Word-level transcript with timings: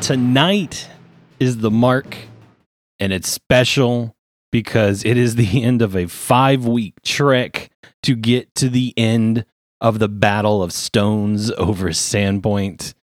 tonight 0.00 0.88
is 1.38 1.58
the 1.58 1.70
mark, 1.70 2.16
and 2.98 3.12
it's 3.12 3.28
special 3.28 4.16
because 4.50 5.04
it 5.04 5.16
is 5.16 5.36
the 5.36 5.62
end 5.62 5.82
of 5.82 5.94
a 5.94 6.06
five 6.06 6.64
week 6.64 6.94
trek 7.04 7.70
to 8.02 8.14
get 8.16 8.54
to 8.56 8.68
the 8.68 8.94
end 8.96 9.44
of 9.80 9.98
the 9.98 10.08
Battle 10.08 10.62
of 10.62 10.72
Stones 10.72 11.50
over 11.52 11.88
Sandpoint. 11.90 12.94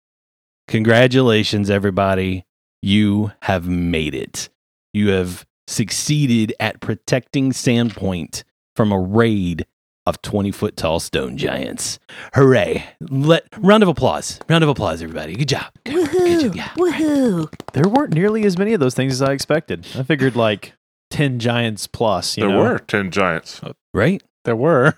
Congratulations, 0.68 1.70
everybody. 1.70 2.44
You 2.82 3.32
have 3.42 3.68
made 3.68 4.14
it. 4.14 4.48
You 4.92 5.08
have 5.10 5.46
succeeded 5.66 6.54
at 6.58 6.80
protecting 6.80 7.52
Sandpoint 7.52 8.42
from 8.74 8.92
a 8.92 8.98
raid 8.98 9.66
of 10.06 10.22
20 10.22 10.50
foot 10.52 10.76
tall 10.76 11.00
stone 11.00 11.36
giants. 11.36 11.98
Hooray. 12.34 12.84
Let 13.00 13.44
round 13.58 13.82
of 13.82 13.88
applause. 13.88 14.38
Round 14.48 14.62
of 14.62 14.70
applause, 14.70 15.02
everybody. 15.02 15.34
Good 15.34 15.48
job. 15.48 15.72
Good, 15.84 16.10
good 16.10 16.10
Woohoo! 16.10 16.42
job. 16.42 16.54
Yeah. 16.56 16.68
Woohoo! 16.76 17.52
There 17.72 17.88
weren't 17.88 18.14
nearly 18.14 18.44
as 18.44 18.56
many 18.56 18.72
of 18.72 18.80
those 18.80 18.94
things 18.94 19.12
as 19.14 19.22
I 19.22 19.32
expected. 19.32 19.86
I 19.96 20.02
figured 20.02 20.36
like 20.36 20.72
10 21.10 21.38
giants 21.38 21.86
plus. 21.86 22.36
You 22.36 22.44
there 22.44 22.52
know? 22.52 22.58
were 22.62 22.78
10 22.78 23.10
giants. 23.10 23.60
Right? 23.92 24.22
There 24.44 24.56
were. 24.56 24.94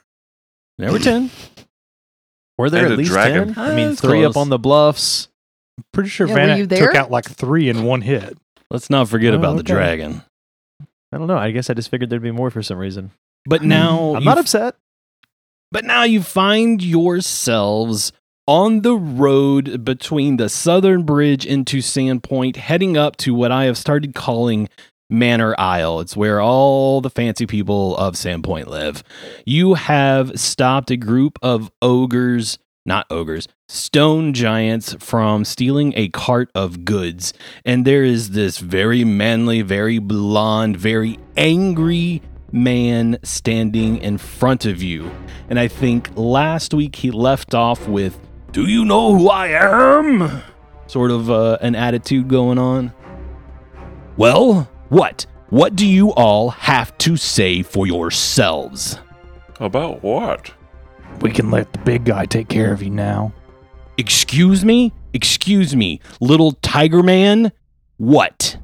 There 0.79 0.93
were 0.93 0.99
10. 0.99 1.31
Were 2.59 2.71
there 2.71 2.85
And 2.85 2.93
at 2.93 2.99
least 2.99 3.11
dragon. 3.11 3.55
10? 3.55 3.65
I 3.65 3.75
mean, 3.75 3.97
three 3.97 4.21
close. 4.23 4.37
up 4.37 4.41
on 4.41 4.49
the 4.49 4.59
bluffs. 4.59 5.29
Pretty 5.93 6.09
sure 6.09 6.27
Yeah, 6.27 6.35
were 6.35 6.41
Vanna 6.67 6.67
took 6.67 6.95
out 6.95 7.11
like 7.11 7.25
three 7.25 7.69
in 7.69 7.85
one 7.85 8.03
hit. 8.03 8.37
Let's 8.71 8.91
not 8.91 9.09
forget 9.09 9.33
Oh, 9.33 9.37
about 9.39 9.57
the 9.57 9.63
dragon. 9.63 10.23
I 11.13 11.17
don't 11.19 11.27
know. 11.29 11.39
I 11.39 11.53
guess 11.53 11.71
I 11.71 11.75
just 11.75 11.91
figured 11.91 12.11
there'd 12.11 12.21
be 12.23 12.31
more 12.33 12.51
for 12.51 12.63
some 12.63 12.77
reason. 12.79 13.13
But 13.47 13.63
now 13.63 14.15
I'm 14.15 14.25
not 14.25 14.39
upset. 14.39 14.75
But 15.71 15.85
now 15.85 16.05
you 16.05 16.23
find 16.23 16.83
yourselves 16.83 18.13
on 18.47 18.81
the 18.81 18.95
road 18.95 19.85
between 19.85 20.39
the 20.39 20.49
southern 20.49 21.03
bridge 21.03 21.45
into 21.45 21.79
Sandpoint, 21.79 22.57
heading 22.57 22.97
up 22.97 23.17
to 23.19 23.35
what 23.35 23.53
I 23.53 23.65
have 23.65 23.77
started 23.77 24.15
calling 24.15 24.71
Manor 25.11 25.55
Isle. 25.59 26.01
It's 26.01 26.17
where 26.17 26.41
all 26.41 27.03
the 27.03 27.11
fancy 27.11 27.47
people 27.47 27.95
of 27.99 28.15
Sandpoint 28.15 28.67
live. 28.67 29.05
You 29.45 29.75
have 29.75 30.41
stopped 30.41 30.91
a 30.91 30.97
group 30.97 31.39
of 31.43 31.71
ogres, 31.83 32.59
not 32.87 33.07
ogres, 33.11 33.47
stone 33.69 34.33
giants 34.33 34.97
from 35.01 35.45
stealing 35.45 35.93
a 35.97 36.09
cart 36.09 36.51
of 36.55 36.87
goods. 36.87 37.35
And 37.67 37.85
there 37.85 38.05
is 38.05 38.31
this 38.31 38.57
very 38.57 39.05
manly, 39.05 39.61
very 39.61 39.99
blonde, 39.99 40.79
very 40.79 41.19
angry 41.37 42.23
man 42.53 43.19
standing 43.23 43.99
in 43.99 44.19
front 44.19 44.65
of 44.65 44.83
you. 44.83 45.11
And 45.49 45.59
I 45.59 45.69
think 45.69 46.11
last 46.15 46.75
week 46.75 46.97
he 46.97 47.11
left 47.11 47.55
off 47.55 47.89
with, 47.89 48.19
Do 48.53 48.67
you 48.67 48.85
know 48.85 49.17
who 49.17 49.29
I 49.29 49.49
am? 49.49 50.43
Sort 50.87 51.11
of 51.11 51.31
uh, 51.31 51.59
an 51.61 51.75
attitude 51.75 52.29
going 52.29 52.59
on. 52.59 52.93
Well, 54.17 54.71
what? 54.89 55.27
What 55.51 55.77
do 55.77 55.87
you 55.87 56.13
all 56.13 56.51
have 56.51 56.97
to 56.99 57.17
say 57.17 57.63
for 57.63 57.87
yourselves? 57.87 58.99
About 59.61 60.03
what? 60.03 60.53
We 61.21 61.31
can 61.31 61.51
let 61.51 61.73
the 61.73 61.79
big 61.81 62.05
guy 62.05 62.27
take 62.27 62.49
care 62.49 62.73
of 62.73 62.83
you 62.83 62.91
now. 62.91 63.33
Excuse 63.97 64.65
me? 64.65 64.93
Excuse 65.13 65.75
me, 65.75 66.01
little 66.21 66.53
tiger 66.53 67.03
man? 67.03 67.51
What? 67.97 68.59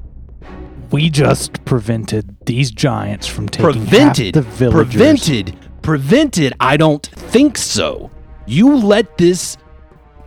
We 0.91 1.09
just 1.09 1.63
prevented 1.65 2.35
these 2.45 2.71
giants 2.71 3.27
from 3.27 3.49
taking 3.49 3.71
prevented? 3.71 4.35
half 4.35 4.43
the 4.45 4.49
villagers. 4.51 4.93
prevented? 4.93 5.57
Prevented? 5.81 6.53
I 6.59 6.77
don't 6.77 7.05
think 7.05 7.57
so. 7.57 8.09
You 8.45 8.75
let 8.75 9.17
this 9.17 9.57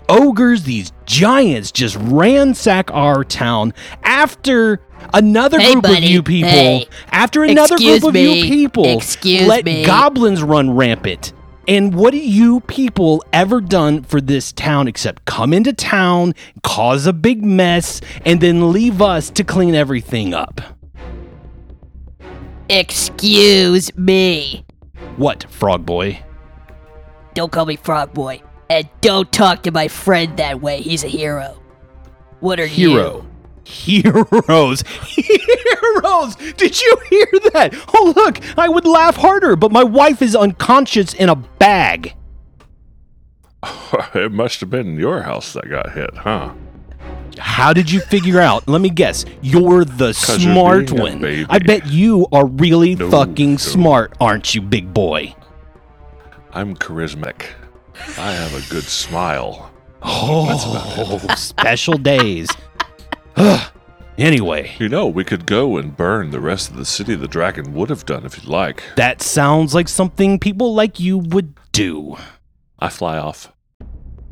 ogres 0.08 0.64
these 0.64 0.92
giants 1.06 1.70
just 1.70 1.96
ransack 2.00 2.91
our 2.92 3.24
town 3.24 3.72
after 4.02 4.80
another 5.14 5.60
Hey, 5.60 5.72
group 5.74 5.84
of 5.84 5.98
you 6.02 6.22
people 6.22 6.48
Hey. 6.50 6.88
after 7.12 7.44
another 7.44 7.75
Excuse 7.75 8.00
group 8.00 8.14
of 8.14 8.20
you 8.20 8.42
people 8.44 8.84
Excuse 8.96 9.46
let 9.46 9.64
me. 9.64 9.84
goblins 9.84 10.42
run 10.42 10.70
rampant 10.75 11.32
and 11.69 11.95
what 11.95 12.15
have 12.15 12.23
you 12.23 12.61
people 12.61 13.23
ever 13.33 13.61
done 13.61 14.03
for 14.03 14.21
this 14.21 14.53
town 14.53 14.89
except 14.89 15.27
come 15.27 15.53
into 15.53 15.73
town, 15.73 16.34
cause 16.65 17.06
a 17.06 17.12
big 17.12 17.45
mess, 17.45 18.01
and 18.25 18.41
then 18.41 18.73
leave 18.73 19.03
us 19.03 19.29
to 19.31 19.45
clean 19.45 19.75
everything 19.75 20.33
up? 20.33 20.61
Excuse 22.71 23.95
me. 23.97 24.65
What, 25.17 25.45
Frog 25.51 25.87
Boy? 25.87 26.23
Don't 27.34 27.53
call 27.53 27.67
me 27.67 27.77
Frog 27.77 28.15
Boy. 28.15 28.43
And 28.71 28.89
don't 29.00 29.31
talk 29.31 29.62
to 29.62 29.71
my 29.71 29.89
friend 29.89 30.37
that 30.39 30.61
way. 30.61 30.81
He's 30.81 31.05
a 31.05 31.09
hero. 31.09 31.61
What 32.41 32.59
are 32.61 32.67
you? 32.67 32.91
Hero. 32.91 33.17
you? 33.17 33.38
Heroes. 33.69 34.83
Heroes. 35.06 36.37
Did 36.56 36.81
you 36.81 36.97
hear 37.11 37.27
that? 37.53 37.75
Oh, 37.95 38.12
look. 38.17 38.41
I 38.59 38.69
would 38.69 38.87
laugh 38.87 39.17
harder, 39.17 39.56
but 39.56 39.71
my 39.71 39.84
wife 39.84 40.23
is 40.23 40.34
unconscious 40.34 41.12
in 41.12 41.29
a 41.29 41.37
bag. 41.37 42.15
it 44.15 44.33
must 44.33 44.61
have 44.61 44.71
been 44.71 44.97
your 44.99 45.23
house 45.23 45.53
that 45.53 45.69
got 45.69 45.93
hit, 45.93 46.17
huh? 46.17 46.55
How 47.39 47.73
did 47.75 47.91
you 47.91 48.01
figure 48.01 48.41
out? 48.41 48.67
Let 48.67 48.81
me 48.81 48.89
guess. 48.89 49.25
You're 49.43 49.85
the 49.85 50.06
you're 50.06 50.15
smart 50.15 50.91
one. 50.91 51.23
I 51.50 51.59
bet 51.59 51.87
you 51.87 52.27
are 52.33 52.47
really 52.47 52.95
No, 52.95 53.11
fucking 53.11 53.53
no. 53.53 53.56
smart, 53.59 54.15
aren't 54.19 54.55
you, 54.55 54.62
big 54.62 54.95
boy? 54.95 55.35
I'm 56.53 56.75
charismatic. 56.75 57.43
I 58.17 58.33
have 58.33 58.55
a 58.55 58.71
good 58.71 58.85
smile. 58.85 59.71
Oh, 60.03 61.19
special 61.37 61.99
days. 61.99 62.49
Ugh. 63.38 63.71
anyway, 64.19 64.72
You 64.78 64.88
know, 64.88 65.06
we 65.06 65.25
could 65.25 65.47
go 65.47 65.76
and 65.78 65.97
burn 65.97 66.31
the 66.31 66.41
rest 66.41 66.71
of 66.71 66.76
the 66.76 66.84
city 66.84 67.15
the 67.15 67.28
dragon 67.28 67.72
would 67.75 67.88
have 67.91 68.04
done 68.04 68.26
if 68.26 68.37
you'd 68.37 68.47
like. 68.49 68.82
that 68.97 69.22
sounds 69.22 69.75
like 69.75 69.88
something 69.88 70.38
people 70.38 70.75
like 70.75 70.99
you 71.00 71.19
would 71.19 71.54
do. 71.72 72.16
I 72.78 72.88
fly 72.88 73.16
off. 73.19 73.53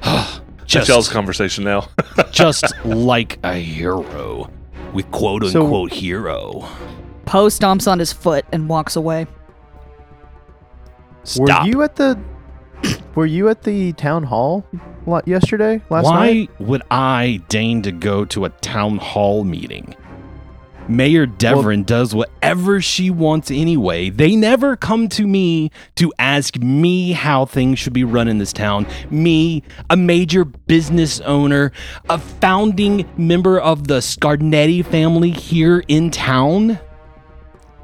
Just, 0.67 0.89
Michelle's 0.89 1.09
conversation 1.09 1.63
now. 1.63 1.89
just 2.33 2.65
like 2.85 3.39
a 3.45 3.55
hero 3.55 4.51
with 4.93 5.09
quote 5.13 5.45
So- 5.47 5.63
unquote 5.63 5.93
hero. 5.93 6.69
Poe 7.25 7.47
stomps 7.47 7.91
on 7.91 8.01
his 8.01 8.13
foot 8.13 8.45
and 8.53 8.69
walks 8.69 8.97
away. 8.97 9.27
Stop. 11.23 11.63
Were 11.63 11.69
you 11.69 11.83
at 11.83 11.97
the 11.97 12.19
Were 13.15 13.27
you 13.27 13.49
at 13.49 13.63
the 13.63 13.93
town 13.95 14.23
hall 14.25 14.65
la- 14.73 14.81
yesterday? 15.27 15.81
Last 15.89 16.05
Why 16.05 16.27
night? 16.27 16.61
would 16.61 16.83
I 16.91 17.43
deign 17.49 17.83
to 17.83 17.93
go 17.93 18.25
to 18.27 18.45
a 18.45 18.51
town 18.51 18.99
hall 18.99 19.45
meeting? 19.45 19.95
Mayor 20.89 21.27
Deverin 21.27 21.83
does 21.83 22.15
whatever 22.15 22.81
she 22.81 23.11
wants 23.11 23.51
anyway. 23.51 24.11
They 24.11 24.37
never 24.37 24.77
come 24.77 25.09
to 25.11 25.27
me 25.27 25.71
to 25.97 26.13
ask 26.19 26.57
me 26.57 27.13
how 27.13 27.45
things 27.45 27.79
should 27.79 27.93
be 27.93 28.05
run 28.05 28.29
in 28.29 28.39
this 28.39 28.53
town. 28.53 28.87
Me, 29.11 29.63
a 29.91 29.97
major 29.97 30.45
business 30.45 31.21
owner, 31.21 31.73
a 32.09 32.19
founding 32.19 33.09
member 33.17 33.59
of 33.59 33.89
the 33.89 33.99
Scarnetti 33.99 34.85
family 34.85 35.31
here 35.31 35.83
in 35.89 36.11
town. 36.11 36.79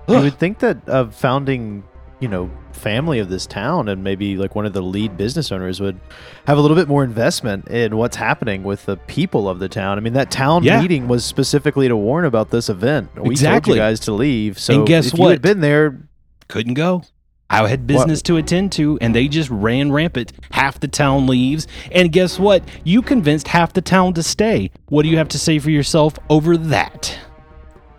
I 0.08 0.20
would 0.20 0.38
think 0.38 0.58
that 0.60 0.78
a 0.86 1.10
founding, 1.10 1.84
you 2.20 2.28
know, 2.28 2.50
family 2.74 3.18
of 3.18 3.28
this 3.28 3.46
town 3.46 3.88
and 3.88 4.02
maybe 4.04 4.36
like 4.36 4.54
one 4.54 4.66
of 4.66 4.72
the 4.72 4.82
lead 4.82 5.16
business 5.16 5.52
owners 5.52 5.80
would 5.80 5.98
have 6.46 6.58
a 6.58 6.60
little 6.60 6.76
bit 6.76 6.88
more 6.88 7.04
investment 7.04 7.68
in 7.68 7.96
what's 7.96 8.16
happening 8.16 8.62
with 8.64 8.86
the 8.86 8.96
people 8.96 9.48
of 9.48 9.58
the 9.58 9.68
town. 9.68 9.98
I 9.98 10.00
mean, 10.00 10.12
that 10.14 10.30
town 10.30 10.62
Yeah. 10.64 10.80
meeting 10.80 11.08
was 11.08 11.24
specifically 11.24 11.88
to 11.88 11.96
warn 11.96 12.24
about 12.24 12.50
this 12.50 12.68
event. 12.68 13.10
We 13.14 13.20
told 13.20 13.30
Exactly. 13.32 13.72
you 13.74 13.78
guys 13.80 14.00
to 14.00 14.12
leave. 14.12 14.58
So 14.58 14.74
And 14.78 14.86
guess 14.86 15.08
if 15.08 15.14
you 15.14 15.20
what? 15.20 15.30
had 15.32 15.42
been 15.42 15.60
there, 15.60 16.00
couldn't 16.48 16.74
go. 16.74 17.02
I 17.50 17.68
had 17.68 17.86
business 17.86 18.22
to 18.22 18.38
attend 18.38 18.72
to, 18.72 18.96
and 19.02 19.14
they 19.14 19.28
just 19.28 19.50
ran 19.50 19.92
rampant. 19.92 20.32
Half 20.52 20.80
the 20.80 20.88
town 20.88 21.26
leaves, 21.26 21.66
and 21.90 22.10
guess 22.10 22.38
what? 22.38 22.62
You 22.82 23.02
convinced 23.02 23.48
half 23.48 23.74
the 23.74 23.82
town 23.82 24.14
to 24.14 24.22
stay. 24.22 24.70
What 24.88 25.02
do 25.02 25.10
you 25.10 25.18
have 25.18 25.28
to 25.28 25.38
say 25.38 25.58
for 25.58 25.68
yourself 25.70 26.18
over 26.30 26.56
that? 26.56 27.18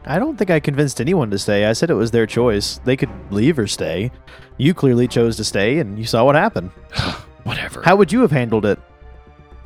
I 0.05 0.19
don't 0.19 0.37
think 0.37 0.51
I 0.51 0.59
convinced 0.59 0.99
anyone 0.99 1.31
to 1.31 1.39
stay. 1.39 1.65
I 1.65 1.73
said 1.73 1.89
it 1.89 1.95
was 1.95 2.11
their 2.11 2.27
choice. 2.27 2.79
They 2.83 2.97
could 2.97 3.09
leave 3.31 3.57
or 3.57 3.67
stay. 3.67 4.11
You 4.57 4.73
clearly 4.73 5.07
chose 5.07 5.37
to 5.37 5.43
stay, 5.43 5.79
and 5.79 5.97
you 5.97 6.05
saw 6.05 6.25
what 6.25 6.35
happened. 6.35 6.69
Whatever. 7.43 7.81
How 7.83 7.95
would 7.95 8.11
you 8.11 8.21
have 8.21 8.31
handled 8.31 8.65
it? 8.65 8.79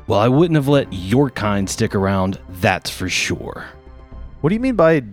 well, 0.08 0.18
I 0.18 0.28
wouldn't 0.28 0.56
have 0.56 0.68
let 0.68 0.90
your 0.90 1.28
kind 1.30 1.68
stick 1.68 1.94
around, 1.94 2.40
that's 2.48 2.88
for 2.90 3.08
sure. 3.10 3.66
What 4.40 4.48
do 4.48 4.54
you 4.54 4.60
mean 4.60 4.74
by 4.74 5.04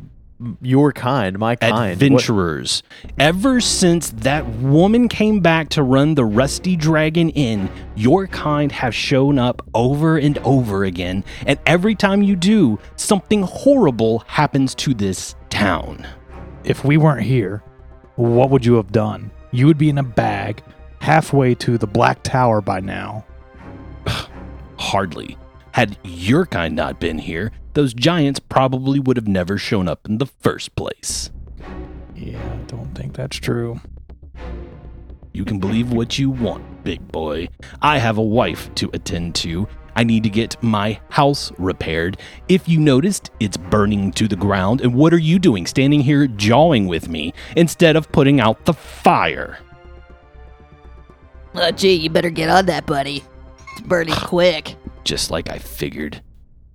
your 0.61 0.91
kind, 0.91 1.39
my 1.39 1.55
kind? 1.55 1.73
What- 1.73 1.91
Adventurers. 1.91 2.83
Ever 3.19 3.61
since 3.61 4.09
that 4.11 4.45
woman 4.47 5.07
came 5.07 5.39
back 5.39 5.69
to 5.69 5.83
run 5.83 6.15
the 6.15 6.25
Rusty 6.25 6.75
Dragon 6.75 7.29
Inn, 7.29 7.69
your 7.95 8.27
kind 8.27 8.71
have 8.71 8.93
shown 8.93 9.39
up 9.39 9.61
over 9.73 10.17
and 10.17 10.37
over 10.39 10.83
again, 10.83 11.23
and 11.45 11.57
every 11.65 11.95
time 11.95 12.21
you 12.21 12.35
do, 12.35 12.79
something 12.95 13.43
horrible 13.43 14.23
happens 14.27 14.75
to 14.75 14.93
this 14.93 15.35
town. 15.49 16.05
If 16.63 16.83
we 16.83 16.97
weren't 16.97 17.23
here, 17.23 17.63
what 18.15 18.49
would 18.49 18.65
you 18.65 18.75
have 18.75 18.91
done? 18.91 19.31
You 19.51 19.67
would 19.67 19.77
be 19.77 19.89
in 19.89 19.97
a 19.97 20.03
bag 20.03 20.61
halfway 20.99 21.55
to 21.55 21.77
the 21.77 21.87
Black 21.87 22.23
Tower 22.23 22.59
by 22.61 22.79
now. 22.79 23.23
Hardly. 24.77 25.37
Had 25.75 25.98
your 26.06 26.45
kind 26.45 26.74
not 26.74 27.01
been 27.01 27.18
here, 27.18 27.51
those 27.74 27.94
giants 27.94 28.39
probably 28.39 28.98
would 28.98 29.18
have 29.18 29.27
never 29.27 29.57
shown 29.57 29.89
up 29.89 30.07
in 30.07 30.19
the 30.19 30.25
first 30.25 30.74
place. 30.77 31.31
Yeah, 32.16 32.39
I 32.39 32.56
don't 32.66 32.95
think 32.95 33.13
that's 33.13 33.36
true. 33.36 33.81
You 35.33 35.44
can 35.44 35.60
believe 35.60 35.92
what 35.92 36.18
you 36.18 36.30
want, 36.30 36.86
big 36.86 37.06
boy. 37.12 37.50
I 37.81 37.98
have 37.98 38.18
a 38.18 38.24
wife 38.24 38.74
to 38.75 38.89
attend 38.94 39.36
to. 39.36 39.68
I 39.98 40.06
need 40.06 40.24
to 40.24 40.30
get 40.30 40.56
my 40.63 40.98
house 41.10 41.51
repaired. 41.57 42.19
If 42.48 42.69
you 42.69 42.80
noticed, 42.80 43.31
it's 43.42 43.57
burning 43.57 44.13
to 44.13 44.30
the 44.30 44.38
ground. 44.38 44.80
And 44.80 44.95
what 44.95 45.13
are 45.13 45.18
you 45.18 45.39
doing 45.39 45.68
standing 45.68 46.00
here 46.00 46.25
jawing 46.25 46.88
with 46.88 47.10
me 47.10 47.33
instead 47.57 47.98
of 47.98 48.10
putting 48.13 48.39
out 48.39 48.63
the 48.63 48.74
fire? 48.74 49.57
Oh, 51.54 51.71
gee, 51.71 51.95
you 51.95 52.10
better 52.10 52.30
get 52.30 52.50
on 52.50 52.66
that, 52.68 52.86
buddy. 52.86 53.25
It's 53.74 53.81
burning 53.81 54.16
quick. 54.24 54.78
Just 55.06 55.31
like 55.31 55.50
I 55.50 55.60
figured. 55.60 56.22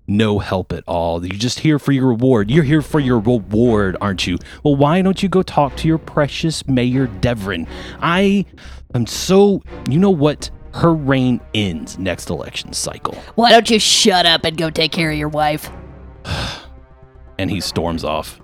No 0.06 0.38
help 0.40 0.72
at 0.72 0.82
all. 0.88 1.24
You're 1.24 1.36
just 1.36 1.60
here 1.60 1.78
for 1.78 1.92
your 1.92 2.06
reward. 2.08 2.50
You're 2.50 2.64
here 2.64 2.82
for 2.82 2.98
your 2.98 3.18
reward, 3.20 3.96
aren't 4.00 4.26
you? 4.26 4.38
Well, 4.64 4.74
why 4.74 5.02
don't 5.02 5.22
you 5.22 5.28
go 5.28 5.42
talk 5.42 5.76
to 5.76 5.88
your 5.88 5.98
precious 5.98 6.66
Mayor 6.66 7.06
Deverin? 7.06 7.68
I 8.00 8.44
am 8.94 9.06
so. 9.06 9.62
You 9.88 9.98
know 10.00 10.10
what? 10.10 10.50
Her 10.74 10.94
reign 10.94 11.40
ends 11.54 11.98
next 11.98 12.30
election 12.30 12.72
cycle. 12.72 13.14
Why 13.34 13.50
don't 13.50 13.68
you 13.68 13.78
shut 13.78 14.24
up 14.26 14.44
and 14.44 14.56
go 14.56 14.70
take 14.70 14.90
care 14.92 15.10
of 15.10 15.18
your 15.18 15.28
wife? 15.28 15.70
And 17.38 17.50
he 17.50 17.60
storms 17.60 18.04
off. 18.04 18.38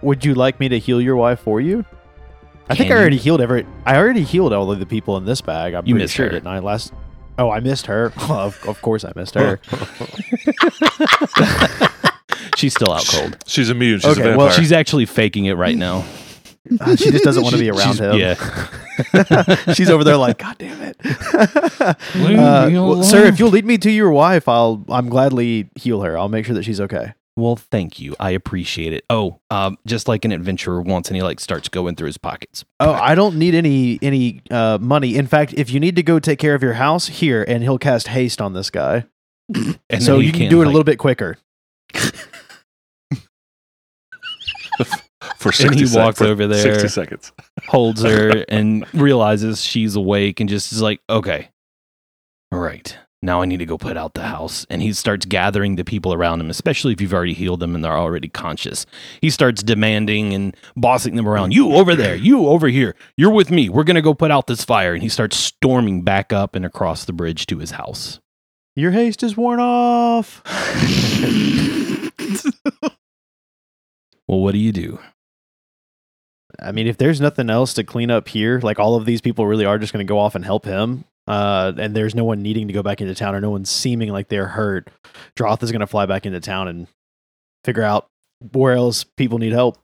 Would 0.00 0.24
you 0.24 0.34
like 0.34 0.58
me 0.58 0.66
to 0.70 0.78
heal 0.78 0.98
your 0.98 1.14
wife 1.14 1.40
for 1.40 1.60
you? 1.60 1.84
I 2.70 2.74
think 2.74 2.86
Can 2.88 2.92
I 2.92 2.94
you? 2.94 3.00
already 3.02 3.16
healed 3.18 3.42
every. 3.42 3.66
I 3.84 3.96
already 3.98 4.22
healed 4.22 4.54
all 4.54 4.72
of 4.72 4.78
the 4.78 4.86
people 4.86 5.18
in 5.18 5.26
this 5.26 5.42
bag. 5.42 5.74
I'm 5.74 5.84
You 5.86 5.92
pretty 5.92 6.04
missed 6.04 6.14
sure, 6.14 6.24
her. 6.26 6.32
didn't 6.32 6.46
I? 6.46 6.60
Last. 6.60 6.94
Oh, 7.38 7.50
I 7.50 7.60
missed 7.60 7.86
her. 7.86 8.12
of, 8.28 8.58
of 8.66 8.80
course, 8.82 9.04
I 9.04 9.12
missed 9.16 9.34
her. 9.34 9.58
She's 12.56 12.74
still 12.74 12.92
out 12.92 13.06
cold. 13.06 13.36
She's 13.46 13.70
immune. 13.70 14.00
She's 14.00 14.18
Okay, 14.18 14.32
a 14.34 14.36
well. 14.36 14.50
She's 14.50 14.72
actually 14.72 15.06
faking 15.06 15.46
it 15.46 15.54
right 15.54 15.76
now. 15.76 16.04
Uh, 16.80 16.94
she 16.96 17.10
just 17.10 17.24
doesn't 17.24 17.42
want 17.42 17.54
to 17.54 17.60
be 17.60 17.70
around 17.70 17.94
She's- 17.96 17.98
him. 17.98 18.14
Yeah. 18.16 19.72
She's 19.74 19.90
over 19.90 20.04
there 20.04 20.16
like, 20.16 20.38
God 20.38 20.56
damn 20.58 20.80
it. 20.82 20.96
Uh, 21.04 21.94
well, 22.70 23.02
sir, 23.02 23.24
if 23.26 23.38
you'll 23.38 23.50
lead 23.50 23.64
me 23.64 23.78
to 23.78 23.90
your 23.90 24.10
wife, 24.12 24.48
I'll 24.48 24.84
I'm 24.88 25.08
gladly 25.08 25.70
heal 25.76 26.02
her. 26.02 26.16
I'll 26.16 26.28
make 26.28 26.44
sure 26.46 26.54
that 26.54 26.64
she's 26.64 26.80
okay. 26.80 27.14
Well, 27.36 27.56
thank 27.56 27.98
you. 27.98 28.14
I 28.20 28.32
appreciate 28.32 28.92
it. 28.92 29.04
Oh, 29.08 29.40
um, 29.50 29.78
just 29.86 30.06
like 30.06 30.24
an 30.24 30.32
adventurer 30.32 30.82
wants, 30.82 31.08
and 31.08 31.16
he 31.16 31.22
like 31.22 31.40
starts 31.40 31.68
going 31.68 31.96
through 31.96 32.08
his 32.08 32.18
pockets. 32.18 32.64
Oh, 32.78 32.92
I 32.92 33.14
don't 33.14 33.36
need 33.36 33.54
any 33.54 33.98
any 34.02 34.42
uh, 34.50 34.78
money. 34.80 35.16
In 35.16 35.26
fact, 35.26 35.54
if 35.56 35.70
you 35.70 35.80
need 35.80 35.96
to 35.96 36.02
go 36.02 36.18
take 36.18 36.38
care 36.38 36.54
of 36.54 36.62
your 36.62 36.74
house, 36.74 37.06
here, 37.06 37.42
and 37.42 37.62
he'll 37.62 37.78
cast 37.78 38.08
haste 38.08 38.42
on 38.42 38.52
this 38.52 38.68
guy, 38.68 39.06
And 39.90 40.02
so 40.02 40.18
you 40.18 40.32
can 40.32 40.40
can't, 40.42 40.50
do 40.50 40.62
it 40.62 40.66
a 40.66 40.70
little 40.70 40.84
bit 40.84 40.98
quicker. 40.98 41.36
for 45.36 45.52
60 45.52 45.66
and 45.66 45.74
he 45.78 45.86
sec- 45.86 46.04
walks 46.04 46.18
for 46.18 46.24
over 46.24 46.46
there. 46.46 46.62
60 46.62 46.88
seconds. 46.88 47.32
holds 47.66 48.02
her 48.02 48.44
and 48.48 48.86
realizes 48.94 49.62
she's 49.62 49.96
awake 49.96 50.40
and 50.40 50.48
just 50.48 50.72
is 50.72 50.80
like, 50.80 51.00
okay, 51.08 51.48
all 52.50 52.58
right, 52.58 52.96
now 53.22 53.40
I 53.40 53.46
need 53.46 53.58
to 53.58 53.66
go 53.66 53.78
put 53.78 53.96
out 53.96 54.14
the 54.14 54.22
house. 54.22 54.66
And 54.68 54.82
he 54.82 54.92
starts 54.92 55.24
gathering 55.24 55.76
the 55.76 55.84
people 55.84 56.12
around 56.12 56.40
him, 56.40 56.50
especially 56.50 56.92
if 56.92 57.00
you've 57.00 57.14
already 57.14 57.34
healed 57.34 57.60
them 57.60 57.74
and 57.74 57.84
they're 57.84 57.96
already 57.96 58.28
conscious. 58.28 58.84
He 59.20 59.30
starts 59.30 59.62
demanding 59.62 60.34
and 60.34 60.56
bossing 60.76 61.14
them 61.16 61.28
around. 61.28 61.54
You 61.54 61.72
over 61.72 61.94
there, 61.94 62.16
you 62.16 62.48
over 62.48 62.68
here, 62.68 62.96
you're 63.16 63.30
with 63.30 63.50
me. 63.50 63.68
We're 63.68 63.84
going 63.84 63.94
to 63.94 64.02
go 64.02 64.12
put 64.12 64.30
out 64.32 64.48
this 64.48 64.64
fire. 64.64 64.92
And 64.92 65.02
he 65.02 65.08
starts 65.08 65.36
storming 65.36 66.02
back 66.02 66.32
up 66.32 66.56
and 66.56 66.64
across 66.64 67.04
the 67.04 67.12
bridge 67.12 67.46
to 67.46 67.58
his 67.58 67.70
house. 67.70 68.20
Your 68.74 68.90
haste 68.90 69.22
is 69.22 69.36
worn 69.36 69.60
off. 69.60 70.42
Well, 74.26 74.40
what 74.40 74.52
do 74.52 74.58
you 74.58 74.72
do? 74.72 74.98
I 76.60 76.72
mean, 76.72 76.86
if 76.86 76.96
there's 76.96 77.20
nothing 77.20 77.50
else 77.50 77.74
to 77.74 77.84
clean 77.84 78.10
up 78.10 78.28
here, 78.28 78.60
like 78.60 78.78
all 78.78 78.94
of 78.94 79.04
these 79.04 79.20
people 79.20 79.46
really 79.46 79.64
are 79.64 79.78
just 79.78 79.92
going 79.92 80.06
to 80.06 80.10
go 80.10 80.18
off 80.18 80.34
and 80.34 80.44
help 80.44 80.64
him, 80.64 81.04
uh, 81.26 81.72
and 81.76 81.94
there's 81.94 82.14
no 82.14 82.24
one 82.24 82.42
needing 82.42 82.66
to 82.66 82.72
go 82.72 82.82
back 82.82 83.00
into 83.00 83.14
town 83.14 83.34
or 83.34 83.40
no 83.40 83.50
one 83.50 83.64
seeming 83.64 84.10
like 84.10 84.28
they're 84.28 84.48
hurt, 84.48 84.88
Droth 85.36 85.62
is 85.62 85.70
going 85.72 85.80
to 85.80 85.86
fly 85.86 86.06
back 86.06 86.26
into 86.26 86.40
town 86.40 86.68
and 86.68 86.86
figure 87.64 87.82
out 87.82 88.08
where 88.52 88.72
else 88.72 89.04
people 89.04 89.38
need 89.38 89.52
help. 89.52 89.78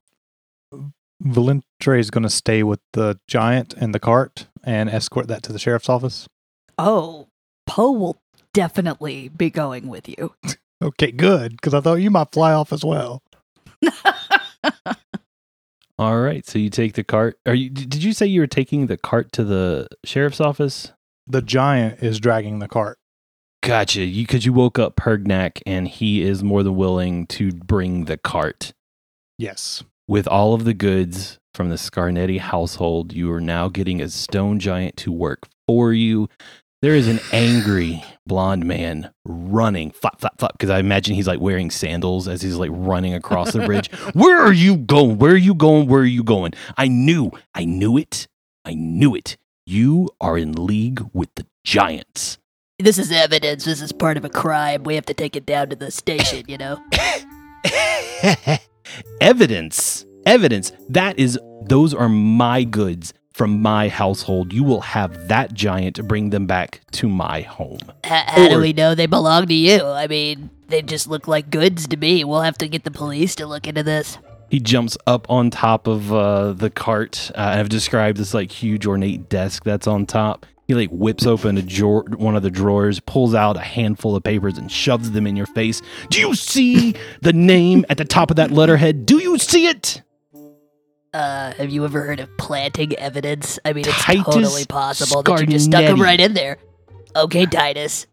Valentre 1.22 1.98
is 1.98 2.10
going 2.10 2.22
to 2.22 2.30
stay 2.30 2.62
with 2.62 2.80
the 2.92 3.18
giant 3.26 3.74
and 3.74 3.94
the 3.94 4.00
cart 4.00 4.46
and 4.62 4.88
escort 4.88 5.28
that 5.28 5.42
to 5.44 5.52
the 5.52 5.58
sheriff's 5.58 5.88
office. 5.88 6.28
Oh, 6.76 7.28
Poe 7.66 7.92
will 7.92 8.20
definitely 8.52 9.28
be 9.28 9.50
going 9.50 9.88
with 9.88 10.08
you. 10.08 10.34
Okay, 10.80 11.10
good, 11.10 11.56
because 11.56 11.74
I 11.74 11.80
thought 11.80 11.96
you 11.96 12.08
might 12.08 12.30
fly 12.30 12.52
off 12.52 12.72
as 12.72 12.84
well. 12.84 13.20
All 15.98 16.20
right. 16.20 16.46
So 16.46 16.58
you 16.58 16.70
take 16.70 16.94
the 16.94 17.02
cart. 17.02 17.36
Are 17.46 17.54
you, 17.54 17.68
did 17.68 18.04
you 18.04 18.12
say 18.12 18.26
you 18.26 18.40
were 18.40 18.46
taking 18.46 18.86
the 18.86 18.96
cart 18.96 19.32
to 19.32 19.42
the 19.42 19.88
sheriff's 20.04 20.40
office? 20.40 20.92
The 21.28 21.42
giant 21.42 22.02
is 22.02 22.18
dragging 22.20 22.58
the 22.58 22.68
cart. 22.68 22.98
Gotcha. 23.62 24.02
You 24.04 24.24
because 24.26 24.46
you 24.46 24.52
woke 24.52 24.78
up 24.78 24.96
Pergnac 24.96 25.60
and 25.66 25.86
he 25.88 26.22
is 26.22 26.42
more 26.42 26.62
than 26.62 26.76
willing 26.76 27.26
to 27.28 27.52
bring 27.52 28.04
the 28.06 28.16
cart 28.16 28.72
Yes. 29.36 29.82
with 30.06 30.26
all 30.28 30.54
of 30.54 30.64
the 30.64 30.74
goods 30.74 31.38
from 31.54 31.68
the 31.68 31.74
Scarnetti 31.76 32.38
household. 32.38 33.12
You 33.12 33.30
are 33.32 33.40
now 33.40 33.68
getting 33.68 34.00
a 34.00 34.08
stone 34.08 34.58
giant 34.60 34.96
to 34.98 35.12
work 35.12 35.48
for 35.66 35.92
you. 35.92 36.28
There 36.80 36.94
is 36.94 37.08
an 37.08 37.18
angry 37.32 38.04
blonde 38.24 38.64
man 38.64 39.10
running, 39.24 39.90
flap, 39.90 40.20
flap, 40.20 40.38
flap, 40.38 40.52
because 40.52 40.70
I 40.70 40.78
imagine 40.78 41.16
he's 41.16 41.26
like 41.26 41.40
wearing 41.40 41.72
sandals 41.72 42.28
as 42.28 42.40
he's 42.40 42.54
like 42.54 42.70
running 42.72 43.12
across 43.14 43.52
the 43.52 43.66
bridge. 43.66 43.90
Where 44.14 44.38
are 44.38 44.52
you 44.52 44.76
going? 44.76 45.18
Where 45.18 45.32
are 45.32 45.36
you 45.36 45.56
going? 45.56 45.88
Where 45.88 46.02
are 46.02 46.04
you 46.04 46.22
going? 46.22 46.52
I 46.76 46.86
knew, 46.86 47.32
I 47.52 47.64
knew 47.64 47.98
it. 47.98 48.28
I 48.64 48.74
knew 48.74 49.16
it. 49.16 49.36
You 49.70 50.08
are 50.18 50.38
in 50.38 50.52
league 50.52 51.04
with 51.12 51.28
the 51.34 51.44
giants. 51.62 52.38
This 52.78 52.98
is 52.98 53.12
evidence. 53.12 53.66
This 53.66 53.82
is 53.82 53.92
part 53.92 54.16
of 54.16 54.24
a 54.24 54.30
crime. 54.30 54.82
We 54.82 54.94
have 54.94 55.04
to 55.04 55.12
take 55.12 55.36
it 55.36 55.44
down 55.44 55.68
to 55.68 55.76
the 55.76 55.90
station, 55.90 56.44
you 56.48 56.56
know? 56.56 56.82
evidence 59.20 60.06
evidence 60.24 60.72
that 60.88 61.18
is 61.18 61.38
those 61.66 61.92
are 61.92 62.08
my 62.08 62.64
goods 62.64 63.12
from 63.30 63.60
my 63.60 63.88
household 63.88 64.52
you 64.52 64.64
will 64.64 64.80
have 64.80 65.28
that 65.28 65.52
giant 65.52 66.02
bring 66.08 66.30
them 66.30 66.46
back 66.46 66.80
to 66.90 67.06
my 67.06 67.42
home 67.42 67.78
H- 68.04 68.24
how 68.26 68.48
do 68.48 68.60
we 68.60 68.72
know 68.72 68.94
they 68.94 69.06
belong 69.06 69.46
to 69.48 69.54
you? 69.54 69.84
I 69.84 70.06
mean, 70.06 70.48
they 70.68 70.80
just 70.80 71.06
look 71.08 71.28
like 71.28 71.50
goods 71.50 71.86
to 71.88 71.96
me. 71.96 72.24
We'll 72.24 72.40
have 72.40 72.58
to 72.58 72.68
get 72.68 72.84
the 72.84 72.90
police 72.90 73.34
to 73.36 73.46
look 73.46 73.66
into 73.66 73.82
this. 73.82 74.16
He 74.50 74.60
jumps 74.60 74.96
up 75.06 75.28
on 75.30 75.50
top 75.50 75.86
of 75.86 76.12
uh, 76.12 76.52
the 76.52 76.70
cart 76.70 77.30
uh, 77.34 77.54
i've 77.58 77.68
described 77.68 78.18
this 78.18 78.34
like 78.34 78.50
huge 78.50 78.86
ornate 78.86 79.28
desk 79.28 79.64
that's 79.64 79.86
on 79.86 80.06
top 80.06 80.46
he 80.66 80.74
like 80.74 80.90
whips 80.90 81.24
open 81.26 81.56
a 81.56 81.62
drawer, 81.62 82.04
one 82.16 82.36
of 82.36 82.42
the 82.42 82.50
drawers 82.50 83.00
pulls 83.00 83.34
out 83.34 83.56
a 83.56 83.60
handful 83.60 84.14
of 84.14 84.22
papers 84.22 84.58
and 84.58 84.70
shoves 84.70 85.10
them 85.12 85.26
in 85.26 85.34
your 85.36 85.46
face 85.46 85.80
do 86.10 86.20
you 86.20 86.34
see 86.34 86.94
the 87.22 87.32
name 87.32 87.84
at 87.88 87.96
the 87.98 88.04
top 88.04 88.30
of 88.30 88.36
that 88.36 88.50
letterhead 88.50 89.06
do 89.06 89.18
you 89.18 89.38
see 89.38 89.66
it 89.66 90.02
Uh, 91.14 91.52
have 91.54 91.70
you 91.70 91.84
ever 91.86 92.02
heard 92.04 92.20
of 92.20 92.28
planting 92.36 92.92
evidence? 92.96 93.58
I 93.64 93.72
mean, 93.72 93.86
it's 93.88 93.96
Titus 94.04 94.24
totally 94.26 94.66
possible 94.66 95.22
that 95.22 95.40
you 95.40 95.46
just 95.46 95.64
stuck 95.64 95.82
them 95.82 95.96
Scarnetti. 95.96 96.02
right 96.04 96.20
in 96.20 96.34
there. 96.34 96.58
Okay, 97.16 97.46
Titus. 97.46 98.06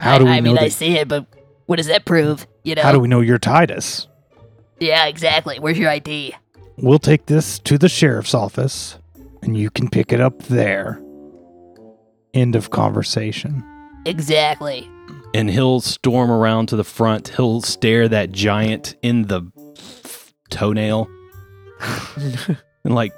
How 0.00 0.14
I, 0.14 0.18
do 0.18 0.24
we 0.24 0.30
I 0.30 0.40
know 0.40 0.52
mean, 0.52 0.58
I 0.58 0.64
that- 0.64 0.72
see 0.72 0.96
it, 0.96 1.08
but 1.08 1.26
what 1.66 1.76
does 1.76 1.88
that 1.88 2.06
prove? 2.06 2.46
You 2.64 2.74
know? 2.74 2.82
How 2.82 2.90
do 2.92 3.00
we 3.00 3.06
know 3.06 3.20
you're 3.20 3.38
Titus? 3.38 4.08
Yeah, 4.80 5.06
exactly. 5.06 5.58
Where's 5.58 5.78
your 5.78 5.90
ID? 5.90 6.34
We'll 6.76 6.98
take 6.98 7.26
this 7.26 7.58
to 7.60 7.76
the 7.78 7.88
sheriff's 7.88 8.34
office 8.34 8.98
and 9.42 9.56
you 9.56 9.70
can 9.70 9.88
pick 9.90 10.12
it 10.12 10.20
up 10.20 10.42
there. 10.44 11.02
End 12.34 12.54
of 12.54 12.70
conversation. 12.70 13.64
Exactly. 14.06 14.88
and 15.34 15.50
he'll 15.50 15.80
storm 15.80 16.30
around 16.30 16.68
to 16.68 16.76
the 16.76 16.84
front. 16.84 17.28
He'll 17.28 17.60
stare 17.62 18.08
that 18.08 18.32
giant 18.32 18.96
in 19.02 19.22
the 19.26 19.42
toenail 20.50 21.08
and 22.84 22.94
like, 22.94 23.12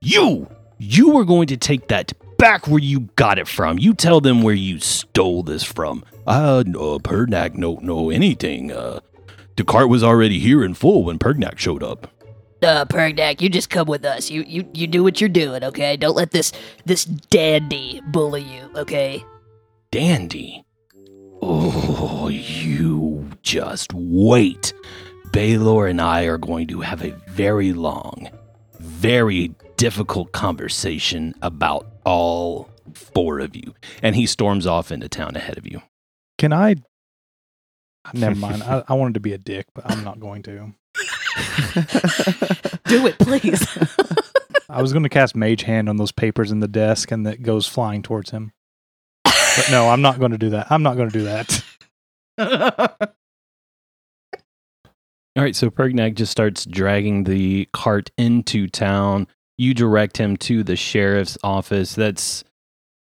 you, 0.00 0.48
you 0.78 1.10
were 1.10 1.24
going 1.24 1.46
to 1.48 1.56
take 1.56 1.88
that 1.88 2.12
back 2.38 2.66
where 2.68 2.80
you 2.80 3.00
got 3.16 3.38
it 3.38 3.48
from. 3.48 3.78
You 3.78 3.94
tell 3.94 4.20
them 4.20 4.42
where 4.42 4.54
you 4.54 4.78
stole 4.80 5.42
this 5.42 5.62
from. 5.64 6.04
Uh, 6.26 6.64
no, 6.66 6.98
Pergnac 6.98 7.58
don't 7.60 7.82
know 7.82 8.10
anything. 8.10 8.72
Uh, 8.72 9.00
the 9.58 9.64
cart 9.64 9.88
was 9.88 10.04
already 10.04 10.38
here 10.38 10.62
in 10.62 10.72
full 10.72 11.02
when 11.02 11.18
Pergnac 11.18 11.58
showed 11.58 11.82
up. 11.82 12.06
Uh, 12.62 12.84
Pergnac, 12.84 13.40
you 13.40 13.48
just 13.48 13.70
come 13.70 13.88
with 13.88 14.04
us. 14.04 14.30
You, 14.30 14.44
you, 14.46 14.68
you 14.72 14.86
do 14.86 15.02
what 15.02 15.20
you're 15.20 15.28
doing, 15.28 15.64
okay? 15.64 15.96
Don't 15.96 16.14
let 16.14 16.30
this, 16.30 16.52
this 16.86 17.04
dandy 17.04 18.00
bully 18.06 18.42
you, 18.42 18.70
okay? 18.76 19.24
Dandy. 19.90 20.64
Oh, 21.42 22.28
you 22.28 23.28
just 23.42 23.92
wait. 23.94 24.72
Belor 25.32 25.88
and 25.88 26.00
I 26.00 26.24
are 26.24 26.38
going 26.38 26.68
to 26.68 26.80
have 26.80 27.02
a 27.04 27.10
very 27.28 27.72
long, 27.72 28.30
very 28.78 29.54
difficult 29.76 30.30
conversation 30.30 31.34
about 31.42 31.84
all 32.04 32.70
four 32.94 33.40
of 33.40 33.56
you. 33.56 33.74
And 34.04 34.14
he 34.14 34.26
storms 34.26 34.68
off 34.68 34.92
into 34.92 35.08
town 35.08 35.34
ahead 35.34 35.58
of 35.58 35.66
you. 35.66 35.82
Can 36.38 36.52
I 36.52 36.76
Never 38.14 38.34
mind. 38.38 38.62
I, 38.62 38.84
I 38.88 38.94
wanted 38.94 39.14
to 39.14 39.20
be 39.20 39.32
a 39.32 39.38
dick, 39.38 39.66
but 39.74 39.90
I'm 39.90 40.04
not 40.04 40.20
going 40.20 40.42
to. 40.44 40.72
Do 42.86 43.06
it, 43.06 43.18
please. 43.18 43.66
I 44.68 44.82
was 44.82 44.92
going 44.92 45.02
to 45.02 45.08
cast 45.08 45.34
Mage 45.34 45.62
Hand 45.62 45.88
on 45.88 45.96
those 45.96 46.12
papers 46.12 46.50
in 46.50 46.60
the 46.60 46.68
desk, 46.68 47.10
and 47.10 47.26
that 47.26 47.42
goes 47.42 47.66
flying 47.66 48.02
towards 48.02 48.30
him. 48.30 48.52
But 49.24 49.68
no, 49.70 49.88
I'm 49.88 50.02
not 50.02 50.18
going 50.18 50.32
to 50.32 50.38
do 50.38 50.50
that. 50.50 50.70
I'm 50.70 50.82
not 50.82 50.96
going 50.96 51.10
to 51.10 51.18
do 51.18 51.24
that. 51.24 51.64
All 55.36 55.44
right, 55.44 55.56
so 55.56 55.70
Pergnac 55.70 56.14
just 56.14 56.32
starts 56.32 56.64
dragging 56.64 57.24
the 57.24 57.68
cart 57.72 58.10
into 58.18 58.66
town. 58.66 59.26
You 59.56 59.72
direct 59.74 60.16
him 60.16 60.36
to 60.38 60.62
the 60.62 60.76
sheriff's 60.76 61.38
office. 61.42 61.94
That's 61.94 62.44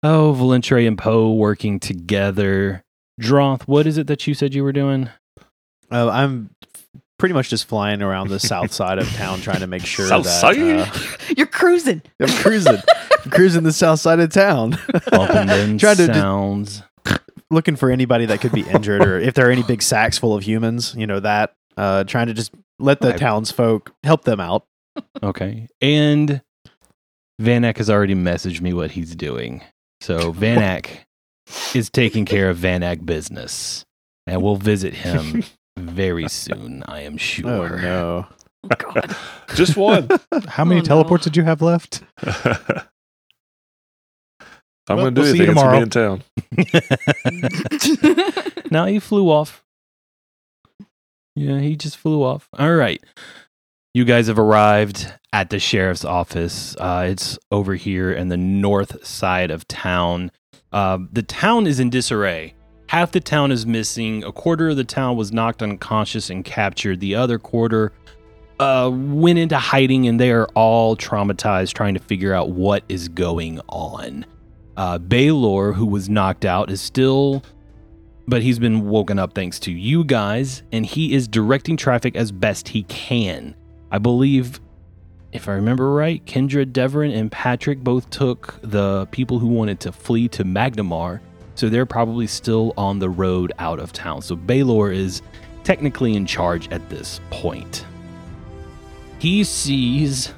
oh, 0.03 0.35
Valentre 0.37 0.87
and 0.87 0.99
Poe 0.99 1.33
working 1.33 1.81
together. 1.81 2.85
Droth, 3.19 3.67
what 3.69 3.87
is 3.87 3.99
it 3.99 4.07
that 4.07 4.27
you 4.27 4.35
said 4.35 4.55
you 4.55 4.63
were 4.63 4.73
doing? 4.73 5.09
Uh, 5.91 6.09
I'm 6.09 6.51
pretty 7.19 7.35
much 7.35 7.49
just 7.49 7.67
flying 7.67 8.01
around 8.03 8.29
the 8.29 8.39
south 8.39 8.73
side 8.81 8.99
of 8.99 9.09
town 9.15 9.41
trying 9.41 9.61
to 9.61 9.67
make 9.67 9.85
sure 9.85 10.07
South 10.07 10.25
that 10.25 10.41
side? 10.41 10.59
uh, 10.59 10.87
You're 11.37 11.47
cruising. 11.47 12.03
I'm 12.21 12.29
cruising, 12.29 12.77
I'm 13.25 13.31
cruising 13.31 13.63
the 13.65 13.73
south 13.73 14.01
side 14.01 14.21
of 14.21 14.31
town, 14.31 14.79
Bumping 15.11 15.47
them 15.47 15.79
trying 15.79 15.97
to 15.97 16.07
just 16.07 16.19
sounds. 16.19 16.83
looking 17.51 17.77
for 17.77 17.91
anybody 17.91 18.27
that 18.27 18.41
could 18.41 18.53
be 18.53 18.63
injured 18.69 19.05
or 19.05 19.19
if 19.19 19.35
there 19.35 19.49
are 19.49 19.51
any 19.51 19.63
big 19.63 19.83
sacks 19.83 20.17
full 20.19 20.35
of 20.35 20.45
humans, 20.45 20.95
you 20.97 21.07
know 21.07 21.21
that. 21.21 21.55
Uh, 21.77 22.05
trying 22.05 22.27
to 22.27 22.35
just 22.35 22.53
let 22.81 23.01
the 23.01 23.13
townsfolk 23.13 23.95
help 24.03 24.25
them 24.25 24.41
out. 24.41 24.65
Okay. 25.23 25.69
And 25.81 26.43
Vanak 27.41 27.77
has 27.77 27.89
already 27.89 28.15
messaged 28.17 28.61
me 28.61 28.73
what 28.73 28.91
he's 28.93 29.15
doing. 29.15 29.63
So 30.01 30.33
Vanak 30.33 30.89
is 31.75 31.91
taking 31.91 32.25
care 32.25 32.51
of 32.51 32.59
Vanak 32.59 33.05
business. 33.07 33.85
And 34.27 34.43
we'll 34.43 34.57
visit 34.57 34.95
him 34.95 35.43
very 35.79 36.29
soon, 36.29 36.83
I 36.87 37.01
am 37.03 37.17
sure. 37.17 37.49
Oh 37.51 37.77
no! 37.81 38.27
Oh, 38.65 38.69
God. 38.77 39.17
Just 39.55 39.77
one. 39.77 40.09
How 40.49 40.65
many 40.65 40.81
Oh, 40.81 40.83
no. 40.83 40.87
teleports 40.89 41.25
did 41.25 41.37
you 41.37 41.45
have 41.45 41.63
left? 41.63 42.03
I'm 44.91 44.97
Well, 44.97 45.11
going 45.11 45.15
to 45.15 45.21
do 45.21 45.23
we'll 45.23 45.33
see 45.33 45.39
you 45.39 45.45
anything, 45.45 45.83
it's 45.85 45.95
going 45.95 46.21
to 46.21 46.21
be 46.59 48.13
in 48.13 48.35
town. 48.35 48.65
no, 48.71 48.85
he 48.87 48.99
flew 48.99 49.29
off. 49.31 49.63
Yeah, 51.37 51.61
he 51.61 51.77
just 51.77 51.97
flew 51.99 52.23
off. 52.23 52.49
All 52.59 52.75
right. 52.75 53.03
You 53.95 54.05
guys 54.05 54.27
have 54.29 54.39
arrived 54.39 55.13
at 55.33 55.51
the 55.51 55.59
sheriff's 55.59 56.05
office. 56.05 56.75
Uh, 56.77 57.07
it's 57.11 57.39
over 57.51 57.75
here 57.75 58.11
in 58.13 58.29
the 58.29 58.37
north 58.37 59.07
side 59.07 59.51
of 59.51 59.69
town. 59.69 60.31
Uh, 60.73 60.99
the 61.13 61.23
town 61.23 61.67
is 61.67 61.81
in 61.81 61.91
disarray. 61.91 62.55
Half 62.89 63.13
the 63.13 63.21
town 63.21 63.53
is 63.53 63.67
missing. 63.67 64.25
A 64.25 64.33
quarter 64.33 64.71
of 64.71 64.77
the 64.77 64.85
town 64.85 65.17
was 65.17 65.33
knocked 65.33 65.63
unconscious 65.63 66.31
and 66.31 66.45
captured. 66.45 67.01
The 67.01 67.15
other 67.15 67.39
quarter 67.39 67.93
uh, 68.59 68.91
went 68.93 69.39
into 69.39 69.59
hiding, 69.59 70.09
and 70.09 70.19
they 70.19 70.31
are 70.31 70.47
all 70.55 70.97
traumatized, 70.97 71.75
trying 71.75 71.95
to 71.95 72.01
figure 72.01 72.33
out 72.33 72.51
what 72.51 72.85
is 72.89 73.09
going 73.09 73.61
on. 73.69 74.25
Uh, 74.77 74.99
Belor, 74.99 75.73
who 75.75 75.87
was 75.87 76.09
knocked 76.09 76.45
out, 76.45 76.71
is 76.71 76.81
still 76.81 77.43
but 78.29 78.43
he's 78.43 78.59
been 78.59 78.87
woken 78.87 79.19
up 79.19 79.33
thanks 79.35 79.59
to 79.59 79.73
you 79.73 80.05
guys, 80.05 80.63
and 80.71 80.85
he 80.85 81.15
is 81.15 81.27
directing 81.27 81.79
traffic 81.79 82.15
as 82.15 82.31
best 82.31 82.69
he 82.69 82.83
can. 82.85 83.57
I 83.91 83.97
believe, 83.97 84.61
if 85.33 85.49
I 85.49 85.53
remember 85.53 85.93
right, 85.93 86.25
Kendra, 86.25 86.65
Deverin, 86.65 87.13
and 87.13 87.31
Patrick 87.31 87.81
both 87.81 88.09
took 88.11 88.59
the 88.63 89.07
people 89.11 89.39
who 89.39 89.49
wanted 89.49 89.81
to 89.81 89.93
flee 89.93 90.29
to 90.29 90.45
Magnimar, 90.45 91.21
so 91.55 91.69
they're 91.69 91.87
probably 91.87 92.27
still 92.27 92.73
on 92.77 92.99
the 92.99 93.11
road 93.11 93.53
out 93.59 93.79
of 93.79 93.93
town. 93.93 94.23
So 94.23 94.37
Belor 94.37 94.93
is 94.93 95.23
technically 95.65 96.15
in 96.15 96.27
charge 96.27 96.69
at 96.71 96.89
this 96.89 97.21
point. 97.31 97.85
He 99.19 99.45
sees 99.45 100.33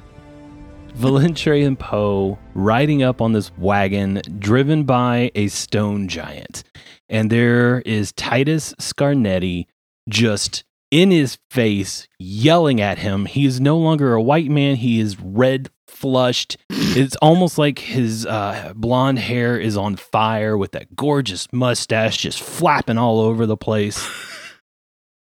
Valentre 0.95 1.65
and 1.65 1.79
Poe 1.79 2.37
riding 2.53 3.03
up 3.03 3.21
on 3.21 3.31
this 3.31 3.51
wagon 3.57 4.21
driven 4.39 4.83
by 4.83 5.31
a 5.35 5.47
stone 5.47 6.07
giant 6.07 6.63
and 7.11 7.29
there 7.29 7.81
is 7.81 8.13
Titus 8.13 8.73
Scarnetti 8.79 9.67
just 10.09 10.63
in 10.91 11.09
his 11.09 11.39
face 11.49 12.07
yelling 12.19 12.79
at 12.79 12.99
him. 12.99 13.25
He 13.25 13.45
is 13.45 13.59
no 13.59 13.77
longer 13.77 14.13
a 14.13 14.21
white 14.21 14.49
man, 14.49 14.75
he 14.75 14.99
is 14.99 15.19
red 15.19 15.69
flushed. 15.87 16.57
It's 16.93 17.15
almost 17.21 17.57
like 17.57 17.79
his 17.79 18.25
uh, 18.25 18.73
blonde 18.75 19.19
hair 19.19 19.57
is 19.57 19.77
on 19.77 19.95
fire 19.95 20.57
with 20.57 20.73
that 20.73 20.93
gorgeous 20.93 21.47
mustache 21.53 22.17
just 22.17 22.41
flapping 22.41 22.97
all 22.97 23.21
over 23.21 23.45
the 23.45 23.55
place. 23.55 24.05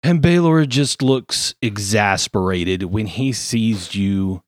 And 0.02 0.22
Belor 0.22 0.66
just 0.66 1.02
looks 1.02 1.54
exasperated 1.62 2.84
when 2.84 3.06
he 3.06 3.34
sees 3.34 3.96
you 3.96 4.42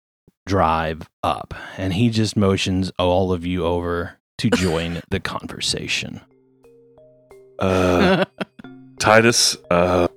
drive 0.45 1.09
up, 1.23 1.53
and 1.77 1.93
he 1.93 2.09
just 2.09 2.37
motions 2.37 2.91
all 2.97 3.33
of 3.33 3.45
you 3.45 3.65
over 3.65 4.17
to 4.37 4.49
join 4.49 5.01
the 5.09 5.19
conversation. 5.19 6.21
Uh, 7.59 8.23
Titus, 8.97 9.57
uh, 9.69 10.07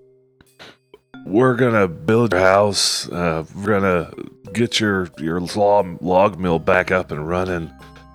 we're 1.25 1.55
gonna 1.55 1.89
build 1.89 2.33
your 2.33 2.41
house. 2.41 3.09
Uh, 3.09 3.45
we're 3.55 3.81
gonna 3.81 4.13
get 4.53 4.79
your 4.81 5.09
your 5.19 5.41
log, 5.41 6.01
log 6.03 6.39
mill 6.39 6.59
back 6.59 6.91
up 6.91 7.11
and 7.11 7.29
running. 7.29 7.71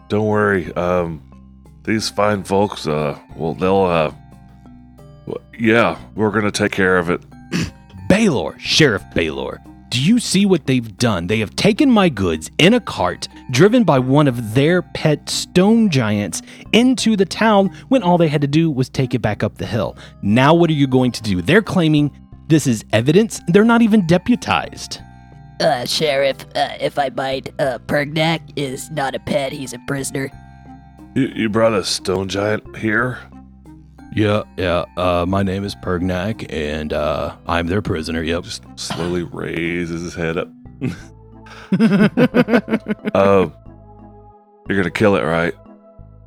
Don't 0.08 0.28
worry. 0.28 0.74
Um, 0.74 1.22
these 1.84 2.10
fine 2.10 2.44
folks, 2.44 2.88
uh, 2.88 3.18
well, 3.36 3.54
they'll, 3.54 3.82
uh, 3.84 4.14
w- 5.28 5.46
yeah, 5.58 5.98
we're 6.16 6.32
gonna 6.32 6.52
take 6.52 6.72
care 6.72 6.98
of 6.98 7.10
it. 7.10 7.22
Belor, 8.10 8.58
Sheriff 8.60 9.04
Belor, 9.14 9.60
do 9.90 10.02
you 10.02 10.20
see 10.20 10.46
what 10.46 10.68
they've 10.68 10.98
done? 10.98 11.28
They 11.28 11.40
have 11.40 11.56
taken 11.56 11.90
my 11.90 12.10
goods 12.10 12.52
in 12.60 12.74
a 12.76 12.80
cart, 12.80 13.28
driven 13.52 13.84
by 13.84 14.00
one 14.00 14.28
of 14.28 14.54
their 14.54 14.82
pet 14.82 15.30
stone 15.30 15.90
giants, 15.90 16.42
into 16.74 17.16
the 17.16 17.26
town 17.26 17.76
when 17.88 18.04
all 18.04 18.18
they 18.18 18.28
had 18.28 18.42
to 18.42 18.48
do 18.48 18.70
was 18.70 18.88
take 18.90 19.16
it 19.16 19.20
back 19.20 19.44
up 19.44 19.58
the 19.58 19.66
hill. 19.66 19.98
Now, 20.22 20.54
what 20.54 20.70
are 20.70 20.74
you 20.74 20.88
going 20.88 21.12
to 21.14 21.24
do? 21.24 21.42
They're 21.42 21.64
claiming 21.64 22.12
this 22.50 22.68
is 22.68 22.84
evidence. 22.92 23.40
They're 23.48 23.64
not 23.64 23.82
even 23.82 24.06
deputized. 24.06 25.00
Uh, 25.62 25.86
Sheriff, 25.86 26.46
uh, 26.56 26.70
if 26.80 26.98
I 26.98 27.10
might, 27.10 27.54
uh, 27.60 27.80
Pergnac 27.80 28.42
is 28.56 28.90
not 28.92 29.16
a 29.16 29.20
pet, 29.20 29.52
he's 29.52 29.74
a 29.74 29.80
prisoner. 29.88 30.32
You, 31.16 31.28
you 31.36 31.50
brought 31.50 31.74
a 31.74 31.84
stone 31.84 32.28
giant 32.28 32.78
here. 32.78 33.20
Yeah, 34.14 34.44
yeah. 34.58 34.86
Uh, 34.98 35.26
my 35.28 35.44
name 35.44 35.64
is 35.64 35.76
Pergnac, 35.76 36.52
and 36.52 36.94
uh, 36.94 37.36
I'm 37.46 37.68
their 37.68 37.82
prisoner. 37.82 38.24
Yep. 38.24 38.44
Just 38.44 38.64
slowly 38.76 39.24
raises 39.32 40.02
his 40.02 40.16
head 40.16 40.38
up. 40.38 40.50
Uh, 41.72 43.48
you're 44.68 44.78
gonna 44.78 44.90
kill 44.90 45.16
it, 45.16 45.22
right? 45.22 45.54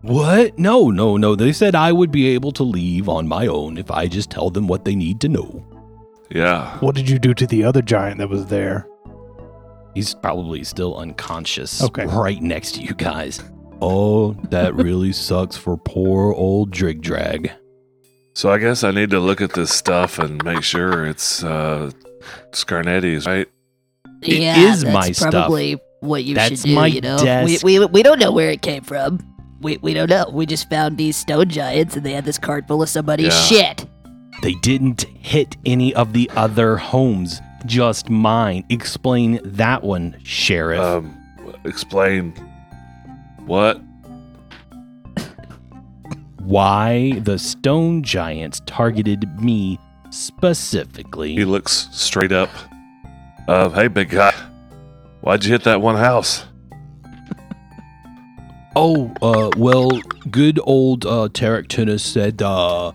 What? 0.02 0.56
No, 0.56 0.90
no, 0.90 1.16
no. 1.16 1.34
They 1.34 1.52
said 1.52 1.74
I 1.74 1.90
would 1.90 2.12
be 2.12 2.28
able 2.28 2.52
to 2.52 2.62
leave 2.62 3.08
on 3.08 3.26
my 3.26 3.48
own 3.48 3.76
if 3.76 3.90
I 3.90 4.06
just 4.06 4.30
tell 4.30 4.50
them 4.50 4.68
what 4.68 4.84
they 4.84 4.94
need 4.94 5.20
to 5.22 5.28
know. 5.28 5.64
Yeah. 6.34 6.78
What 6.78 6.94
did 6.94 7.08
you 7.08 7.18
do 7.18 7.34
to 7.34 7.46
the 7.46 7.64
other 7.64 7.82
giant 7.82 8.18
that 8.18 8.28
was 8.28 8.46
there? 8.46 8.86
He's 9.94 10.14
probably 10.14 10.64
still 10.64 10.96
unconscious 10.96 11.82
Okay. 11.82 12.06
right 12.06 12.40
next 12.40 12.72
to 12.76 12.82
you 12.82 12.94
guys. 12.94 13.40
Oh, 13.82 14.32
that 14.50 14.74
really 14.74 15.12
sucks 15.28 15.56
for 15.56 15.76
poor 15.76 16.32
old 16.32 16.70
Drig 16.70 17.02
Drag. 17.02 17.50
So 18.34 18.50
I 18.50 18.56
guess 18.58 18.82
I 18.84 18.90
need 18.92 19.10
to 19.10 19.20
look 19.20 19.42
at 19.42 19.52
this 19.52 19.70
stuff 19.70 20.18
and 20.18 20.42
make 20.44 20.62
sure 20.62 21.04
it's 21.06 21.44
uh 21.44 21.90
Scarnetti's, 22.52 23.26
right? 23.26 23.46
Yeah, 24.22 24.70
is 24.72 24.82
that's 24.82 24.94
my 24.94 25.12
stuff. 25.12 25.32
probably 25.32 25.78
what 26.00 26.24
you 26.24 26.34
That's 26.34 26.60
should 26.62 26.68
do, 26.70 26.74
my 26.74 26.86
you 26.86 27.00
know? 27.00 27.18
desk. 27.18 27.62
We, 27.64 27.78
we, 27.80 27.86
we 27.86 28.02
don't 28.02 28.18
know 28.18 28.32
where 28.32 28.50
it 28.50 28.62
came 28.62 28.82
from. 28.82 29.18
We, 29.60 29.76
we 29.78 29.94
don't 29.94 30.08
know. 30.10 30.26
We 30.32 30.46
just 30.46 30.68
found 30.70 30.96
these 30.96 31.16
stone 31.16 31.48
giants 31.48 31.96
and 31.96 32.04
they 32.06 32.12
had 32.12 32.24
this 32.24 32.38
cart 32.38 32.66
full 32.66 32.82
of 32.82 32.88
somebody's 32.88 33.26
Yeah. 33.50 33.74
shit. 33.74 33.86
They 34.42 34.54
didn't 34.54 35.02
hit 35.02 35.56
any 35.64 35.94
of 35.94 36.12
the 36.12 36.28
other 36.34 36.76
homes, 36.76 37.40
just 37.64 38.10
mine. 38.10 38.64
Explain 38.70 39.38
that 39.44 39.84
one, 39.84 40.16
Sheriff. 40.24 40.80
Um, 40.80 41.16
explain 41.64 42.32
what? 43.46 43.80
Why 46.38 47.20
the 47.20 47.38
stone 47.38 48.02
giants 48.02 48.60
targeted 48.66 49.40
me 49.40 49.78
specifically. 50.10 51.34
He 51.34 51.44
looks 51.44 51.88
straight 51.92 52.32
up. 52.32 52.50
Uh, 53.46 53.68
hey, 53.70 53.86
big 53.86 54.10
guy, 54.10 54.32
why'd 55.20 55.44
you 55.44 55.52
hit 55.52 55.62
that 55.64 55.80
one 55.80 55.96
house? 55.96 56.44
Oh, 58.74 59.12
uh, 59.22 59.50
well, 59.56 59.90
good 60.30 60.58
old 60.64 61.04
uh, 61.04 61.28
Teraktinus 61.28 62.00
said 62.00 62.40
uh, 62.42 62.92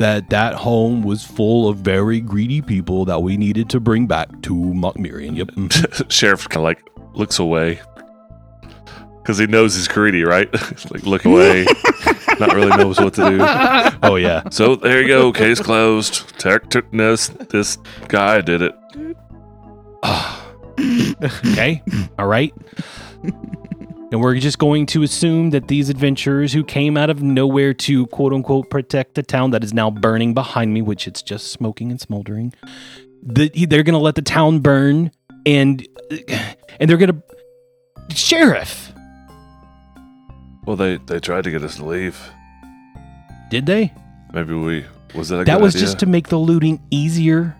that 0.00 0.30
that 0.30 0.54
home 0.54 1.02
was 1.02 1.24
full 1.24 1.68
of 1.68 1.76
very 1.76 2.20
greedy 2.20 2.62
people 2.62 3.04
that 3.04 3.22
we 3.22 3.36
needed 3.36 3.68
to 3.68 3.78
bring 3.78 4.06
back 4.06 4.28
to 4.42 4.54
Mokmurian. 4.54 5.36
Yep. 5.36 5.46
mm. 5.52 6.10
Sheriff 6.10 6.48
kind 6.48 6.56
of 6.56 6.64
like 6.64 6.82
looks 7.14 7.38
away 7.38 7.80
because 9.22 9.36
he 9.36 9.46
knows 9.46 9.76
he's 9.76 9.88
greedy, 9.88 10.24
right? 10.24 10.48
Like 10.90 11.04
look 11.04 11.24
away. 11.26 11.66
not 12.40 12.54
really 12.54 12.74
knows 12.76 12.98
what 12.98 13.12
to 13.14 13.28
do. 13.28 13.38
Oh 14.02 14.16
yeah. 14.16 14.48
So 14.50 14.74
there 14.74 15.02
you 15.02 15.08
go. 15.08 15.32
Case 15.32 15.60
closed. 15.60 16.36
Tech 16.38 16.62
this. 16.90 17.28
This 17.28 17.76
guy 18.08 18.40
did 18.40 18.62
it. 18.62 18.74
okay. 21.22 21.82
All 22.18 22.26
right. 22.26 22.54
And 24.12 24.20
we're 24.20 24.34
just 24.38 24.58
going 24.58 24.86
to 24.86 25.02
assume 25.04 25.50
that 25.50 25.68
these 25.68 25.88
adventurers 25.88 26.52
who 26.52 26.64
came 26.64 26.96
out 26.96 27.10
of 27.10 27.22
nowhere 27.22 27.72
to 27.74 28.06
quote 28.08 28.32
unquote 28.32 28.68
protect 28.68 29.16
a 29.18 29.22
town 29.22 29.52
that 29.52 29.62
is 29.62 29.72
now 29.72 29.88
burning 29.90 30.34
behind 30.34 30.74
me, 30.74 30.82
which 30.82 31.06
it's 31.06 31.22
just 31.22 31.52
smoking 31.52 31.90
and 31.92 32.00
smoldering, 32.00 32.52
that 33.22 33.52
they're 33.68 33.84
going 33.84 33.92
to 33.94 33.98
let 33.98 34.16
the 34.16 34.22
town 34.22 34.58
burn 34.60 35.12
and 35.46 35.86
and 36.80 36.90
they're 36.90 36.96
going 36.96 37.22
to 38.08 38.16
sheriff. 38.16 38.92
Well, 40.66 40.76
they 40.76 40.96
they 40.96 41.20
tried 41.20 41.44
to 41.44 41.50
get 41.52 41.62
us 41.62 41.76
to 41.76 41.84
leave. 41.84 42.18
Did 43.50 43.66
they? 43.66 43.92
Maybe 44.32 44.54
we 44.54 44.84
was 45.14 45.28
that 45.28 45.40
a 45.40 45.44
That 45.44 45.60
was 45.60 45.74
idea? 45.76 45.86
just 45.86 45.98
to 46.00 46.06
make 46.06 46.28
the 46.28 46.38
looting 46.38 46.80
easier. 46.90 47.56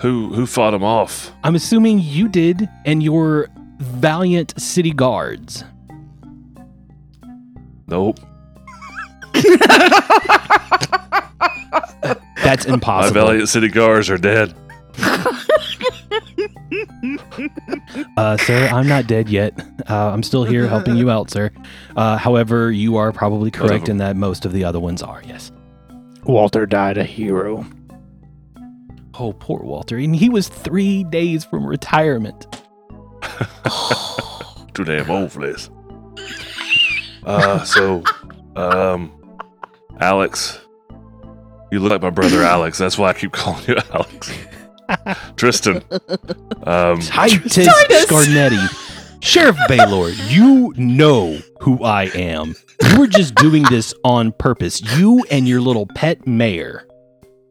Who 0.00 0.32
who 0.32 0.46
fought 0.46 0.72
him 0.72 0.82
off? 0.82 1.30
I'm 1.44 1.54
assuming 1.54 1.98
you 2.00 2.28
did 2.28 2.68
and 2.86 3.02
your 3.02 3.48
valiant 3.78 4.58
city 4.60 4.92
guards. 4.92 5.64
Nope. 7.86 8.18
That's 12.42 12.64
impossible. 12.64 13.20
My 13.20 13.26
valiant 13.26 13.48
city 13.48 13.68
guards 13.68 14.08
are 14.08 14.16
dead. 14.18 14.54
Uh, 18.16 18.36
sir, 18.38 18.68
I'm 18.72 18.86
not 18.86 19.06
dead 19.06 19.28
yet. 19.28 19.52
Uh, 19.88 20.10
I'm 20.10 20.22
still 20.22 20.44
here 20.44 20.66
helping 20.66 20.96
you 20.96 21.10
out, 21.10 21.30
sir. 21.30 21.50
Uh, 21.96 22.16
however, 22.16 22.70
you 22.70 22.96
are 22.96 23.12
probably 23.12 23.50
correct 23.50 23.88
in 23.88 23.98
that 23.98 24.16
most 24.16 24.44
of 24.44 24.52
the 24.52 24.64
other 24.64 24.80
ones 24.80 25.02
are, 25.02 25.22
yes. 25.26 25.50
Walter 26.24 26.66
died 26.66 26.98
a 26.98 27.04
hero. 27.04 27.66
Oh, 29.20 29.34
poor 29.34 29.60
Walter. 29.60 29.98
And 29.98 30.16
he 30.16 30.30
was 30.30 30.48
three 30.48 31.04
days 31.04 31.44
from 31.44 31.66
retirement. 31.66 32.46
Too 34.72 34.84
damn 34.84 35.10
old 35.10 35.30
for 35.30 35.46
this. 35.46 35.70
Uh, 37.22 37.62
so, 37.64 38.02
um, 38.56 39.12
Alex, 40.00 40.58
you 41.70 41.78
look 41.78 41.90
like 41.92 42.00
my 42.00 42.08
brother 42.08 42.42
Alex. 42.42 42.78
That's 42.78 42.96
why 42.96 43.10
I 43.10 43.12
keep 43.12 43.30
calling 43.32 43.62
you 43.68 43.76
Alex. 43.92 44.32
Tristan, 45.36 45.82
um, 46.62 46.98
Titus 47.00 47.54
Titus! 47.54 48.06
Scarnetti. 48.06 49.20
Sheriff 49.22 49.58
Belor, 49.68 50.08
you 50.28 50.72
know 50.78 51.38
who 51.60 51.84
I 51.84 52.04
am. 52.14 52.54
You 52.88 53.00
were 53.00 53.06
just 53.06 53.34
doing 53.34 53.64
this 53.64 53.92
on 54.02 54.32
purpose. 54.32 54.80
You 54.96 55.22
and 55.30 55.46
your 55.46 55.60
little 55.60 55.86
pet 55.94 56.26
mayor. 56.26 56.86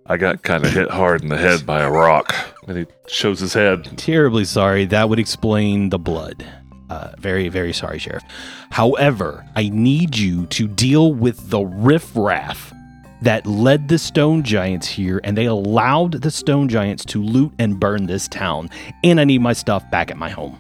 I 0.09 0.17
got 0.17 0.41
kind 0.41 0.65
of 0.65 0.73
hit 0.73 0.89
hard 0.89 1.21
in 1.21 1.29
the 1.29 1.37
head 1.37 1.67
by 1.67 1.81
a 1.81 1.91
rock, 1.91 2.33
and 2.67 2.79
he 2.79 2.87
shows 3.07 3.39
his 3.39 3.53
head. 3.53 3.95
Terribly 3.95 4.43
sorry. 4.43 4.85
That 4.85 5.07
would 5.07 5.19
explain 5.19 5.89
the 5.89 5.99
blood. 5.99 6.43
Uh, 6.89 7.11
very, 7.19 7.47
very 7.47 7.71
sorry, 7.71 7.99
Sheriff. 7.99 8.23
However, 8.71 9.45
I 9.55 9.69
need 9.69 10.17
you 10.17 10.47
to 10.47 10.67
deal 10.67 11.13
with 11.13 11.51
the 11.51 11.59
riffraff 11.59 12.73
that 13.21 13.45
led 13.45 13.87
the 13.87 13.99
stone 13.99 14.41
giants 14.41 14.87
here, 14.87 15.21
and 15.23 15.37
they 15.37 15.45
allowed 15.45 16.13
the 16.23 16.31
stone 16.31 16.67
giants 16.69 17.05
to 17.05 17.23
loot 17.23 17.53
and 17.59 17.79
burn 17.79 18.07
this 18.07 18.27
town. 18.27 18.71
And 19.03 19.19
I 19.19 19.25
need 19.25 19.41
my 19.41 19.53
stuff 19.53 19.89
back 19.91 20.09
at 20.09 20.17
my 20.17 20.29
home. 20.29 20.57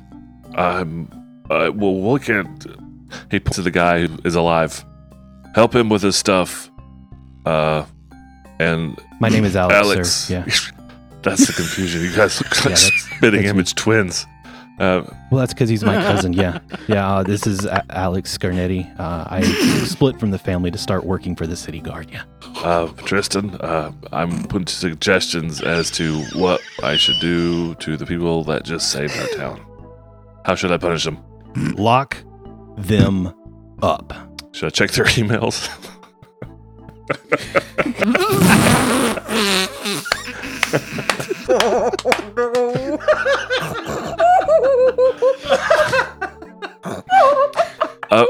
Um, 0.55 1.09
uh, 1.49 1.71
well, 1.73 1.95
we 1.95 2.19
can't. 2.19 2.65
He 3.31 3.39
points 3.39 3.55
to 3.55 3.63
the 3.63 3.71
guy 3.71 4.05
who 4.05 4.19
is 4.23 4.35
alive. 4.35 4.85
Help 5.55 5.73
him 5.73 5.89
with 5.89 6.03
his 6.03 6.15
stuff. 6.15 6.69
Uh, 7.47 7.85
and 8.59 8.95
My 9.19 9.29
name 9.29 9.43
is 9.45 9.55
Alex, 9.55 9.75
Alex. 9.75 10.09
sir. 10.11 10.33
Yeah. 10.33 10.45
That's 11.21 11.45
the 11.47 11.53
confusion. 11.53 12.01
You 12.01 12.15
guys 12.15 12.39
look 12.41 12.55
like 12.65 12.69
Yeah, 12.81 12.89
spitting 13.17 13.43
image 13.43 13.75
twins. 13.75 14.25
Uh, 14.79 15.03
Well, 15.29 15.41
that's 15.41 15.53
because 15.53 15.67
he's 15.67 15.83
my 15.83 15.95
cousin. 15.95 16.31
Yeah. 16.31 16.59
Yeah. 16.87 17.15
Uh, 17.15 17.23
this 17.23 17.45
is 17.45 17.65
A- 17.65 17.83
Alex 17.89 18.37
Scarnetti. 18.37 18.97
Uh, 18.97 19.25
I 19.27 19.41
split 19.83 20.17
from 20.17 20.31
the 20.31 20.37
family 20.39 20.71
to 20.71 20.77
start 20.77 21.03
working 21.05 21.35
for 21.35 21.45
the 21.45 21.57
city 21.57 21.81
guard. 21.81 22.09
Yeah. 22.09 22.23
uh, 22.63 22.87
Tristan, 23.03 23.55
uh, 23.55 23.91
I'm 24.13 24.43
putting 24.45 24.67
suggestions 24.67 25.61
as 25.61 25.91
to 25.91 26.21
what 26.35 26.61
I 26.81 26.95
should 26.95 27.19
do 27.19 27.75
to 27.75 27.97
the 27.97 28.05
people 28.05 28.45
that 28.45 28.63
just 28.63 28.89
saved 28.89 29.17
our 29.19 29.27
town. 29.35 29.59
How 30.45 30.55
should 30.55 30.71
I 30.71 30.77
punish 30.77 31.03
them? 31.03 31.17
Lock 31.75 32.15
them 32.77 33.33
up. 33.81 34.13
Should 34.53 34.67
I 34.67 34.69
check 34.69 34.91
their 34.91 35.03
emails? 35.19 35.67
uh, 48.11 48.25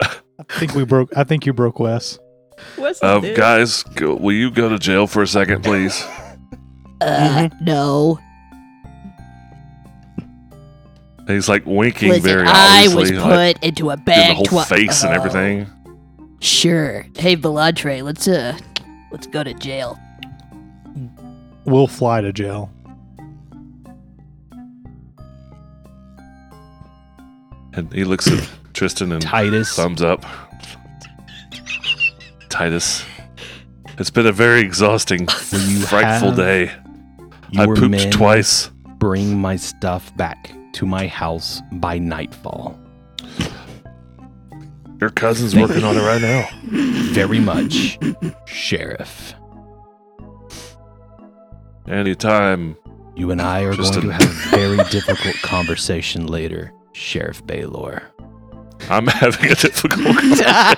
I 0.00 0.58
think 0.58 0.74
we 0.74 0.84
broke. 0.84 1.16
I 1.16 1.24
think 1.24 1.46
you 1.46 1.52
broke 1.52 1.78
Wes. 1.80 2.18
What's 2.76 3.02
uh, 3.02 3.18
guys, 3.20 3.82
go, 3.82 4.14
will 4.14 4.32
you 4.34 4.50
go 4.50 4.68
to 4.68 4.78
jail 4.78 5.06
for 5.06 5.22
a 5.22 5.26
second, 5.26 5.62
please? 5.64 6.04
Uh, 6.98 7.50
no. 7.60 8.18
He's 11.28 11.46
like 11.46 11.66
winking 11.66 12.08
Listen, 12.08 12.22
very 12.24 12.46
I 12.46 12.88
was 12.88 13.10
put 13.10 13.20
like, 13.20 13.62
into 13.62 13.90
a 13.90 13.96
doing 13.96 14.04
bag. 14.06 14.30
the 14.30 14.34
whole 14.36 14.44
twi- 14.46 14.64
face 14.64 15.02
and 15.04 15.12
Oh, 15.12 15.16
everything. 15.16 15.66
Sure. 16.46 17.04
Hey, 17.16 17.36
Velantre, 17.36 18.04
let's 18.04 18.28
uh, 18.28 18.56
let's 19.10 19.26
go 19.26 19.42
to 19.42 19.52
jail. 19.52 19.98
We'll 21.64 21.88
fly 21.88 22.20
to 22.20 22.32
jail. 22.32 22.70
And 27.72 27.92
he 27.92 28.04
looks 28.04 28.28
at 28.28 28.48
Tristan 28.74 29.10
and 29.10 29.20
Titus. 29.20 29.74
thumbs 29.74 30.00
up. 30.00 30.24
Titus. 32.48 33.04
It's 33.98 34.10
been 34.10 34.26
a 34.26 34.32
very 34.32 34.60
exhausting, 34.60 35.26
frightful 35.26 36.30
day. 36.30 36.70
I 37.58 37.66
pooped 37.66 38.12
twice. 38.12 38.68
Bring 38.98 39.36
my 39.36 39.56
stuff 39.56 40.16
back 40.16 40.52
to 40.74 40.86
my 40.86 41.08
house 41.08 41.60
by 41.72 41.98
nightfall. 41.98 42.78
Your 45.00 45.10
cousin's 45.10 45.54
working 45.54 45.84
on 45.84 45.96
it 45.96 46.00
right 46.00 46.20
now. 46.22 46.48
Very 47.12 47.38
much, 47.40 47.98
Sheriff. 48.46 49.34
Anytime. 51.86 52.76
You 53.14 53.30
and 53.30 53.40
I 53.40 53.62
are 53.62 53.74
going 53.74 53.88
a- 53.96 54.00
to 54.02 54.08
have 54.10 54.22
a 54.22 54.56
very 54.56 54.76
difficult 54.90 55.36
conversation 55.42 56.26
later, 56.26 56.70
Sheriff 56.92 57.46
Belor. 57.46 58.02
I'm 58.90 59.06
having 59.06 59.50
a 59.50 59.54
difficult 59.54 59.92
conversation. 60.04 60.76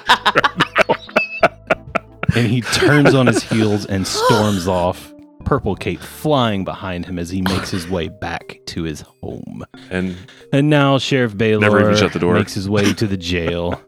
And 2.37 2.47
he 2.47 2.61
turns 2.61 3.15
on 3.15 3.27
his 3.27 3.43
heels 3.43 3.87
and 3.87 4.07
storms 4.07 4.69
off, 4.69 5.13
Purple 5.45 5.75
Cape 5.75 5.99
flying 6.01 6.63
behind 6.65 7.07
him 7.07 7.19
as 7.19 7.31
he 7.31 7.43
makes 7.43 7.71
his 7.71 7.89
way 7.89 8.09
back 8.09 8.61
to 8.67 8.83
his 8.85 9.01
home. 9.01 9.65
And 9.91 10.17
And 10.53 10.71
now 10.71 10.99
Sheriff 10.99 11.37
Belor 11.37 11.61
Never 11.61 11.81
even 11.81 11.97
shut 11.97 12.13
the 12.13 12.19
door. 12.21 12.35
makes 12.35 12.55
his 12.55 12.69
way 12.69 12.93
to 12.93 13.07
the 13.09 13.17
jail, 13.17 13.81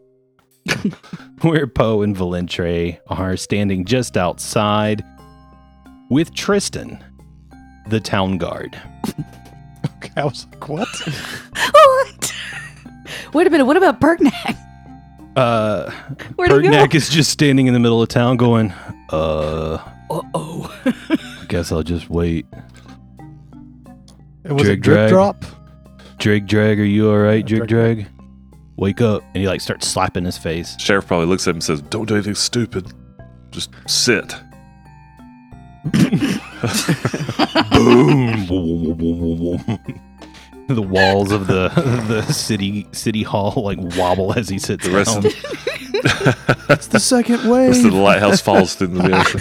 where 1.43 1.67
Poe 1.67 2.03
and 2.03 2.17
Valentre 2.17 2.99
are 3.09 3.37
standing 3.37 3.85
just 3.85 4.17
outside 4.17 5.05
with 6.11 6.35
Tristan, 6.35 7.03
the 7.89 8.01
town 8.01 8.39
guard. 8.39 8.81
Okay, 9.97 10.11
I 10.17 10.25
was 10.25 10.47
like, 10.53 10.69
what? 10.69 10.89
what? 11.73 12.35
Wait 13.35 13.47
a 13.47 13.51
minute. 13.51 13.65
What 13.65 13.77
about 13.77 14.01
Perknack? 14.01 14.57
Uh, 15.37 15.91
Where'd 16.37 16.65
he 16.65 16.71
go? 16.71 16.87
Is 16.93 17.09
just 17.09 17.31
standing 17.31 17.67
in 17.67 17.75
the 17.75 17.81
middle 17.81 18.03
of 18.03 18.09
town 18.09 18.37
going, 18.37 18.73
uh, 19.11 19.79
Uh 20.11 20.23
oh. 20.35 20.81
I 20.85 21.45
guess 21.49 21.71
I'll 21.73 21.83
just 21.85 22.11
wait. 22.11 22.47
It 24.45 24.53
was 24.53 24.63
Drag, 24.65 24.79
a 24.79 24.81
drip 24.81 24.97
drag. 24.97 25.09
drop. 25.11 25.45
Drag 26.19 26.47
Drag, 26.47 26.81
are 26.81 26.85
you 26.85 27.11
alright, 27.11 27.49
Yeah, 27.49 27.59
Drag 27.59 27.69
Drag- 27.69 27.97
Drag? 27.99 28.09
Wake 28.81 29.01
up. 29.03 29.23
And 29.35 29.43
he 29.43 29.47
like 29.47 29.61
starts 29.61 29.87
slapping 29.87 30.25
his 30.25 30.39
face. 30.39 30.75
Sheriff 30.81 31.07
probably 31.07 31.27
looks 31.27 31.47
at 31.47 31.51
him 31.51 31.57
and 31.57 31.65
says, 31.65 31.83
Don't 31.83 32.07
do 32.07 32.15
anything 32.15 32.35
stupid. 32.35 32.91
Just 33.51 33.71
sit. 33.87 34.35
Boom. 35.85 36.01
the 40.69 40.83
walls 40.83 41.33
of 41.33 41.47
the 41.47 41.69
the 42.09 42.23
city 42.33 42.87
city 42.93 43.23
hall 43.23 43.63
like 43.65 43.79
wobble 43.97 44.33
as 44.35 44.49
he 44.49 44.59
sits 44.59 44.87
The 44.87 44.93
rest 44.93 45.15
down. 45.15 45.27
of 45.27 45.33
It's 46.71 46.87
the 46.87 47.01
second 47.01 47.39
the 47.43 47.51
rest 47.51 47.85
of 47.85 47.93
the 47.93 47.99
lighthouse 47.99 48.41
falls 48.41 48.81
into 48.81 49.03
the 49.03 49.19
ocean. 49.19 49.41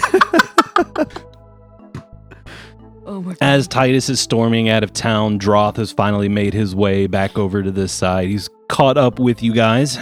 Oh 3.10 3.20
my 3.22 3.30
god. 3.32 3.38
As 3.40 3.66
Titus 3.66 4.08
is 4.08 4.20
storming 4.20 4.68
out 4.68 4.84
of 4.84 4.92
town, 4.92 5.36
Droth 5.36 5.76
has 5.78 5.90
finally 5.90 6.28
made 6.28 6.54
his 6.54 6.76
way 6.76 7.08
back 7.08 7.36
over 7.36 7.60
to 7.60 7.72
this 7.72 7.90
side. 7.90 8.28
He's 8.28 8.48
caught 8.68 8.96
up 8.96 9.18
with 9.18 9.42
you 9.42 9.52
guys. 9.52 9.98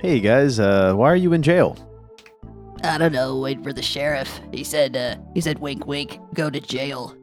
Hey 0.00 0.20
guys, 0.20 0.60
uh, 0.60 0.92
why 0.94 1.10
are 1.10 1.16
you 1.16 1.32
in 1.32 1.42
jail? 1.42 1.78
I 2.84 2.98
don't 2.98 3.12
know, 3.12 3.38
waiting 3.38 3.64
for 3.64 3.72
the 3.72 3.80
sheriff. 3.82 4.38
He 4.52 4.64
said, 4.64 4.94
uh, 4.96 5.16
he 5.32 5.40
said, 5.40 5.58
wink, 5.60 5.86
wink, 5.86 6.18
go 6.34 6.50
to 6.50 6.60
jail. 6.60 7.16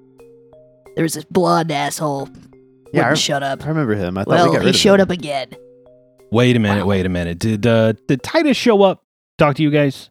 There 0.95 1.03
was 1.03 1.13
this 1.13 1.23
blonde 1.25 1.71
asshole. 1.71 2.27
Yeah, 2.31 2.37
I, 2.37 2.87
wouldn't 2.87 3.05
rem- 3.09 3.15
shut 3.17 3.43
up. 3.43 3.63
I 3.65 3.67
remember 3.67 3.93
him. 3.93 4.17
I 4.17 4.23
thought 4.23 4.29
we 4.29 4.35
Well, 4.35 4.53
got 4.53 4.63
he 4.63 4.69
of 4.69 4.75
showed 4.75 4.95
him. 4.99 5.01
up 5.03 5.09
again. 5.11 5.49
Wait 6.31 6.55
a 6.55 6.59
minute, 6.59 6.85
Wow. 6.85 6.89
wait 6.89 7.05
a 7.05 7.09
minute. 7.09 7.37
Did 7.37 7.67
uh 7.67 7.93
did 8.07 8.23
Titus 8.23 8.57
show 8.57 8.81
up? 8.81 9.03
Talk 9.37 9.55
to 9.57 9.63
you 9.63 9.69
guys? 9.69 10.09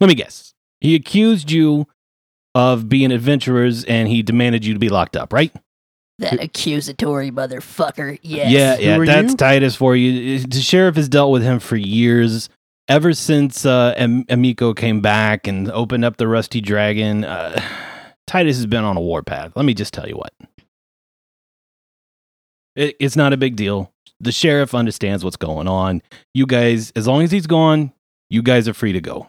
Let 0.00 0.06
me 0.08 0.14
guess. 0.14 0.54
He 0.80 0.94
accused 0.94 1.50
you 1.50 1.86
of 2.58 2.88
being 2.88 3.12
adventurers 3.12 3.84
and 3.84 4.08
he 4.08 4.20
demanded 4.20 4.64
you 4.64 4.72
to 4.72 4.80
be 4.80 4.88
locked 4.88 5.16
up, 5.16 5.32
right? 5.32 5.54
That 6.18 6.42
accusatory 6.42 7.30
motherfucker. 7.30 8.18
Yes. 8.22 8.50
Yeah, 8.50 8.76
Who 8.76 8.82
yeah, 8.82 8.96
are 8.96 9.06
that's 9.06 9.30
you? 9.30 9.36
Titus 9.36 9.76
for 9.76 9.94
you. 9.94 10.40
The 10.40 10.60
sheriff 10.60 10.96
has 10.96 11.08
dealt 11.08 11.30
with 11.30 11.44
him 11.44 11.60
for 11.60 11.76
years. 11.76 12.48
Ever 12.88 13.12
since 13.12 13.64
uh, 13.64 13.94
Am- 13.96 14.24
Ameiko 14.24 14.74
came 14.74 15.00
back 15.00 15.46
and 15.46 15.70
opened 15.70 16.04
up 16.04 16.16
the 16.16 16.26
Rusty 16.26 16.60
Dragon, 16.60 17.24
uh, 17.24 17.62
Titus 18.26 18.56
has 18.56 18.66
been 18.66 18.82
on 18.82 18.96
a 18.96 19.00
warpath. 19.00 19.52
Let 19.54 19.64
me 19.64 19.74
just 19.74 19.94
tell 19.94 20.08
you 20.08 20.16
what. 20.16 20.32
It, 22.74 22.96
it's 22.98 23.14
not 23.14 23.32
a 23.32 23.36
big 23.36 23.54
deal. 23.54 23.92
The 24.18 24.32
sheriff 24.32 24.74
understands 24.74 25.22
what's 25.22 25.36
going 25.36 25.68
on. 25.68 26.02
You 26.34 26.46
guys, 26.46 26.90
as 26.96 27.06
long 27.06 27.22
as 27.22 27.30
he's 27.30 27.46
gone, 27.46 27.92
you 28.30 28.42
guys 28.42 28.66
are 28.66 28.74
free 28.74 28.92
to 28.92 29.00
go. 29.00 29.28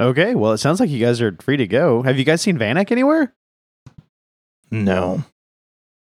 Okay, 0.00 0.34
well, 0.34 0.52
it 0.52 0.58
sounds 0.58 0.80
like 0.80 0.88
you 0.90 0.98
guys 1.04 1.20
are 1.20 1.36
free 1.40 1.58
to 1.58 1.66
go. 1.66 2.02
Have 2.02 2.18
you 2.18 2.24
guys 2.24 2.40
seen 2.40 2.58
Vanek 2.58 2.90
anywhere? 2.90 3.34
No. 4.70 5.24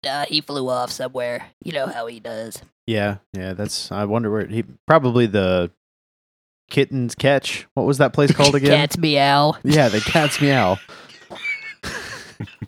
Uh, 0.08 0.26
he 0.26 0.42
flew 0.42 0.70
off 0.70 0.92
somewhere. 0.92 1.46
You 1.64 1.74
know 1.74 1.88
how 1.88 2.08
he 2.08 2.20
does. 2.20 2.62
Yeah, 2.88 3.18
yeah. 3.34 3.54
That's. 3.54 3.92
I 3.92 4.06
wonder 4.06 4.32
where 4.32 4.46
he 4.46 4.64
probably 4.88 5.26
the 5.26 5.72
kittens 6.70 7.16
catch. 7.16 7.68
What 7.74 7.86
was 7.86 7.98
that 7.98 8.14
place 8.14 8.32
called 8.36 8.56
again? 8.56 8.72
Cat's 8.72 8.98
meow. 8.98 9.56
Yeah, 9.64 9.90
the 9.90 10.00
cat's 10.02 10.42
meow. 10.42 10.78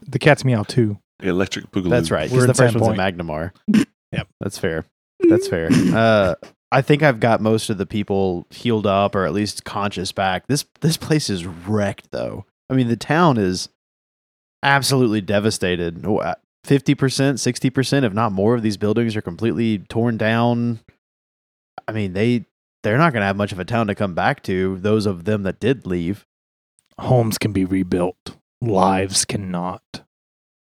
The 0.08 0.20
cat's 0.20 0.46
meow 0.46 0.64
too. 0.64 0.98
Electric 1.22 1.72
Boogaloo. 1.72 1.90
That's 1.90 2.10
right. 2.12 2.32
We're 2.32 2.46
Because 2.48 2.58
the 2.58 2.64
first 2.64 2.76
one's 2.80 2.88
in 2.88 2.96
Sandpoint. 2.96 3.52
Magnimar. 3.68 3.86
Yep. 4.14 4.28
That's 4.40 4.58
fair. 4.58 4.86
That's 5.28 5.48
fair. 5.50 5.68
Uh, 5.72 6.36
I 6.76 6.82
think 6.82 7.02
I've 7.02 7.22
got 7.22 7.40
most 7.40 7.70
of 7.70 7.78
the 7.78 7.86
people 7.86 8.48
healed 8.50 8.86
up 8.86 9.16
or 9.16 9.26
at 9.26 9.32
least 9.32 9.64
conscious 9.64 10.12
back. 10.12 10.48
This 10.48 10.66
this 10.82 10.98
place 10.98 11.30
is 11.30 11.46
wrecked 11.46 12.12
though. 12.12 12.46
I 12.70 12.74
mean, 12.74 12.90
the 12.90 12.98
town 12.98 13.38
is 13.38 13.70
absolutely 14.62 15.22
devastated. 15.22 16.06
uh, 16.06 16.36
Fifty 16.66 16.94
percent, 16.94 17.40
sixty 17.40 17.70
percent, 17.70 18.06
if 18.06 18.12
not 18.12 18.34
more, 18.34 18.56
of 18.56 18.62
these 18.62 18.76
buildings 18.76 19.16
are 19.16 19.22
completely 19.22 19.80
torn 19.80 20.18
down. 20.18 20.82
I 21.88 21.94
mean, 21.94 22.12
they 22.12 22.46
they're 22.84 22.98
not 22.98 23.14
going 23.14 23.22
to 23.22 23.28
have 23.28 23.38
much 23.38 23.54
of 23.54 23.60
a 23.60 23.66
town 23.66 23.88
to 23.88 23.96
come 23.96 24.14
back 24.14 24.44
to. 24.44 24.78
Those 24.78 25.06
of 25.06 25.24
them 25.24 25.44
that 25.44 25.62
did 25.62 25.86
leave. 25.86 26.26
Homes 27.00 27.38
can 27.38 27.54
be 27.54 27.64
rebuilt. 27.64 28.36
Lives 28.62 29.24
cannot. 29.24 30.05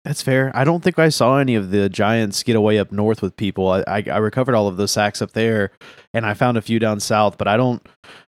That's 0.07 0.23
fair. 0.23 0.53
I 0.55 0.63
don't 0.63 0.85
think 0.85 1.01
I 1.01 1.09
saw 1.09 1.39
any 1.39 1.57
of 1.57 1.73
the 1.73 1.89
giants 1.89 2.45
get 2.45 2.55
away 2.55 2.79
up 2.79 2.93
north 2.93 3.23
with 3.23 3.37
people. 3.37 3.69
I, 3.69 3.83
I, 3.89 4.05
I 4.13 4.17
recovered 4.19 4.55
all 4.55 4.69
of 4.69 4.77
those 4.77 4.93
sacks 4.93 5.21
up 5.21 5.33
there, 5.33 5.73
and 6.15 6.25
I 6.25 6.33
found 6.33 6.57
a 6.57 6.63
few 6.63 6.79
down 6.79 7.01
south. 7.01 7.37
But 7.37 7.49
I 7.49 7.57
don't, 7.57 7.85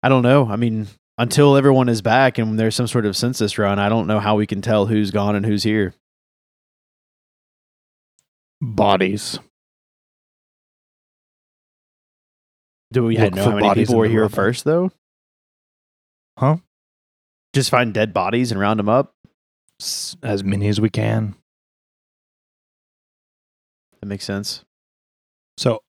I 0.03 0.09
don't 0.09 0.21
know. 0.21 0.47
I 0.47 0.55
mean, 0.55 0.85
until 1.17 1.57
everyone 1.57 1.89
is 1.89 2.03
back 2.03 2.37
and 2.37 2.59
there's 2.59 2.75
some 2.75 2.85
sort 2.85 3.07
of 3.07 3.17
census 3.17 3.57
run, 3.57 3.79
I 3.79 3.89
don't 3.89 4.05
know 4.05 4.19
how 4.19 4.35
we 4.35 4.45
can 4.45 4.61
tell 4.61 4.85
who's 4.85 5.09
gone 5.09 5.35
and 5.35 5.47
who's 5.47 5.63
here. 5.63 5.95
Bodies. 8.61 9.39
Do 12.91 13.03
we 13.03 13.17
Look 13.17 13.33
know 13.33 13.45
how 13.45 13.55
many 13.57 13.73
people 13.73 13.95
were 13.95 14.07
here 14.07 14.21
rubble. 14.21 14.35
first, 14.35 14.63
though? 14.63 14.91
Huh? 16.37 16.57
Just 17.51 17.71
find 17.71 17.95
dead 17.95 18.13
bodies 18.13 18.51
and 18.51 18.61
round 18.61 18.79
them 18.79 18.89
up. 18.89 19.15
As 20.21 20.43
many 20.43 20.67
as 20.67 20.79
we 20.79 20.91
can. 20.91 21.33
That 24.03 24.09
makes 24.09 24.25
sense. 24.25 24.65
So, 25.57 25.79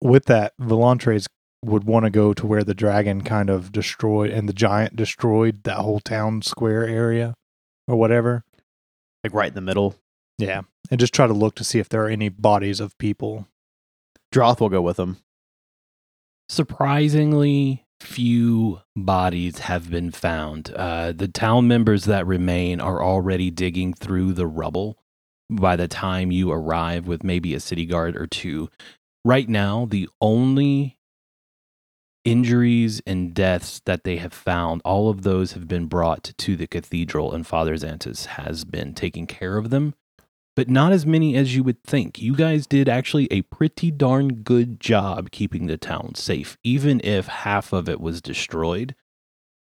with 0.00 0.24
that, 0.24 0.54
Volantres 0.60 1.26
would 1.64 1.84
want 1.84 2.02
to 2.02 2.10
go 2.10 2.34
to 2.34 2.44
where 2.44 2.64
the 2.64 2.74
dragon 2.74 3.20
kind 3.20 3.48
of 3.48 3.70
destroyed 3.70 4.30
and 4.30 4.48
the 4.48 4.52
giant 4.52 4.96
destroyed 4.96 5.62
that 5.62 5.76
whole 5.76 6.00
town 6.00 6.42
square 6.42 6.84
area 6.84 7.34
or 7.86 7.94
whatever. 7.94 8.42
Like 9.22 9.32
right 9.34 9.46
in 9.46 9.54
the 9.54 9.60
middle. 9.60 9.94
Yeah. 10.38 10.62
And 10.90 10.98
just 10.98 11.14
try 11.14 11.28
to 11.28 11.32
look 11.32 11.54
to 11.54 11.64
see 11.64 11.78
if 11.78 11.88
there 11.88 12.04
are 12.04 12.10
any 12.10 12.28
bodies 12.28 12.80
of 12.80 12.98
people. 12.98 13.46
Droth 14.32 14.60
will 14.60 14.68
go 14.68 14.82
with 14.82 14.96
them. 14.96 15.18
surprisingly 16.48 17.84
few 18.00 18.80
bodies 18.96 19.60
have 19.60 19.92
been 19.92 20.10
found. 20.10 20.72
Uh, 20.74 21.12
the 21.12 21.28
town 21.28 21.68
members 21.68 22.06
that 22.06 22.26
remain 22.26 22.80
are 22.80 23.00
already 23.00 23.52
digging 23.52 23.94
through 23.94 24.32
the 24.32 24.48
rubble 24.48 24.98
by 25.50 25.76
the 25.76 25.88
time 25.88 26.32
you 26.32 26.50
arrive 26.50 27.06
with 27.06 27.24
maybe 27.24 27.54
a 27.54 27.60
city 27.60 27.86
guard 27.86 28.16
or 28.16 28.26
two. 28.26 28.68
Right 29.24 29.48
now, 29.48 29.86
the 29.88 30.08
only 30.20 30.98
injuries 32.24 33.00
and 33.06 33.32
deaths 33.34 33.80
that 33.86 34.04
they 34.04 34.16
have 34.16 34.32
found, 34.32 34.82
all 34.84 35.08
of 35.08 35.22
those 35.22 35.52
have 35.52 35.68
been 35.68 35.86
brought 35.86 36.32
to 36.38 36.56
the 36.56 36.66
cathedral, 36.66 37.32
and 37.32 37.46
Father 37.46 37.74
Zantus 37.74 38.26
has 38.26 38.64
been 38.64 38.94
taking 38.94 39.26
care 39.26 39.56
of 39.56 39.70
them 39.70 39.94
but 40.56 40.70
not 40.70 40.90
as 40.90 41.04
many 41.06 41.36
as 41.36 41.54
you 41.54 41.62
would 41.62 41.84
think. 41.84 42.18
You 42.18 42.34
guys 42.34 42.66
did 42.66 42.88
actually 42.88 43.28
a 43.30 43.42
pretty 43.42 43.90
darn 43.90 44.36
good 44.36 44.80
job 44.80 45.30
keeping 45.30 45.66
the 45.66 45.76
town 45.76 46.14
safe, 46.14 46.56
even 46.64 47.00
if 47.04 47.26
half 47.26 47.74
of 47.74 47.88
it 47.88 48.00
was 48.00 48.22
destroyed. 48.22 48.94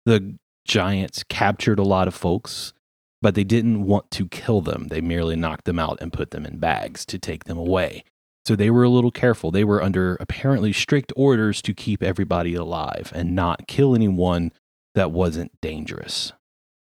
The 0.04 0.36
giants 0.66 1.24
captured 1.24 1.78
a 1.78 1.84
lot 1.84 2.08
of 2.08 2.14
folks, 2.14 2.74
but 3.22 3.34
they 3.34 3.44
didn't 3.44 3.84
want 3.84 4.10
to 4.10 4.28
kill 4.28 4.60
them. 4.60 4.88
They 4.88 5.00
merely 5.00 5.36
knocked 5.36 5.64
them 5.64 5.78
out 5.78 5.98
and 6.00 6.12
put 6.12 6.32
them 6.32 6.44
in 6.44 6.58
bags 6.58 7.06
to 7.06 7.18
take 7.18 7.44
them 7.44 7.56
away. 7.56 8.04
So 8.44 8.56
they 8.56 8.70
were 8.70 8.82
a 8.82 8.88
little 8.88 9.12
careful. 9.12 9.52
They 9.52 9.62
were 9.62 9.82
under 9.82 10.16
apparently 10.18 10.72
strict 10.72 11.12
orders 11.16 11.62
to 11.62 11.72
keep 11.72 12.02
everybody 12.02 12.54
alive 12.54 13.12
and 13.14 13.36
not 13.36 13.68
kill 13.68 13.94
anyone 13.94 14.50
that 14.96 15.12
wasn't 15.12 15.58
dangerous. 15.60 16.32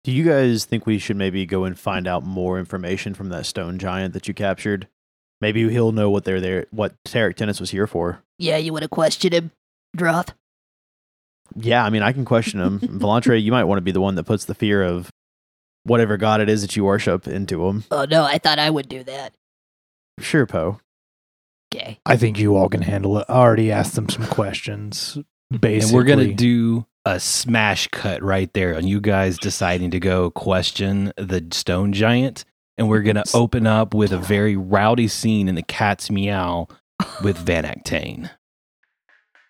Do 0.02 0.12
you 0.12 0.24
guys 0.24 0.64
think 0.64 0.86
we 0.86 0.98
should 0.98 1.16
maybe 1.16 1.44
go 1.46 1.64
and 1.64 1.78
find 1.78 2.08
out 2.08 2.24
more 2.24 2.58
information 2.58 3.14
from 3.14 3.28
that 3.28 3.46
stone 3.46 3.78
giant 3.78 4.14
that 4.14 4.26
you 4.26 4.34
captured? 4.34 4.88
Maybe 5.40 5.68
he'll 5.68 5.92
know 5.92 6.08
what 6.08 6.24
they're 6.24 6.40
there, 6.40 6.66
what 6.70 6.94
Teraktinus 7.04 7.60
was 7.60 7.70
here 7.70 7.86
for. 7.86 8.22
Yeah, 8.38 8.56
you 8.56 8.72
want 8.72 8.82
to 8.82 8.88
question 8.88 9.32
him, 9.32 9.50
Droth? 9.94 10.32
Yeah, 11.54 11.84
I 11.84 11.90
mean, 11.90 12.02
I 12.02 12.12
can 12.12 12.24
question 12.24 12.60
him. 12.60 12.80
Volantre, 12.80 13.42
you 13.42 13.52
might 13.52 13.64
want 13.64 13.78
to 13.78 13.82
be 13.82 13.92
the 13.92 14.00
one 14.00 14.14
that 14.14 14.24
puts 14.24 14.46
the 14.46 14.54
fear 14.54 14.82
of 14.82 15.10
whatever 15.84 16.16
god 16.16 16.40
it 16.40 16.48
is 16.48 16.62
that 16.62 16.76
you 16.76 16.84
worship 16.84 17.26
into 17.28 17.66
him. 17.66 17.84
Oh 17.90 18.06
no, 18.10 18.24
I 18.24 18.38
thought 18.38 18.58
I 18.58 18.70
would 18.70 18.88
do 18.88 19.04
that. 19.04 19.34
Sure, 20.18 20.46
Poe. 20.46 20.80
Okay. 21.74 21.98
I 22.06 22.16
think 22.16 22.38
you 22.38 22.56
all 22.56 22.68
can 22.68 22.82
handle 22.82 23.18
it. 23.18 23.26
I 23.28 23.34
already 23.34 23.72
asked 23.72 23.94
them 23.94 24.08
some 24.08 24.26
questions. 24.26 25.18
Basically. 25.50 25.78
And 25.84 25.92
we're 25.92 26.04
going 26.04 26.28
to 26.28 26.34
do 26.34 26.86
a 27.04 27.20
smash 27.20 27.88
cut 27.88 28.22
right 28.22 28.52
there 28.54 28.76
on 28.76 28.86
you 28.86 29.00
guys 29.00 29.38
deciding 29.38 29.90
to 29.90 30.00
go 30.00 30.30
question 30.30 31.12
the 31.16 31.46
stone 31.52 31.92
giant. 31.92 32.44
And 32.78 32.88
we're 32.88 33.02
going 33.02 33.16
to 33.16 33.24
open 33.34 33.66
up 33.66 33.94
with 33.94 34.10
a 34.12 34.18
very 34.18 34.56
rowdy 34.56 35.06
scene 35.06 35.48
in 35.48 35.54
the 35.54 35.62
cat's 35.62 36.10
meow 36.10 36.66
with 37.22 37.36
Van 37.46 37.64
Actane. 37.64 38.30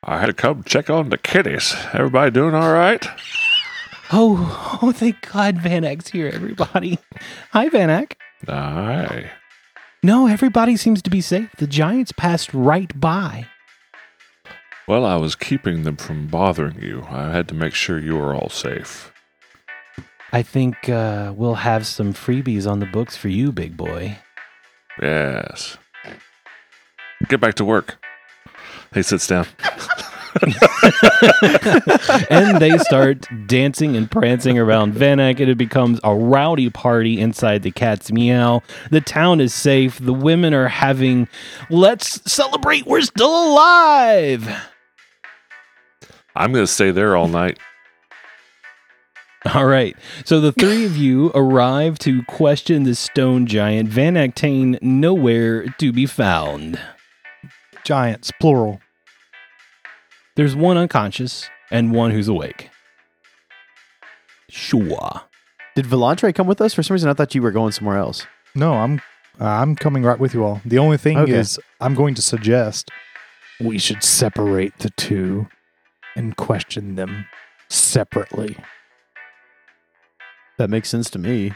I 0.02 0.18
had 0.18 0.26
to 0.26 0.34
come 0.34 0.62
check 0.64 0.90
on 0.90 1.08
the 1.08 1.16
kitties. 1.16 1.74
Everybody 1.94 2.30
doing 2.30 2.54
all 2.54 2.72
right? 2.72 3.06
Oh, 4.16 4.78
oh, 4.80 4.92
thank 4.92 5.28
God 5.32 5.58
Van 5.58 5.84
Ack's 5.84 6.08
here, 6.10 6.30
everybody. 6.32 7.00
Hi, 7.50 7.68
Van 7.68 7.90
Ack. 7.90 8.16
Aye. 8.46 9.28
No, 10.04 10.28
everybody 10.28 10.76
seems 10.76 11.02
to 11.02 11.10
be 11.10 11.20
safe. 11.20 11.50
The 11.58 11.66
giants 11.66 12.12
passed 12.12 12.54
right 12.54 12.92
by. 13.00 13.48
Well, 14.86 15.04
I 15.04 15.16
was 15.16 15.34
keeping 15.34 15.82
them 15.82 15.96
from 15.96 16.28
bothering 16.28 16.80
you. 16.80 17.04
I 17.10 17.32
had 17.32 17.48
to 17.48 17.54
make 17.56 17.74
sure 17.74 17.98
you 17.98 18.16
were 18.16 18.36
all 18.36 18.50
safe. 18.50 19.12
I 20.32 20.42
think 20.42 20.88
uh, 20.88 21.32
we'll 21.34 21.56
have 21.56 21.84
some 21.84 22.14
freebies 22.14 22.70
on 22.70 22.78
the 22.78 22.86
books 22.86 23.16
for 23.16 23.28
you, 23.28 23.50
big 23.50 23.76
boy. 23.76 24.18
Yes. 25.02 25.76
Get 27.26 27.40
back 27.40 27.56
to 27.56 27.64
work. 27.64 27.98
He 28.94 29.02
sits 29.02 29.26
down. 29.26 29.48
and 32.30 32.60
they 32.60 32.76
start 32.78 33.26
dancing 33.46 33.96
and 33.96 34.10
prancing 34.10 34.58
around 34.58 34.94
Vanek, 34.94 35.40
and 35.40 35.48
it 35.48 35.58
becomes 35.58 36.00
a 36.02 36.14
rowdy 36.14 36.70
party 36.70 37.20
inside 37.20 37.62
the 37.62 37.70
cat's 37.70 38.10
meow. 38.10 38.62
The 38.90 39.00
town 39.00 39.40
is 39.40 39.54
safe. 39.54 39.98
The 39.98 40.12
women 40.12 40.54
are 40.54 40.68
having, 40.68 41.28
let's 41.70 42.20
celebrate, 42.30 42.86
we're 42.86 43.02
still 43.02 43.52
alive. 43.52 44.48
I'm 46.34 46.52
going 46.52 46.64
to 46.64 46.72
stay 46.72 46.90
there 46.90 47.16
all 47.16 47.28
night. 47.28 47.58
All 49.52 49.66
right. 49.66 49.94
So 50.24 50.40
the 50.40 50.52
three 50.52 50.86
of 50.86 50.96
you 50.96 51.30
arrive 51.34 51.98
to 52.00 52.22
question 52.24 52.84
the 52.84 52.94
stone 52.94 53.46
giant. 53.46 53.88
Van 53.90 54.14
Actane 54.14 54.80
nowhere 54.82 55.66
to 55.78 55.92
be 55.92 56.06
found. 56.06 56.80
Giants, 57.84 58.32
plural. 58.40 58.80
There's 60.36 60.56
one 60.56 60.76
unconscious 60.76 61.48
and 61.70 61.92
one 61.92 62.10
who's 62.10 62.28
awake. 62.28 62.70
Sure. 64.50 65.22
Did 65.74 65.86
Volantre 65.86 66.34
come 66.34 66.46
with 66.46 66.60
us? 66.60 66.74
For 66.74 66.82
some 66.82 66.94
reason, 66.94 67.08
I 67.10 67.14
thought 67.14 67.34
you 67.34 67.42
were 67.42 67.50
going 67.50 67.72
somewhere 67.72 67.98
else. 67.98 68.26
No, 68.54 68.74
I'm 68.74 69.00
I'm 69.40 69.74
coming 69.74 70.04
right 70.04 70.18
with 70.18 70.32
you 70.34 70.44
all. 70.44 70.60
The 70.64 70.78
only 70.78 70.96
thing 70.96 71.18
Okay. 71.18 71.32
is 71.32 71.58
I'm 71.80 71.94
going 71.94 72.14
to 72.14 72.22
suggest 72.22 72.90
we 73.60 73.78
should 73.78 74.02
separate 74.04 74.78
the 74.78 74.90
two 74.90 75.48
and 76.14 76.36
question 76.36 76.94
them 76.94 77.26
separately. 77.68 78.56
That 80.58 80.70
makes 80.70 80.88
sense 80.88 81.10
to 81.10 81.18
me. 81.18 81.52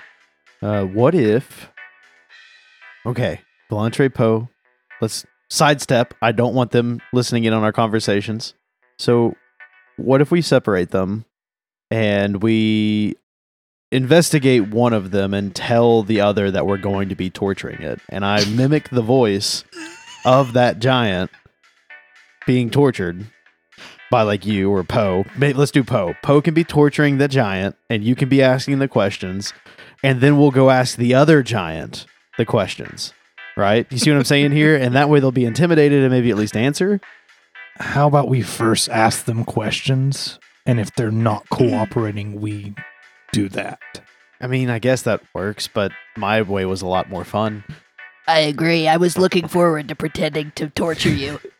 Uh, 0.60 0.84
what 0.84 1.14
if? 1.14 1.70
Okay, 3.06 3.40
Volantre 3.70 4.12
Poe. 4.12 4.48
Let's 5.00 5.24
sidestep. 5.48 6.14
I 6.20 6.32
don't 6.32 6.54
want 6.54 6.72
them 6.72 7.00
listening 7.12 7.44
in 7.44 7.52
on 7.52 7.62
our 7.62 7.70
conversations. 7.72 8.54
So, 8.98 9.34
what 9.96 10.20
if 10.20 10.30
we 10.30 10.42
separate 10.42 10.90
them 10.90 11.24
and 11.90 12.42
we 12.42 13.16
investigate 13.90 14.68
one 14.68 14.92
of 14.92 15.10
them 15.10 15.32
and 15.32 15.54
tell 15.54 16.02
the 16.02 16.20
other 16.20 16.50
that 16.50 16.66
we're 16.66 16.78
going 16.78 17.08
to 17.08 17.14
be 17.14 17.30
torturing 17.30 17.82
it? 17.82 18.00
And 18.08 18.24
I 18.24 18.44
mimic 18.44 18.90
the 18.90 19.02
voice 19.02 19.64
of 20.24 20.52
that 20.52 20.78
giant 20.78 21.30
being 22.46 22.70
tortured 22.70 23.26
by 24.10 24.22
like 24.22 24.46
you 24.46 24.70
or 24.70 24.82
Poe. 24.82 25.24
Let's 25.38 25.70
do 25.70 25.84
Poe. 25.84 26.14
Poe 26.22 26.40
can 26.40 26.54
be 26.54 26.64
torturing 26.64 27.18
the 27.18 27.28
giant, 27.28 27.76
and 27.90 28.02
you 28.02 28.14
can 28.14 28.28
be 28.28 28.42
asking 28.42 28.78
the 28.78 28.88
questions, 28.88 29.52
and 30.02 30.20
then 30.20 30.38
we'll 30.38 30.50
go 30.50 30.70
ask 30.70 30.96
the 30.96 31.14
other 31.14 31.42
giant 31.42 32.06
the 32.36 32.44
questions. 32.44 33.12
Right? 33.56 33.86
You 33.90 33.98
see 33.98 34.10
what 34.10 34.18
I'm 34.18 34.24
saying 34.24 34.52
here? 34.52 34.76
And 34.76 34.94
that 34.94 35.08
way 35.08 35.18
they'll 35.18 35.32
be 35.32 35.44
intimidated 35.44 36.02
and 36.02 36.12
maybe 36.12 36.30
at 36.30 36.36
least 36.36 36.56
answer. 36.56 37.00
How 37.78 38.06
about 38.06 38.28
we 38.28 38.42
first 38.42 38.88
ask 38.88 39.24
them 39.24 39.44
questions 39.44 40.38
and 40.68 40.78
if 40.78 40.94
they're 40.94 41.10
not 41.10 41.48
cooperating, 41.48 42.42
we 42.42 42.74
do 43.32 43.48
that. 43.48 43.80
I 44.38 44.46
mean, 44.46 44.68
I 44.68 44.78
guess 44.78 45.02
that 45.02 45.22
works, 45.34 45.66
but 45.66 45.92
my 46.16 46.42
way 46.42 46.66
was 46.66 46.82
a 46.82 46.86
lot 46.86 47.08
more 47.08 47.24
fun. 47.24 47.64
I 48.26 48.40
agree. 48.40 48.86
I 48.86 48.98
was 48.98 49.16
looking 49.16 49.48
forward 49.48 49.88
to 49.88 49.96
pretending 49.96 50.52
to 50.56 50.68
torture 50.68 51.10
you. 51.10 51.40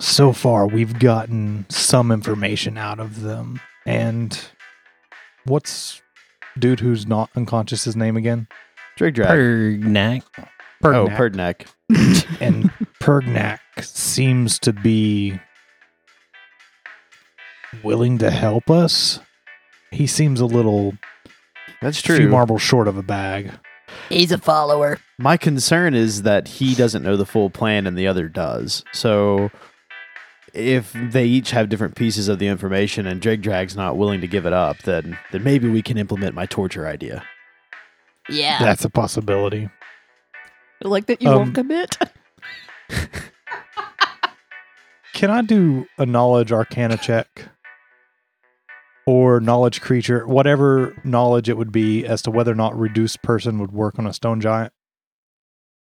So 0.00 0.32
far, 0.32 0.66
we've 0.66 0.98
gotten 0.98 1.64
some 1.68 2.10
information 2.10 2.76
out 2.76 2.98
of 2.98 3.20
them. 3.20 3.60
And 3.86 4.36
what's 5.44 6.02
dude 6.58 6.80
who's 6.80 7.06
not 7.06 7.30
unconscious 7.36 7.84
his 7.84 7.94
name 7.94 8.16
again? 8.16 8.48
Drag 8.96 9.14
drag. 9.14 9.30
Pergnac. 9.30 10.22
Oh, 10.82 11.06
Pergnac. 11.06 11.66
Perdneck. 11.94 12.40
and 12.40 12.70
Pergnac 13.00 13.58
seems 13.80 14.58
to 14.60 14.72
be 14.72 15.38
willing 17.82 18.18
to 18.18 18.30
help 18.30 18.70
us. 18.70 19.20
He 19.90 20.06
seems 20.06 20.40
a 20.40 20.46
little 20.46 20.94
That's 21.80 22.00
few 22.00 22.16
true. 22.16 22.28
marbles 22.28 22.62
short 22.62 22.88
of 22.88 22.96
a 22.96 23.02
bag. 23.02 23.52
He's 24.08 24.32
a 24.32 24.38
follower. 24.38 24.98
My 25.18 25.36
concern 25.36 25.94
is 25.94 26.22
that 26.22 26.48
he 26.48 26.74
doesn't 26.74 27.02
know 27.02 27.16
the 27.16 27.26
full 27.26 27.50
plan 27.50 27.86
and 27.86 27.96
the 27.96 28.06
other 28.06 28.28
does. 28.28 28.84
So 28.92 29.50
if 30.54 30.92
they 30.94 31.24
each 31.26 31.50
have 31.50 31.68
different 31.68 31.94
pieces 31.94 32.28
of 32.28 32.38
the 32.38 32.46
information 32.46 33.06
and 33.06 33.20
Drag 33.20 33.42
Drag's 33.42 33.76
not 33.76 33.96
willing 33.96 34.20
to 34.20 34.26
give 34.26 34.46
it 34.46 34.52
up, 34.52 34.78
then 34.82 35.18
then 35.30 35.42
maybe 35.44 35.68
we 35.68 35.82
can 35.82 35.98
implement 35.98 36.34
my 36.34 36.46
torture 36.46 36.86
idea. 36.86 37.22
Yeah. 38.28 38.58
That's 38.58 38.84
a 38.84 38.90
possibility. 38.90 39.68
I 40.84 40.88
like 40.88 41.06
that 41.06 41.22
you 41.22 41.30
Um, 41.30 41.36
won't 41.36 41.54
commit. 41.54 41.96
Can 45.14 45.30
I 45.30 45.42
do 45.42 45.86
a 45.98 46.06
knowledge 46.06 46.50
arcana 46.52 46.96
check? 46.96 47.48
Or 49.06 49.40
knowledge 49.40 49.80
creature, 49.80 50.26
whatever 50.26 50.94
knowledge 51.04 51.48
it 51.48 51.56
would 51.56 51.72
be 51.72 52.06
as 52.06 52.22
to 52.22 52.30
whether 52.30 52.52
or 52.52 52.56
not 52.56 52.78
reduced 52.78 53.20
person 53.22 53.58
would 53.58 53.72
work 53.72 53.98
on 53.98 54.06
a 54.06 54.12
stone 54.12 54.40
giant. 54.40 54.72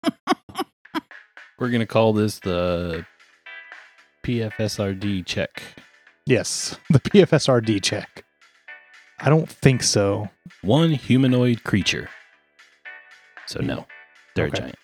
We're 1.58 1.68
going 1.70 1.80
to 1.80 1.86
call 1.86 2.12
this 2.12 2.40
the 2.40 3.06
PFSRD 4.24 5.24
check. 5.24 5.62
Yes, 6.26 6.78
the 6.90 6.98
PFSRD 7.00 7.80
check. 7.82 8.24
I 9.20 9.30
don't 9.30 9.48
think 9.48 9.82
so. 9.84 10.28
One 10.62 10.90
humanoid 10.90 11.62
creature. 11.62 12.10
So, 13.46 13.60
no, 13.60 13.86
they're 14.36 14.46
Okay. 14.46 14.58
a 14.58 14.60
giant. 14.60 14.76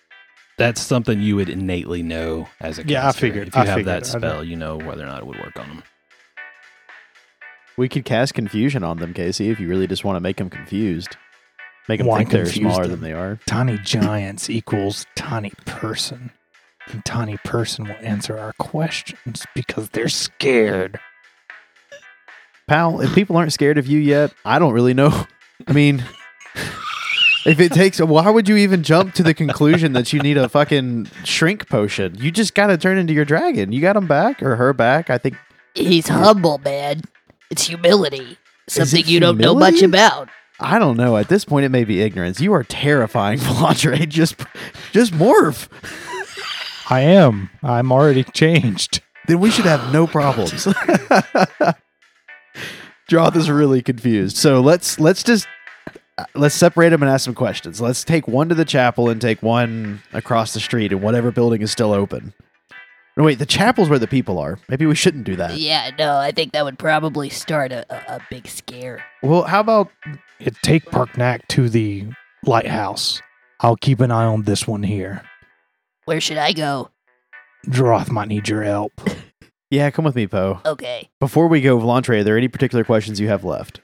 That's 0.57 0.81
something 0.81 1.19
you 1.21 1.35
would 1.37 1.49
innately 1.49 2.03
know 2.03 2.47
as 2.59 2.77
a 2.77 2.81
caster. 2.83 2.91
Yeah, 2.93 2.99
I 2.99 3.03
caster. 3.05 3.21
figured- 3.21 3.47
If 3.47 3.55
you 3.55 3.61
I 3.61 3.65
have 3.65 3.75
figured. 3.77 3.87
that 4.03 4.05
spell, 4.05 4.43
you 4.43 4.55
know 4.55 4.77
whether 4.77 5.03
or 5.03 5.07
not 5.07 5.19
it 5.19 5.25
would 5.25 5.39
work 5.39 5.57
on 5.59 5.67
them. 5.67 5.83
We 7.75 7.89
could 7.89 8.05
cast 8.05 8.35
confusion 8.35 8.83
on 8.83 8.97
them, 8.97 9.13
Casey, 9.15 9.49
if 9.49 9.59
you 9.59 9.67
really 9.67 9.87
just 9.87 10.03
want 10.03 10.15
to 10.15 10.19
make 10.19 10.37
them 10.37 10.49
confused. 10.49 11.17
Make 11.89 11.97
them 11.97 12.07
Why 12.07 12.19
think 12.19 12.29
they're 12.29 12.45
smaller 12.45 12.83
them? 12.83 12.91
than 12.91 13.01
they 13.01 13.13
are. 13.13 13.39
Tiny 13.47 13.77
giants 13.79 14.47
equals 14.49 15.05
tiny 15.15 15.51
person. 15.65 16.31
And 16.91 17.03
tiny 17.03 17.37
person 17.43 17.85
will 17.85 17.95
answer 18.01 18.37
our 18.37 18.53
questions 18.59 19.45
because 19.55 19.89
they're 19.89 20.07
scared. 20.09 20.99
Pal, 22.67 23.01
if 23.01 23.13
people 23.15 23.35
aren't 23.37 23.53
scared 23.53 23.77
of 23.77 23.87
you 23.87 23.99
yet, 23.99 24.33
I 24.45 24.59
don't 24.59 24.73
really 24.73 24.93
know. 24.93 25.25
I 25.67 25.73
mean, 25.73 26.03
if 27.45 27.59
it 27.59 27.71
takes, 27.71 27.99
why 27.99 28.29
would 28.29 28.47
you 28.47 28.57
even 28.57 28.83
jump 28.83 29.13
to 29.15 29.23
the 29.23 29.33
conclusion 29.33 29.93
that 29.93 30.13
you 30.13 30.19
need 30.19 30.37
a 30.37 30.49
fucking 30.49 31.07
shrink 31.23 31.69
potion? 31.69 32.15
You 32.17 32.31
just 32.31 32.55
got 32.55 32.67
to 32.67 32.77
turn 32.77 32.97
into 32.97 33.13
your 33.13 33.25
dragon. 33.25 33.71
You 33.71 33.81
got 33.81 33.95
him 33.95 34.07
back 34.07 34.41
or 34.41 34.55
her 34.55 34.73
back. 34.73 35.09
I 35.09 35.17
think 35.17 35.35
He's 35.73 36.07
humble, 36.07 36.59
man. 36.59 37.01
It's 37.49 37.67
humility. 37.67 38.37
Something 38.67 39.01
it 39.01 39.07
you 39.07 39.19
don't 39.19 39.37
know 39.37 39.55
much 39.55 39.81
about. 39.81 40.29
I 40.59 40.79
don't 40.79 40.97
know. 40.97 41.17
At 41.17 41.29
this 41.29 41.45
point, 41.45 41.65
it 41.65 41.69
may 41.69 41.83
be 41.83 42.01
ignorance. 42.01 42.39
You 42.39 42.53
are 42.53 42.63
terrifying, 42.63 43.39
Volantre. 43.39 44.07
Just, 44.07 44.35
just 44.91 45.13
morph. 45.13 45.67
I 46.89 47.01
am. 47.01 47.49
I'm 47.63 47.91
already 47.91 48.23
changed. 48.23 49.01
Then 49.27 49.39
we 49.39 49.49
should 49.49 49.65
have 49.65 49.91
no 49.91 50.05
problems. 50.05 50.67
Droth 53.07 53.35
is 53.35 53.49
really 53.49 53.81
confused. 53.81 54.37
So 54.37 54.61
let's 54.61 54.99
let's 54.99 55.23
just 55.23 55.47
Uh, 56.17 56.25
let's 56.35 56.55
separate 56.55 56.89
them 56.89 57.01
and 57.01 57.11
ask 57.11 57.25
some 57.25 57.33
questions. 57.33 57.81
Let's 57.81 58.03
take 58.03 58.27
one 58.27 58.49
to 58.49 58.55
the 58.55 58.65
chapel 58.65 59.09
and 59.09 59.19
take 59.19 59.41
one 59.41 60.01
across 60.13 60.53
the 60.53 60.59
street 60.59 60.91
in 60.91 61.01
whatever 61.01 61.31
building 61.31 61.61
is 61.61 61.71
still 61.71 61.91
open. 61.91 62.33
No, 63.15 63.23
wait, 63.23 63.37
the 63.39 63.45
chapel's 63.45 63.89
where 63.89 63.99
the 63.99 64.07
people 64.07 64.39
are. 64.39 64.57
Maybe 64.69 64.85
we 64.85 64.95
shouldn't 64.95 65.23
do 65.23 65.35
that. 65.35 65.55
Yeah, 65.57 65.91
no, 65.99 66.17
I 66.17 66.31
think 66.31 66.51
that 66.53 66.65
would 66.65 66.79
probably 66.79 67.29
start 67.29 67.71
a, 67.71 67.85
a, 67.93 68.15
a 68.15 68.19
big 68.29 68.47
scare. 68.47 69.03
Well, 69.21 69.43
how 69.43 69.59
about 69.59 69.91
It, 70.39 70.55
take 70.63 70.85
Parknack 70.85 71.47
to 71.49 71.69
the 71.69 72.07
lighthouse. 72.43 73.21
I'll 73.59 73.75
keep 73.75 73.99
an 73.99 74.09
eye 74.11 74.25
on 74.25 74.43
this 74.43 74.67
one 74.67 74.83
here. 74.83 75.21
Where 76.05 76.19
should 76.19 76.37
I 76.37 76.53
go? 76.53 76.89
Droth 77.69 78.09
might 78.09 78.27
need 78.27 78.49
your 78.49 78.63
help. 78.63 78.91
yeah, 79.69 79.89
come 79.91 80.05
with 80.05 80.15
me, 80.15 80.27
Poe. 80.27 80.59
Okay. 80.65 81.09
Before 81.19 81.47
we 81.47 81.61
go, 81.61 81.77
Volantre, 81.79 82.19
are 82.19 82.23
there 82.23 82.37
any 82.37 82.47
particular 82.47 82.83
questions 82.83 83.19
you 83.19 83.27
have 83.27 83.43
left? 83.43 83.79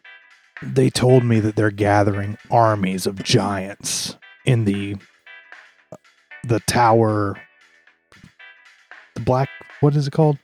They 0.61 0.89
told 0.89 1.23
me 1.23 1.39
that 1.39 1.55
they're 1.55 1.71
gathering 1.71 2.37
armies 2.51 3.07
of 3.07 3.23
giants 3.23 4.15
in 4.45 4.65
the 4.65 4.97
the 6.43 6.59
tower. 6.61 7.39
The 9.15 9.21
black. 9.21 9.49
What 9.79 9.95
is 9.95 10.07
it 10.07 10.11
called? 10.11 10.37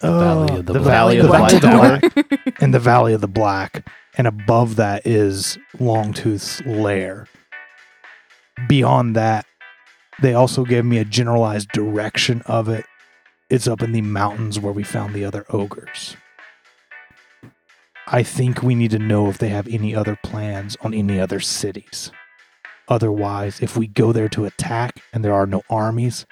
The 0.00 0.08
uh, 0.08 0.18
Valley 0.20 0.58
of 0.58 0.66
the 0.66 0.72
the 0.72 0.78
Black. 0.78 0.92
Valley 0.92 1.18
of 1.18 1.22
the 1.24 1.28
Black 1.28 1.50
Black 1.50 1.62
Tower. 1.62 2.00
Tower. 2.00 2.52
in 2.60 2.70
the 2.70 2.78
Valley 2.78 3.12
of 3.14 3.20
the 3.20 3.28
Black, 3.28 3.86
and 4.16 4.26
above 4.26 4.76
that 4.76 5.06
is 5.06 5.58
Longtooth's 5.78 6.64
lair. 6.64 7.26
Beyond 8.68 9.16
that, 9.16 9.46
they 10.22 10.34
also 10.34 10.64
gave 10.64 10.84
me 10.84 10.98
a 10.98 11.04
generalized 11.04 11.68
direction 11.70 12.42
of 12.46 12.68
it. 12.68 12.84
It's 13.50 13.66
up 13.66 13.82
in 13.82 13.92
the 13.92 14.02
mountains 14.02 14.60
where 14.60 14.72
we 14.72 14.82
found 14.82 15.14
the 15.14 15.24
other 15.24 15.44
ogres. 15.48 16.16
I 18.10 18.22
think 18.22 18.62
we 18.62 18.74
need 18.74 18.90
to 18.92 18.98
know 18.98 19.28
if 19.28 19.36
they 19.36 19.50
have 19.50 19.68
any 19.68 19.94
other 19.94 20.16
plans 20.22 20.76
on 20.80 20.94
any 20.94 21.20
other 21.20 21.40
cities. 21.40 22.10
Otherwise, 22.88 23.60
if 23.60 23.76
we 23.76 23.86
go 23.86 24.12
there 24.12 24.30
to 24.30 24.46
attack 24.46 25.02
and 25.12 25.22
there 25.22 25.34
are 25.34 25.46
no 25.46 25.62
armies, 25.68 26.24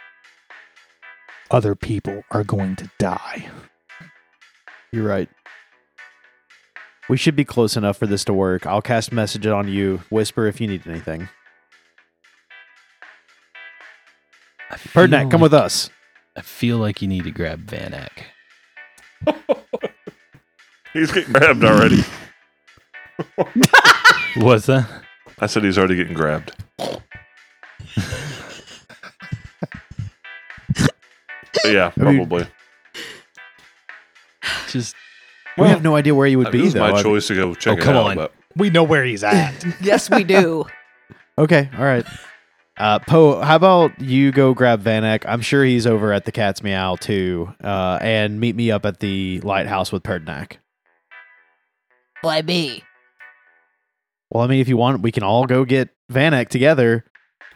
other 1.51 1.75
people 1.75 2.25
are 2.31 2.45
going 2.45 2.77
to 2.77 2.91
die. 2.99 3.51
You're 4.91 5.07
right. 5.07 5.29
We 7.11 7.19
should 7.19 7.37
be 7.37 7.45
close 7.45 7.77
enough 7.77 7.99
for 7.99 8.07
this 8.07 8.25
to 8.25 8.33
work. 8.33 8.67
I'll 8.67 8.81
cast 8.83 9.13
message 9.13 9.47
on 9.47 9.69
you. 9.69 9.99
Whisper 10.09 10.47
if 10.47 10.61
you 10.63 10.67
need 10.69 10.87
anything. 10.87 11.29
I 14.71 14.77
feel 14.79 15.09
come 15.09 15.31
like- 15.31 15.41
with 15.41 15.55
us. 15.55 15.91
I 16.37 16.41
feel 16.41 16.79
like 16.79 17.01
you 17.01 17.09
need 17.09 17.25
to 17.25 17.31
grab 17.31 17.67
Vanak. 17.67 18.11
He's 20.97 21.13
getting 21.13 21.33
grabbed 21.33 21.63
already. 21.65 22.03
What's 24.37 24.67
that? 24.67 24.89
I 25.39 25.47
said 25.47 25.65
he's 25.65 25.77
already 25.79 25.97
getting 25.97 26.15
grabbed. 26.15 26.53
But 30.75 31.73
yeah, 31.73 31.93
I 31.99 32.03
mean- 32.03 32.17
probably. 32.29 32.47
Just 34.69 34.95
we 35.59 35.69
have 35.69 35.83
no 35.83 35.97
idea 35.97 36.15
where 36.15 36.27
you 36.27 36.39
would 36.39 36.49
I 36.49 36.51
mean, 36.51 36.61
be 36.61 36.65
it 36.65 36.65
was 36.65 36.75
though. 36.75 36.81
my 36.91 36.99
I 36.99 37.03
choice 37.03 37.27
to 37.29 37.35
go 37.35 37.55
check 37.55 37.75
Oh, 37.75 37.77
it 37.79 37.83
come 37.83 37.97
out. 37.97 38.07
on. 38.07 38.17
But 38.17 38.33
We 38.57 38.69
know 38.71 38.85
where 38.85 39.05
he's 39.05 39.25
at. 39.25 39.65
yes, 39.81 40.11
we 40.11 40.23
do. 40.25 40.67
Okay, 41.39 41.69
all 41.77 41.85
right. 41.85 42.05
Uh, 42.77 42.99
Poe, 43.01 43.41
how 43.41 43.57
about 43.57 43.99
you 44.01 44.33
go 44.33 44.53
grab 44.55 44.83
Vanek? 44.83 45.25
I'm 45.27 45.41
sure 45.41 45.65
he's 45.65 45.87
over 45.87 46.13
at 46.13 46.25
the 46.27 46.33
Cat's 46.33 46.63
Meow 46.63 46.97
too, 46.97 47.53
uh, 47.65 47.99
and 48.03 48.39
meet 48.39 48.55
me 48.55 48.71
up 48.71 48.85
at 48.85 49.01
the 49.01 49.41
lighthouse 49.41 49.91
with 49.93 50.03
Perdnak. 50.03 50.57
Why 52.23 52.43
me? 52.43 52.83
Well, 54.31 54.43
I 54.43 54.47
mean, 54.49 54.61
if 54.61 54.69
you 54.69 54.77
want, 54.77 55.03
we 55.03 55.13
can 55.13 55.23
all 55.23 55.47
go 55.47 55.65
get 55.65 55.91
Vanek 56.13 56.49
together. 56.49 57.05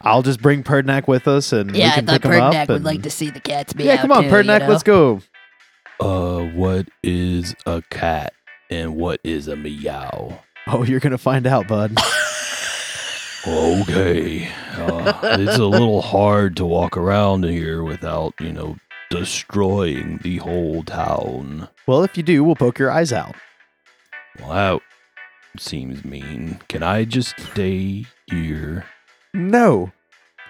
I'll 0.01 0.21
just 0.23 0.41
bring 0.41 0.63
Perdnak 0.63 1.07
with 1.07 1.27
us, 1.27 1.51
and 1.53 1.75
Yeah, 1.75 1.85
we 1.87 1.91
I 1.91 1.95
can 1.95 2.05
thought 2.07 2.21
pick 2.21 2.31
him 2.31 2.41
up. 2.41 2.53
Perdnak 2.53 2.67
would 2.69 2.75
and- 2.77 2.85
like 2.85 3.01
to 3.03 3.09
see 3.09 3.29
the 3.29 3.39
cats 3.39 3.73
be 3.73 3.83
yeah, 3.83 3.93
out 3.93 3.99
come 3.99 4.11
on, 4.11 4.23
too, 4.23 4.29
Perdnak, 4.29 4.61
you 4.61 4.65
know? 4.65 4.69
let's 4.69 4.83
go. 4.83 5.21
uh, 5.99 6.39
what 6.55 6.87
is 7.03 7.53
a 7.65 7.83
cat 7.91 8.33
and 8.69 8.95
what 8.95 9.19
is 9.23 9.47
a 9.47 9.55
meow? 9.55 10.39
Oh, 10.67 10.83
you're 10.83 10.99
gonna 10.99 11.17
find 11.17 11.45
out, 11.47 11.67
bud. 11.67 11.95
Okay, 13.47 14.47
uh, 14.77 15.19
it's 15.39 15.57
a 15.57 15.65
little 15.65 16.03
hard 16.03 16.55
to 16.57 16.65
walk 16.65 16.95
around 16.95 17.43
here 17.43 17.83
without 17.83 18.35
you 18.39 18.53
know 18.53 18.75
destroying 19.09 20.19
the 20.21 20.37
whole 20.37 20.83
town. 20.83 21.67
well, 21.87 22.03
if 22.03 22.15
you 22.15 22.21
do, 22.21 22.43
we'll 22.43 22.55
poke 22.55 22.77
your 22.77 22.91
eyes 22.91 23.11
out. 23.11 23.33
Well, 24.39 24.81
that 25.53 25.61
seems 25.61 26.05
mean. 26.05 26.59
Can 26.67 26.83
I 26.83 27.05
just 27.05 27.39
stay 27.39 28.05
here? 28.27 28.85
No, 29.33 29.91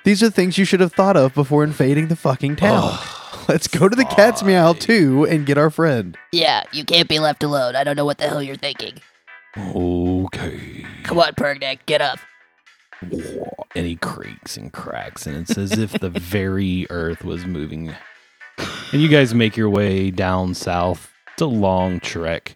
these 0.04 0.24
are 0.24 0.30
things 0.30 0.58
you 0.58 0.66
should 0.66 0.80
have 0.80 0.94
thought 0.94 1.18
of 1.18 1.34
before 1.34 1.64
invading 1.64 2.08
the 2.08 2.16
fucking 2.16 2.56
town. 2.56 2.82
Ugh, 2.94 3.18
Let's 3.48 3.68
go 3.68 3.90
to 3.90 3.96
the 3.96 4.06
Cat's 4.06 4.44
Meow 4.44 4.74
too 4.74 5.26
and 5.26 5.46
get 5.46 5.58
our 5.58 5.70
friend. 5.70 6.18
Yeah, 6.32 6.64
you 6.72 6.84
can't 6.86 7.10
be 7.10 7.20
left 7.20 7.44
alone. 7.44 7.76
I 7.76 7.84
don't 7.84 7.96
know 7.96 8.06
what 8.06 8.18
the 8.18 8.28
hell 8.28 8.42
you're 8.42 8.56
thinking. 8.56 8.94
Okay. 9.58 10.86
Come 11.04 11.20
on, 11.20 11.34
Perdnak, 11.34 11.80
get 11.86 12.02
up. 12.02 12.20
And 13.02 13.86
he 13.86 13.96
creaks 13.96 14.58
and 14.58 14.72
cracks, 14.72 15.26
and 15.26 15.36
it's 15.38 15.58
as 15.58 15.78
if 15.78 15.92
the 15.94 16.10
very 16.12 16.88
earth 16.90 17.24
was 17.24 17.46
moving. 17.46 17.94
And 18.92 19.02
you 19.02 19.08
guys 19.08 19.34
make 19.34 19.58
your 19.58 19.70
way 19.70 20.12
down 20.12 20.54
south. 20.54 21.12
It's 21.34 21.42
a 21.42 21.48
long 21.48 22.00
trek. 22.00 22.56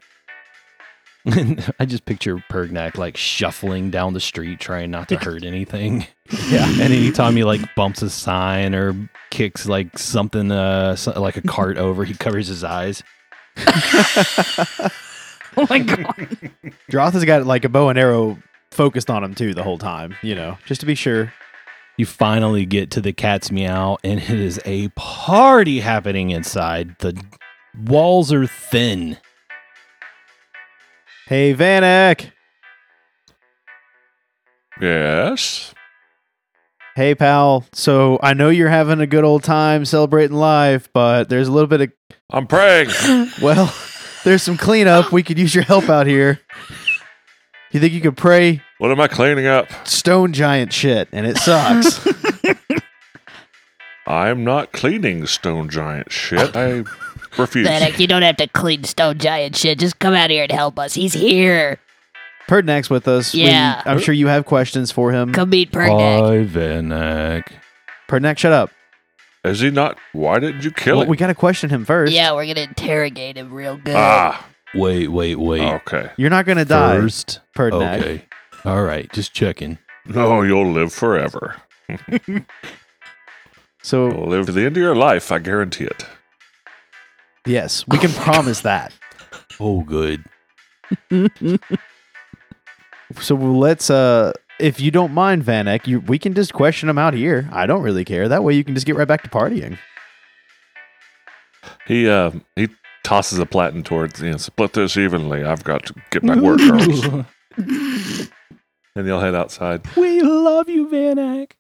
And 1.26 1.74
I 1.80 1.86
just 1.86 2.06
picture 2.06 2.38
Pergnak 2.52 2.98
like 2.98 3.18
shuffling 3.18 3.90
down 3.92 4.14
the 4.14 4.20
street, 4.20 4.60
trying 4.60 4.92
not 4.92 5.10
to 5.10 5.18
hurt 5.18 5.44
anything. 5.44 6.08
Yeah. 6.50 6.68
And 6.68 6.82
anytime 6.92 7.36
he 7.36 7.44
like 7.44 7.62
bumps 7.76 8.02
a 8.02 8.10
sign 8.10 8.74
or 8.74 8.96
kicks 9.30 9.68
like 9.68 10.00
something, 10.00 10.52
uh, 10.52 10.96
so- 10.96 11.22
like 11.22 11.38
a 11.38 11.42
cart 11.44 11.78
over, 11.78 12.04
he 12.04 12.16
covers 12.16 12.48
his 12.48 12.64
eyes. 12.64 13.04
Oh 15.58 15.66
my 15.70 15.80
god. 15.80 16.28
Droth 16.90 17.14
has 17.14 17.24
got 17.24 17.46
like 17.46 17.64
a 17.64 17.70
bow 17.70 17.88
and 17.90 17.98
arrow 17.98 18.38
focused 18.72 19.10
on 19.10 19.24
him 19.24 19.34
too 19.36 19.54
the 19.54 19.64
whole 19.64 19.78
time, 19.78 20.16
you 20.22 20.36
know, 20.36 20.58
just 20.66 20.82
to 20.82 20.86
be 20.88 20.96
sure. 20.96 21.32
You 21.98 22.06
finally 22.06 22.66
get 22.66 22.92
to 22.92 23.02
the 23.02 23.14
cat's 23.14 23.52
meow, 23.52 23.98
and 24.04 24.20
it 24.20 24.30
is 24.30 24.60
a 24.66 24.90
party 24.98 25.80
happening 25.80 26.32
inside. 26.32 26.98
The 27.00 27.18
walls 27.86 28.34
are 28.34 28.48
thin. 28.48 29.18
Hey, 31.28 31.54
Vanek. 31.56 32.32
yes. 34.80 35.74
Hey, 36.96 37.16
pal. 37.16 37.66
So 37.74 38.20
I 38.22 38.34
know 38.34 38.50
you're 38.50 38.70
having 38.70 39.02
a 39.02 39.08
good 39.08 39.24
old 39.24 39.44
time 39.44 39.86
celebrating 39.86 40.38
life, 40.38 40.88
but 40.94 41.30
there's 41.30 41.48
a 41.48 41.52
little 41.52 41.68
bit 41.68 41.82
of, 41.82 41.92
I'm 42.32 42.48
praying. 42.48 42.90
well, 43.42 43.74
there's 44.24 44.44
some 44.44 44.58
cleanup. 44.58 45.12
We 45.12 45.24
could 45.24 45.38
use 45.40 45.54
your 45.54 45.64
help 45.64 45.90
out 45.90 46.08
here. 46.08 46.40
You 47.72 47.82
think 47.82 47.92
you 47.92 48.00
could 48.00 48.16
pray 48.16 48.62
What 48.78 48.92
am 48.92 49.02
I 49.02 49.10
cleaning 49.10 49.48
up? 49.48 49.68
stone 49.86 50.32
giant 50.32 50.72
shit, 50.72 51.10
and 51.12 51.26
it 51.26 51.38
sucks. 51.38 52.08
I'm 54.08 54.46
not 54.46 54.72
cleaning 54.72 55.26
stone 55.26 55.68
giant 55.68 56.12
shit. 56.12 56.56
I 56.56 56.84
refuse. 57.38 57.68
Perdnak, 57.68 58.00
you 58.00 58.08
don't 58.08 58.22
have 58.22 58.38
to 58.38 58.48
clean 58.48 58.84
Stone 58.84 59.18
Giant 59.20 59.56
shit. 59.56 59.80
Just 59.80 60.00
come 60.00 60.14
out 60.14 60.30
here 60.30 60.44
and 60.44 60.52
help 60.52 60.78
us. 60.80 60.94
He's 60.94 61.14
here. 61.14 61.80
Perdnak's 62.48 62.90
with 62.90 63.08
us. 63.08 63.34
We- 63.34 63.46
Yeah. 63.46 63.82
I'm 63.86 64.00
sure 64.00 64.14
you 64.14 64.28
have 64.28 64.46
questions 64.46 64.92
for 64.92 65.12
him. 65.12 65.34
Come 65.34 65.50
meet 65.50 65.72
Perdnak. 65.72 66.20
Hi, 66.28 66.46
Vanek. 66.46 67.48
Perdnak, 68.08 68.38
shut 68.38 68.52
up. 68.54 68.70
Is 69.44 69.60
he 69.60 69.70
not? 69.72 69.98
Why 70.14 70.40
didn't 70.40 70.64
you 70.64 70.72
kill 70.72 70.98
Well, 70.98 71.04
him? 71.04 71.10
we 71.10 71.18
got 71.18 71.28
to 71.28 71.36
question 71.36 71.70
him 71.70 71.86
first. 71.86 72.12
Yeah, 72.14 72.34
we're 72.34 72.46
gonna 72.48 72.68
interrogate 72.68 73.38
him 73.38 73.54
real 73.54 73.78
good. 73.78 73.96
ah, 73.96 74.46
Wait, 74.74 75.08
wait, 75.08 75.36
wait. 75.40 75.62
okay. 75.62 76.10
You're 76.18 76.30
not 76.32 76.46
going 76.46 76.58
to 76.58 76.66
die, 76.66 76.98
First, 76.98 77.40
Perdnak. 77.56 78.00
okay. 78.00 78.26
All 78.66 78.82
right, 78.84 79.12
just 79.14 79.34
checking. 79.34 79.78
No, 80.06 80.42
you'll 80.42 80.72
live 80.72 80.92
forever. 80.94 81.56
So, 83.82 84.08
You'll 84.10 84.28
live 84.28 84.46
to 84.48 84.52
the 84.52 84.62
end 84.66 84.78
of 84.78 84.82
your 84.82 84.96
life. 84.96 85.32
I 85.32 85.38
guarantee 85.40 85.84
it. 85.84 86.06
Yes, 87.46 87.86
we 87.88 87.98
can 87.98 88.12
promise 88.12 88.62
that. 88.62 88.94
Oh, 89.58 89.84
good. 89.84 90.22
So 93.22 93.36
let's 93.36 93.90
uh 93.90 94.34
if 94.60 94.82
you 94.82 94.92
don't 94.92 95.14
mind, 95.14 95.44
Vanek, 95.44 95.88
you 95.88 96.02
we 96.02 96.20
can 96.20 96.34
just 96.34 96.54
question 96.54 96.90
him 96.90 96.98
out 96.98 97.14
here. 97.14 97.48
I 97.54 97.66
don't 97.66 97.82
really 97.82 98.04
care. 98.04 98.28
That 98.28 98.44
way 98.44 98.54
you 98.54 98.64
can 98.66 98.74
just 98.74 98.86
get 98.86 98.96
right 98.98 99.08
back 99.08 99.24
to 99.24 99.30
partying. 99.30 99.78
He 101.88 102.10
uh 102.10 102.32
he 102.58 102.68
tosses 103.04 103.40
a 103.40 103.46
platen 103.46 103.82
towards 103.84 104.22
you 104.22 104.32
know, 104.32 104.38
split 104.38 104.74
this 104.74 104.98
evenly. 104.98 105.44
I've 105.46 105.64
got 105.64 105.86
to 105.86 105.94
get 106.12 106.24
back 106.26 106.40
work, 106.40 106.58
girls. 106.60 107.06
and 107.56 108.28
they'll 108.96 109.22
head 109.22 109.36
outside. 109.36 109.84
we 109.96 110.22
love 110.22 110.68
you, 110.68 110.88
Vanek. 110.88 111.52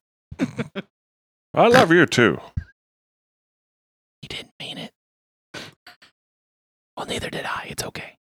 I 1.53 1.67
love 1.67 1.91
you 1.91 2.05
too. 2.05 2.39
He 4.21 4.27
didn't 4.27 4.51
mean 4.59 4.77
it. 4.77 4.91
Well, 6.97 7.05
neither 7.05 7.29
did 7.29 7.45
I. 7.45 7.67
It's 7.69 7.83
okay. 7.83 8.17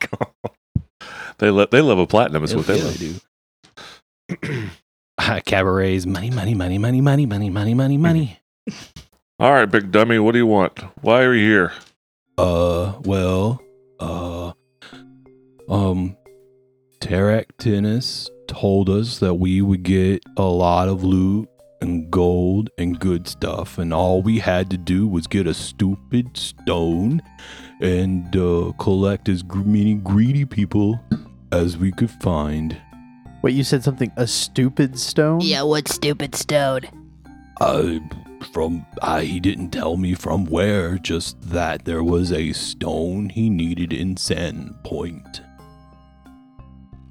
They 1.40 1.48
love 1.48 1.70
they 1.70 1.80
love 1.80 1.98
a 1.98 2.06
platinum. 2.06 2.44
Is 2.44 2.54
what 2.54 2.66
they 2.66 2.78
do. 2.98 3.14
Ah, 5.16 5.40
Cabarets, 5.46 6.04
money, 6.04 6.28
money, 6.28 6.54
money, 6.54 6.76
money, 6.78 7.00
money, 7.00 7.24
money, 7.24 7.48
money, 7.48 7.74
money, 7.74 7.96
money. 7.96 8.38
All 9.40 9.50
right, 9.50 9.64
big 9.64 9.90
dummy. 9.90 10.18
What 10.18 10.32
do 10.32 10.38
you 10.38 10.46
want? 10.46 10.78
Why 11.00 11.22
are 11.22 11.34
you 11.34 11.46
here? 11.46 11.72
Uh, 12.36 12.92
well, 13.04 13.62
uh, 14.00 14.52
um, 15.70 16.14
Tarak 17.00 17.46
Tennis 17.58 18.28
told 18.46 18.90
us 18.90 19.18
that 19.20 19.34
we 19.34 19.62
would 19.62 19.82
get 19.82 20.22
a 20.36 20.42
lot 20.42 20.88
of 20.88 21.02
loot 21.02 21.48
and 21.80 22.10
gold 22.10 22.68
and 22.76 23.00
good 23.00 23.26
stuff, 23.26 23.78
and 23.78 23.94
all 23.94 24.20
we 24.20 24.40
had 24.40 24.68
to 24.70 24.76
do 24.76 25.08
was 25.08 25.26
get 25.26 25.46
a 25.46 25.54
stupid 25.54 26.36
stone 26.36 27.22
and 27.80 28.36
uh, 28.36 28.72
collect 28.78 29.28
as 29.28 29.42
gr- 29.42 29.58
many 29.58 29.94
greedy 29.94 30.44
people 30.44 31.00
as 31.52 31.76
we 31.76 31.90
could 31.92 32.10
find. 32.10 32.76
Wait, 33.42 33.54
you 33.54 33.64
said 33.64 33.82
something 33.82 34.12
a 34.16 34.26
stupid 34.26 34.98
stone? 34.98 35.40
Yeah, 35.40 35.62
what 35.62 35.88
stupid 35.88 36.34
stone? 36.34 36.82
I 37.60 38.00
from 38.52 38.86
I 39.02 39.24
he 39.24 39.40
didn't 39.40 39.70
tell 39.70 39.96
me 39.96 40.14
from 40.14 40.46
where, 40.46 40.98
just 40.98 41.40
that 41.42 41.84
there 41.84 42.02
was 42.02 42.32
a 42.32 42.52
stone 42.52 43.28
he 43.28 43.50
needed 43.50 43.92
in 43.92 44.14
Sandpoint. 44.14 45.40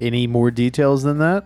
Any 0.00 0.26
more 0.26 0.50
details 0.50 1.02
than 1.02 1.18
that? 1.18 1.44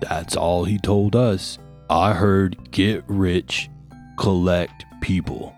That's 0.00 0.36
all 0.36 0.64
he 0.64 0.78
told 0.78 1.14
us. 1.16 1.58
I 1.88 2.14
heard 2.14 2.70
get 2.70 3.04
rich, 3.06 3.70
collect 4.18 4.84
people. 5.00 5.55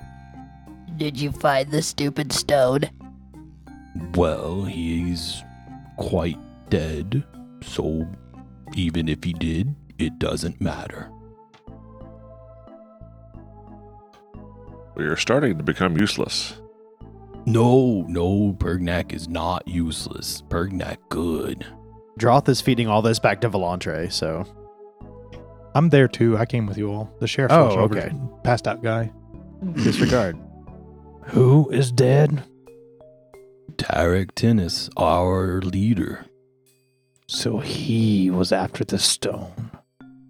Did 0.99 1.19
you 1.19 1.31
find 1.33 1.71
the 1.71 1.81
stupid 1.83 2.33
stone? 2.33 2.81
Well, 4.15 4.65
he's 4.65 5.43
quite 5.97 6.39
dead, 6.71 7.25
so 7.63 8.07
even 8.75 9.09
if 9.09 9.23
he 9.25 9.33
did, 9.33 9.75
it 9.99 10.19
doesn't 10.19 10.61
matter. 10.61 11.11
We 14.97 15.05
are 15.05 15.17
starting 15.17 15.57
to 15.59 15.65
become 15.65 15.97
useless. 15.97 16.55
No, 17.47 18.03
no, 18.09 18.53
Pergnak 18.59 19.13
is 19.13 19.29
not 19.29 19.67
useless. 19.69 20.43
Pergnak 20.49 20.97
good. 21.09 21.65
Droth 22.19 22.49
is 22.49 22.61
feeding 22.61 22.89
all 22.89 23.01
this 23.01 23.21
back 23.21 23.41
to 23.43 23.49
Volantre, 23.51 24.13
so 24.13 24.45
I'm 25.77 25.89
there 25.91 26.09
too. 26.09 26.37
I 26.37 26.45
came 26.47 26.67
with 26.67 26.77
you 26.77 26.91
all. 26.93 27.13
The 27.21 27.29
sheriff's 27.29 27.55
Oh, 27.55 27.65
watching 27.67 27.79
over 27.81 27.99
okay. 27.99 28.09
the 28.09 28.37
passed 28.43 28.67
out 28.67 28.83
guy. 28.83 29.13
disregard. 29.75 30.37
Who 31.29 31.69
is 31.71 31.93
dead? 31.93 32.43
Teraktinus, 33.77 34.89
our 34.97 35.61
leader. 35.61 36.25
So 37.27 37.59
he 37.59 38.31
was 38.31 38.51
after 38.51 38.83
the 38.83 38.99
stone. 38.99 39.71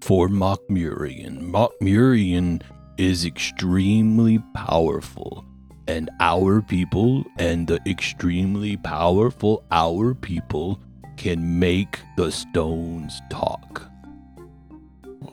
For 0.03 0.28
Mokmurian. 0.28 1.40
Mokmurian 1.53 2.62
is 2.96 3.24
extremely 3.24 4.40
powerful, 4.55 5.44
and 5.86 6.11
our 6.18 6.62
people 6.62 7.24
and 7.38 7.68
the 7.68 7.80
extremely 7.86 8.76
powerful 8.76 9.64
our 9.70 10.14
people 10.14 10.80
can 11.16 11.61
make 11.61 12.01
the 12.16 12.32
stones 12.32 13.22
talk. 13.30 13.88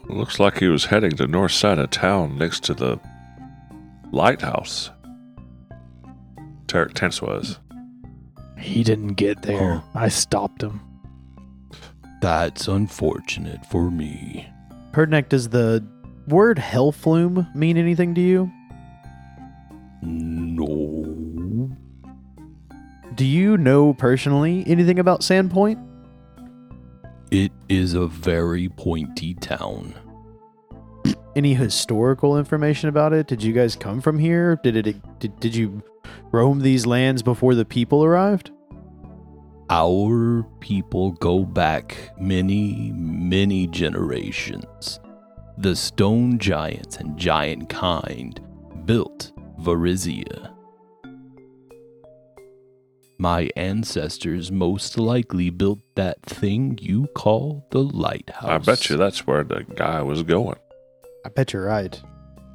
Looks 0.09 0.39
like 0.39 0.59
he 0.59 0.67
was 0.67 0.85
heading 0.85 1.11
to 1.13 1.25
north 1.25 1.53
side 1.53 1.79
of 1.79 1.89
town 1.89 2.37
next 2.37 2.63
to 2.65 2.75
the 2.75 2.99
lighthouse. 4.11 4.91
Teraktinus 6.67 7.21
was. 7.21 7.59
He 8.57 8.83
didn't 8.83 9.13
get 9.13 9.41
there. 9.41 9.75
Huh. 9.75 9.81
I 9.93 10.07
stopped 10.09 10.63
him. 10.63 10.81
That's 12.21 12.67
unfortunate 12.67 13.65
for 13.65 13.91
me. 13.91 14.47
Perdnek, 14.91 15.29
does 15.29 15.49
the 15.49 15.85
word 16.27 16.57
hellflume 16.57 17.53
mean 17.53 17.77
anything 17.77 18.15
to 18.15 18.21
you? 18.21 18.51
No. 20.01 21.69
Do 23.15 23.25
you 23.25 23.57
know 23.57 23.93
personally 23.93 24.63
anything 24.67 24.99
about 24.99 25.21
Sandpoint? 25.21 25.81
It 27.31 27.51
is 27.69 27.93
a 27.93 28.07
very 28.07 28.69
pointy 28.69 29.33
town. 29.35 29.93
Any 31.35 31.53
historical 31.53 32.37
information 32.37 32.87
about 32.87 33.13
it? 33.13 33.27
Did 33.27 33.43
you 33.43 33.51
guys 33.51 33.75
come 33.75 33.99
from 33.99 34.17
here? 34.17 34.57
Did 34.63 34.77
it 34.77 35.19
did, 35.19 35.39
did 35.39 35.55
you 35.55 35.83
roam 36.31 36.59
these 36.59 36.85
lands 36.85 37.23
before 37.23 37.55
the 37.55 37.65
people 37.65 38.03
arrived? 38.03 38.51
Our 39.69 40.43
people 40.59 41.13
go 41.13 41.43
back 41.43 42.11
many, 42.19 42.91
many 42.93 43.67
generations. 43.67 44.99
The 45.57 45.75
stone 45.75 46.37
giants 46.37 46.97
and 46.97 47.17
giant 47.17 47.69
kind 47.69 48.39
built 48.85 49.31
Varisia. 49.59 50.51
My 53.17 53.49
ancestors 53.55 54.51
most 54.51 54.99
likely 54.99 55.49
built 55.49 55.79
that 55.95 56.21
thing 56.23 56.77
you 56.81 57.07
call 57.15 57.65
the 57.71 57.81
lighthouse. 57.81 58.43
I 58.43 58.57
bet 58.57 58.89
you 58.89 58.97
that's 58.97 59.25
where 59.25 59.43
the 59.43 59.63
guy 59.75 60.01
was 60.01 60.21
going. 60.21 60.57
I 61.25 61.29
bet 61.29 61.53
you're 61.53 61.65
right. 61.65 61.99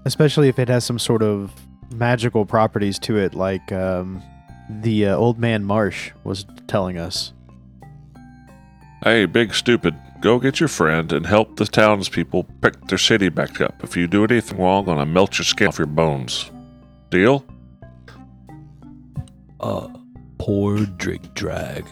Especially 0.05 0.49
if 0.49 0.59
it 0.59 0.69
has 0.69 0.85
some 0.85 0.99
sort 0.99 1.23
of 1.23 1.51
magical 1.91 2.45
properties 2.45 2.99
to 3.01 3.17
it, 3.17 3.35
like 3.35 3.71
um, 3.73 4.23
the 4.69 5.07
uh, 5.07 5.17
old 5.17 5.39
man 5.39 5.65
Marsh 5.65 6.13
was 6.25 6.47
telling 6.67 6.99
us. 6.99 7.33
Hey, 9.03 9.25
big 9.27 9.55
stupid, 9.55 9.95
go 10.21 10.39
get 10.39 10.61
your 10.61 10.69
friend 10.69 11.11
and 11.13 11.27
help 11.27 11.57
the 11.57 11.65
townspeople 11.65 12.45
pick 12.61 12.87
their 12.87 12.99
city 12.99 13.29
back 13.31 13.61
up. 13.61 13.83
If 13.83 13.97
you 13.97 14.07
do 14.07 14.25
anything 14.25 14.59
wrong, 14.59 14.81
I'm 14.89 14.97
gonna 14.97 15.07
melt 15.07 15.39
your 15.39 15.45
skin 15.45 15.69
off 15.69 15.79
your 15.79 15.87
bones. 15.87 16.51
Deal? 17.11 17.45
Uh, 19.59 19.89
poor 20.39 20.85
Drake 20.87 21.35
Drag. 21.35 21.85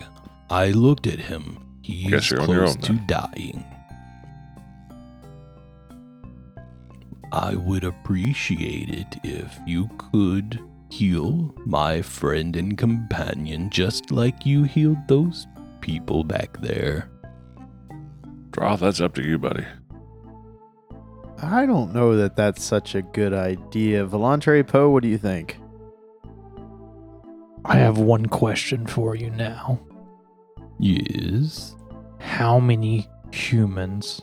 I 0.51 0.71
looked 0.71 1.07
at 1.07 1.19
him. 1.19 1.59
He's 1.83 2.11
Guess 2.11 2.31
you're 2.31 2.41
on 2.43 2.49
your 2.49 2.59
close 2.65 2.77
own 2.77 2.83
to 2.83 2.93
then. 2.93 3.07
dying. 3.07 3.65
I 7.33 7.55
would 7.55 7.85
appreciate 7.85 8.91
it 8.91 9.17
if 9.23 9.59
you 9.67 9.89
could 9.99 10.61
heal 10.91 11.55
my 11.67 12.01
friend 12.01 12.57
and 12.57 12.79
companion 12.79 13.69
just 13.71 14.11
like 14.11 14.47
you 14.47 14.65
healed 14.65 15.07
those 15.07 15.47
people 15.81 16.25
back 16.25 16.61
there. 16.61 17.11
Draw, 18.51 18.77
that's 18.77 19.01
up 19.01 19.15
to 19.15 19.23
you, 19.23 19.39
buddy. 19.39 19.67
I 21.43 21.67
don't 21.67 21.95
know 21.95 22.17
that 22.17 22.35
that's 22.35 22.65
such 22.65 22.95
a 22.95 23.03
good 23.03 23.33
idea. 23.33 24.07
Volantre 24.07 24.67
Poe, 24.67 24.89
what 24.89 25.03
do 25.03 25.09
you 25.09 25.19
think? 25.19 25.59
I 27.65 27.77
have 27.77 27.99
one 27.99 28.27
question 28.27 28.87
for 28.87 29.15
you 29.15 29.31
now. 29.31 29.79
Yes. 30.79 31.77
How 32.19 32.59
many 32.59 33.07
humans, 33.31 34.23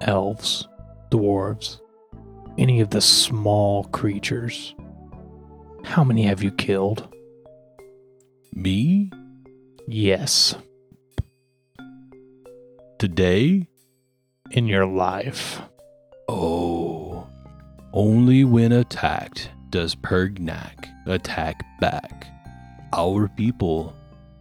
elves, 0.00 0.66
dwarves, 1.10 1.80
any 2.58 2.80
of 2.80 2.90
the 2.90 3.00
small 3.00 3.84
creatures, 3.84 4.74
how 5.84 6.04
many 6.04 6.24
have 6.24 6.42
you 6.42 6.50
killed? 6.50 7.08
Me? 8.52 9.10
Yes, 9.86 10.54
Today? 12.98 13.66
in 14.50 14.66
your 14.66 14.84
life. 14.84 15.62
Oh. 16.28 17.26
Only 17.94 18.44
when 18.44 18.72
attacked 18.72 19.50
does 19.70 19.94
Pergnak 19.94 20.86
attack 21.06 21.64
back. 21.80 22.26
Our 22.92 23.28
people, 23.28 23.96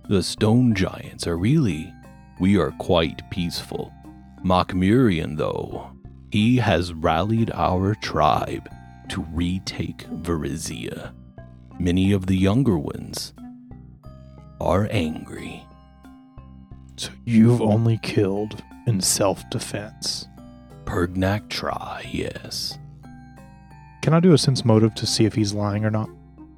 the 0.10 0.22
stone 0.22 0.74
giants, 0.76 1.26
are 1.26 1.38
really, 1.38 1.94
we 2.40 2.58
are 2.58 2.72
quite 2.80 3.22
peaceful. 3.32 3.94
Mokmurian, 4.44 5.38
though, 5.38 5.92
he 6.32 6.58
has 6.58 6.94
rallied 6.94 7.52
our 7.54 7.96
tribe 7.96 8.70
to 9.10 9.26
retake 9.34 10.06
Varisia. 10.22 11.14
Many 11.80 12.12
of 12.12 12.28
the 12.28 12.36
younger 12.36 12.78
ones 12.78 13.34
are 14.62 14.88
angry. 14.92 15.66
So 16.98 17.10
you've 17.26 17.62
only 17.62 17.98
killed 18.04 18.62
in 18.86 19.02
self 19.02 19.50
defense. 19.50 20.28
Pergnak 20.86 21.50
try, 21.50 22.08
yes. 22.12 22.78
Can 24.02 24.14
I 24.14 24.20
do 24.20 24.34
a 24.34 24.38
sense 24.38 24.66
motive 24.66 24.94
to 24.96 25.06
see 25.06 25.26
if 25.26 25.34
he's 25.34 25.54
lying 25.54 25.86
or 25.86 25.92
not? 25.92 26.10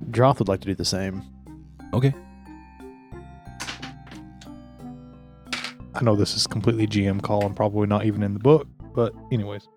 Droth 0.09 0.39
would 0.39 0.47
like 0.47 0.61
to 0.61 0.67
do 0.67 0.75
the 0.75 0.85
same. 0.85 1.21
Okay. 1.93 2.13
I 5.93 6.03
know 6.03 6.15
this 6.15 6.35
is 6.35 6.47
completely 6.47 6.87
GM 6.87 7.21
call 7.21 7.45
and 7.45 7.55
probably 7.55 7.87
not 7.87 8.05
even 8.05 8.23
in 8.23 8.33
the 8.33 8.39
book, 8.39 8.67
but 8.93 9.13
anyways. 9.31 9.67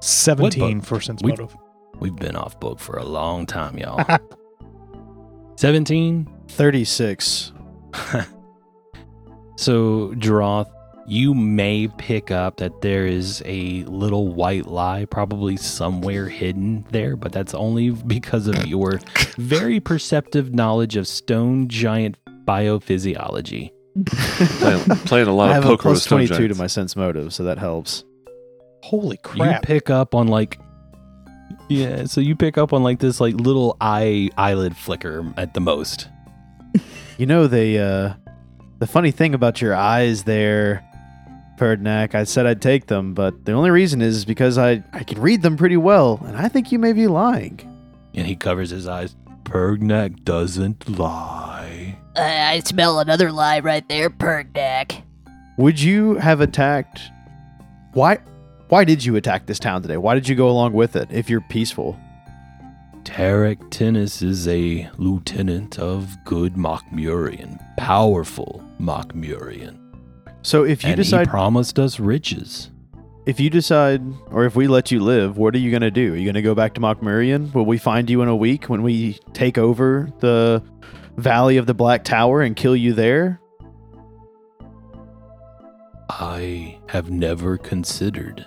17 0.00 0.80
for 0.80 1.00
sense 1.00 1.22
We- 1.22 1.30
motive. 1.32 1.56
We've 2.00 2.14
been 2.14 2.36
off 2.36 2.60
book 2.60 2.78
for 2.78 2.96
a 2.98 3.04
long 3.04 3.44
time, 3.44 3.76
y'all. 3.76 4.04
17? 5.56 6.28
36. 6.48 7.52
so, 9.56 10.14
Droth, 10.14 10.70
you 11.08 11.34
may 11.34 11.88
pick 11.98 12.30
up 12.30 12.58
that 12.58 12.82
there 12.82 13.06
is 13.06 13.42
a 13.44 13.82
little 13.84 14.28
white 14.28 14.66
lie 14.66 15.06
probably 15.06 15.56
somewhere 15.56 16.28
hidden 16.28 16.86
there, 16.90 17.16
but 17.16 17.32
that's 17.32 17.54
only 17.54 17.90
because 17.90 18.46
of 18.46 18.66
your 18.68 19.00
very 19.36 19.80
perceptive 19.80 20.54
knowledge 20.54 20.94
of 20.96 21.08
stone 21.08 21.66
giant 21.68 22.16
biophysiology. 22.44 23.72
Playing, 24.06 24.80
playing 25.06 25.26
a 25.26 25.34
lot 25.34 25.48
I 25.50 25.56
of 25.56 25.64
have 25.64 25.72
a 25.72 25.76
poker 25.76 25.88
with 25.88 25.96
plus 25.96 26.02
stone 26.04 26.26
22 26.28 26.48
to 26.48 26.54
my 26.54 26.68
sense 26.68 26.94
motive, 26.94 27.34
so 27.34 27.42
that 27.42 27.58
helps. 27.58 28.04
Holy 28.88 29.18
crap! 29.18 29.62
You 29.62 29.66
pick 29.66 29.90
up 29.90 30.14
on 30.14 30.28
like 30.28 30.58
Yeah, 31.68 32.04
so 32.04 32.22
you 32.22 32.34
pick 32.34 32.56
up 32.56 32.72
on 32.72 32.82
like 32.82 33.00
this 33.00 33.20
like 33.20 33.34
little 33.34 33.76
eye 33.82 34.30
eyelid 34.38 34.74
flicker 34.74 35.30
at 35.36 35.52
the 35.52 35.60
most. 35.60 36.08
You 37.18 37.26
know, 37.26 37.46
the 37.46 37.78
uh, 37.78 38.32
the 38.78 38.86
funny 38.86 39.10
thing 39.10 39.34
about 39.34 39.60
your 39.60 39.74
eyes 39.74 40.22
there, 40.24 40.82
Perdnak, 41.58 42.14
I 42.14 42.24
said 42.24 42.46
I'd 42.46 42.62
take 42.62 42.86
them, 42.86 43.12
but 43.12 43.44
the 43.44 43.52
only 43.52 43.70
reason 43.70 44.00
is 44.00 44.24
because 44.24 44.56
I, 44.56 44.82
I 44.94 45.02
can 45.02 45.20
read 45.20 45.42
them 45.42 45.58
pretty 45.58 45.76
well, 45.76 46.18
and 46.24 46.34
I 46.36 46.48
think 46.48 46.72
you 46.72 46.78
may 46.78 46.94
be 46.94 47.08
lying. 47.08 47.60
And 48.14 48.26
he 48.26 48.36
covers 48.36 48.70
his 48.70 48.88
eyes. 48.88 49.16
Pergnak 49.42 50.24
doesn't 50.24 50.88
lie. 50.98 51.98
Uh, 52.16 52.20
I 52.22 52.60
smell 52.60 53.00
another 53.00 53.32
lie 53.32 53.60
right 53.60 53.86
there, 53.88 54.08
Pergnak. 54.08 55.02
Would 55.58 55.78
you 55.78 56.14
have 56.14 56.40
attacked? 56.40 57.00
Why? 57.92 58.18
Why 58.68 58.84
did 58.84 59.02
you 59.04 59.16
attack 59.16 59.46
this 59.46 59.58
town 59.58 59.80
today? 59.82 59.96
Why 59.96 60.14
did 60.14 60.28
you 60.28 60.34
go 60.34 60.50
along 60.50 60.74
with 60.74 60.94
it 60.94 61.08
if 61.10 61.30
you're 61.30 61.40
peaceful? 61.40 61.98
Teraktinus 63.02 64.22
is 64.22 64.46
a 64.46 64.90
lieutenant 64.98 65.78
of 65.78 66.22
good 66.24 66.54
Mokmurian, 66.54 67.58
powerful 67.78 68.62
Mokmurian. 68.78 69.78
So 70.42 70.64
if 70.64 70.84
you 70.84 70.90
and 70.90 70.96
decide, 70.98 71.26
he 71.26 71.30
promised 71.30 71.78
us 71.78 71.98
riches. 71.98 72.70
if 73.24 73.40
you 73.40 73.48
decide, 73.48 74.02
or 74.30 74.44
if 74.44 74.54
we 74.54 74.66
let 74.68 74.90
you 74.90 75.00
live, 75.00 75.38
what 75.38 75.54
are 75.54 75.58
you 75.58 75.70
gonna 75.70 75.90
do? 75.90 76.12
Are 76.12 76.16
you 76.16 76.26
gonna 76.26 76.42
go 76.42 76.54
back 76.54 76.74
to 76.74 76.80
Mokmurian? 76.80 77.54
Will 77.54 77.64
we 77.64 77.78
find 77.78 78.10
you 78.10 78.20
in 78.20 78.28
a 78.28 78.36
week 78.36 78.66
when 78.66 78.82
we 78.82 79.14
take 79.32 79.56
over 79.56 80.10
the 80.20 80.62
Valley 81.16 81.56
of 81.56 81.64
the 81.66 81.74
Black 81.74 82.04
Tower 82.04 82.42
and 82.42 82.54
kill 82.54 82.76
you 82.76 82.92
there? 82.92 83.40
I 86.10 86.78
have 86.88 87.10
never 87.10 87.56
considered. 87.56 88.46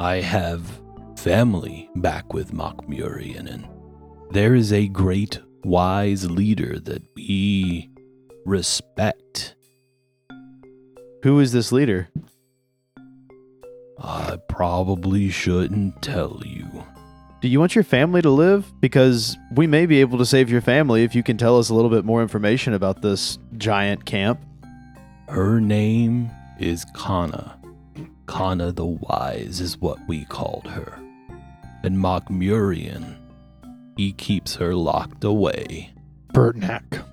I 0.00 0.20
have 0.20 0.80
family 1.16 1.90
back 1.96 2.32
with 2.32 2.52
Mokmurian, 2.52 3.52
and 3.52 3.68
there 4.30 4.54
is 4.54 4.72
a 4.72 4.86
great 4.86 5.40
wise 5.64 6.30
leader 6.30 6.78
that 6.78 7.02
we 7.16 7.90
respect. 8.46 9.56
Who 11.24 11.40
is 11.40 11.50
this 11.50 11.72
leader? 11.72 12.08
I 14.00 14.38
probably 14.48 15.30
shouldn't 15.30 16.00
tell 16.00 16.42
you. 16.46 16.84
Do 17.40 17.48
you 17.48 17.58
want 17.58 17.74
your 17.74 17.82
family 17.82 18.22
to 18.22 18.30
live? 18.30 18.72
Because 18.80 19.36
we 19.54 19.66
may 19.66 19.86
be 19.86 20.00
able 20.00 20.18
to 20.18 20.26
save 20.26 20.48
your 20.48 20.60
family 20.60 21.02
if 21.02 21.16
you 21.16 21.24
can 21.24 21.36
tell 21.36 21.58
us 21.58 21.70
a 21.70 21.74
little 21.74 21.90
bit 21.90 22.04
more 22.04 22.22
information 22.22 22.72
about 22.72 23.02
this 23.02 23.38
giant 23.56 24.04
camp. 24.04 24.40
Her 25.28 25.60
name 25.60 26.30
is 26.60 26.84
Conna. 26.94 27.57
Conna 28.28 28.70
the 28.70 28.86
Wise 28.86 29.60
is 29.60 29.78
what 29.78 29.98
we 30.06 30.24
called 30.26 30.68
her. 30.68 31.00
And 31.82 31.96
Mokmurian, 31.96 33.16
he 33.96 34.12
keeps 34.12 34.54
her 34.56 34.74
locked 34.74 35.24
away. 35.24 35.92
Bertnack, 36.32 37.04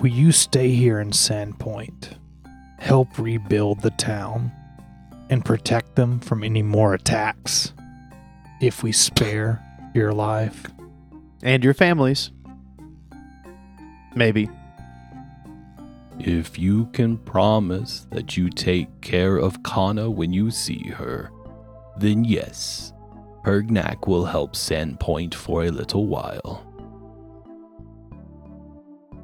will 0.00 0.10
you 0.10 0.32
stay 0.32 0.72
here 0.72 1.00
in 1.00 1.12
Sandpoint, 1.12 2.18
help 2.78 3.18
rebuild 3.18 3.80
the 3.80 3.92
town, 3.92 4.52
and 5.30 5.44
protect 5.44 5.94
them 5.94 6.18
from 6.18 6.42
any 6.42 6.62
more 6.62 6.92
attacks? 6.92 7.72
If 8.60 8.82
we 8.82 8.92
spare 8.92 9.64
your 9.94 10.12
life, 10.12 10.66
And 11.42 11.64
your 11.64 11.72
families. 11.72 12.30
Maybe. 14.14 14.50
If 16.22 16.58
you 16.58 16.84
can 16.92 17.16
promise 17.16 18.06
that 18.10 18.36
you 18.36 18.50
take 18.50 19.00
care 19.00 19.38
of 19.38 19.62
Conna 19.62 20.10
when 20.10 20.34
you 20.34 20.50
see 20.50 20.90
her, 20.90 21.30
then 21.96 22.24
yes, 22.24 22.92
Pergnak 23.42 24.06
will 24.06 24.26
help 24.26 24.52
Sandpoint 24.52 25.32
for 25.32 25.64
a 25.64 25.70
little 25.70 26.06
while. 26.06 26.66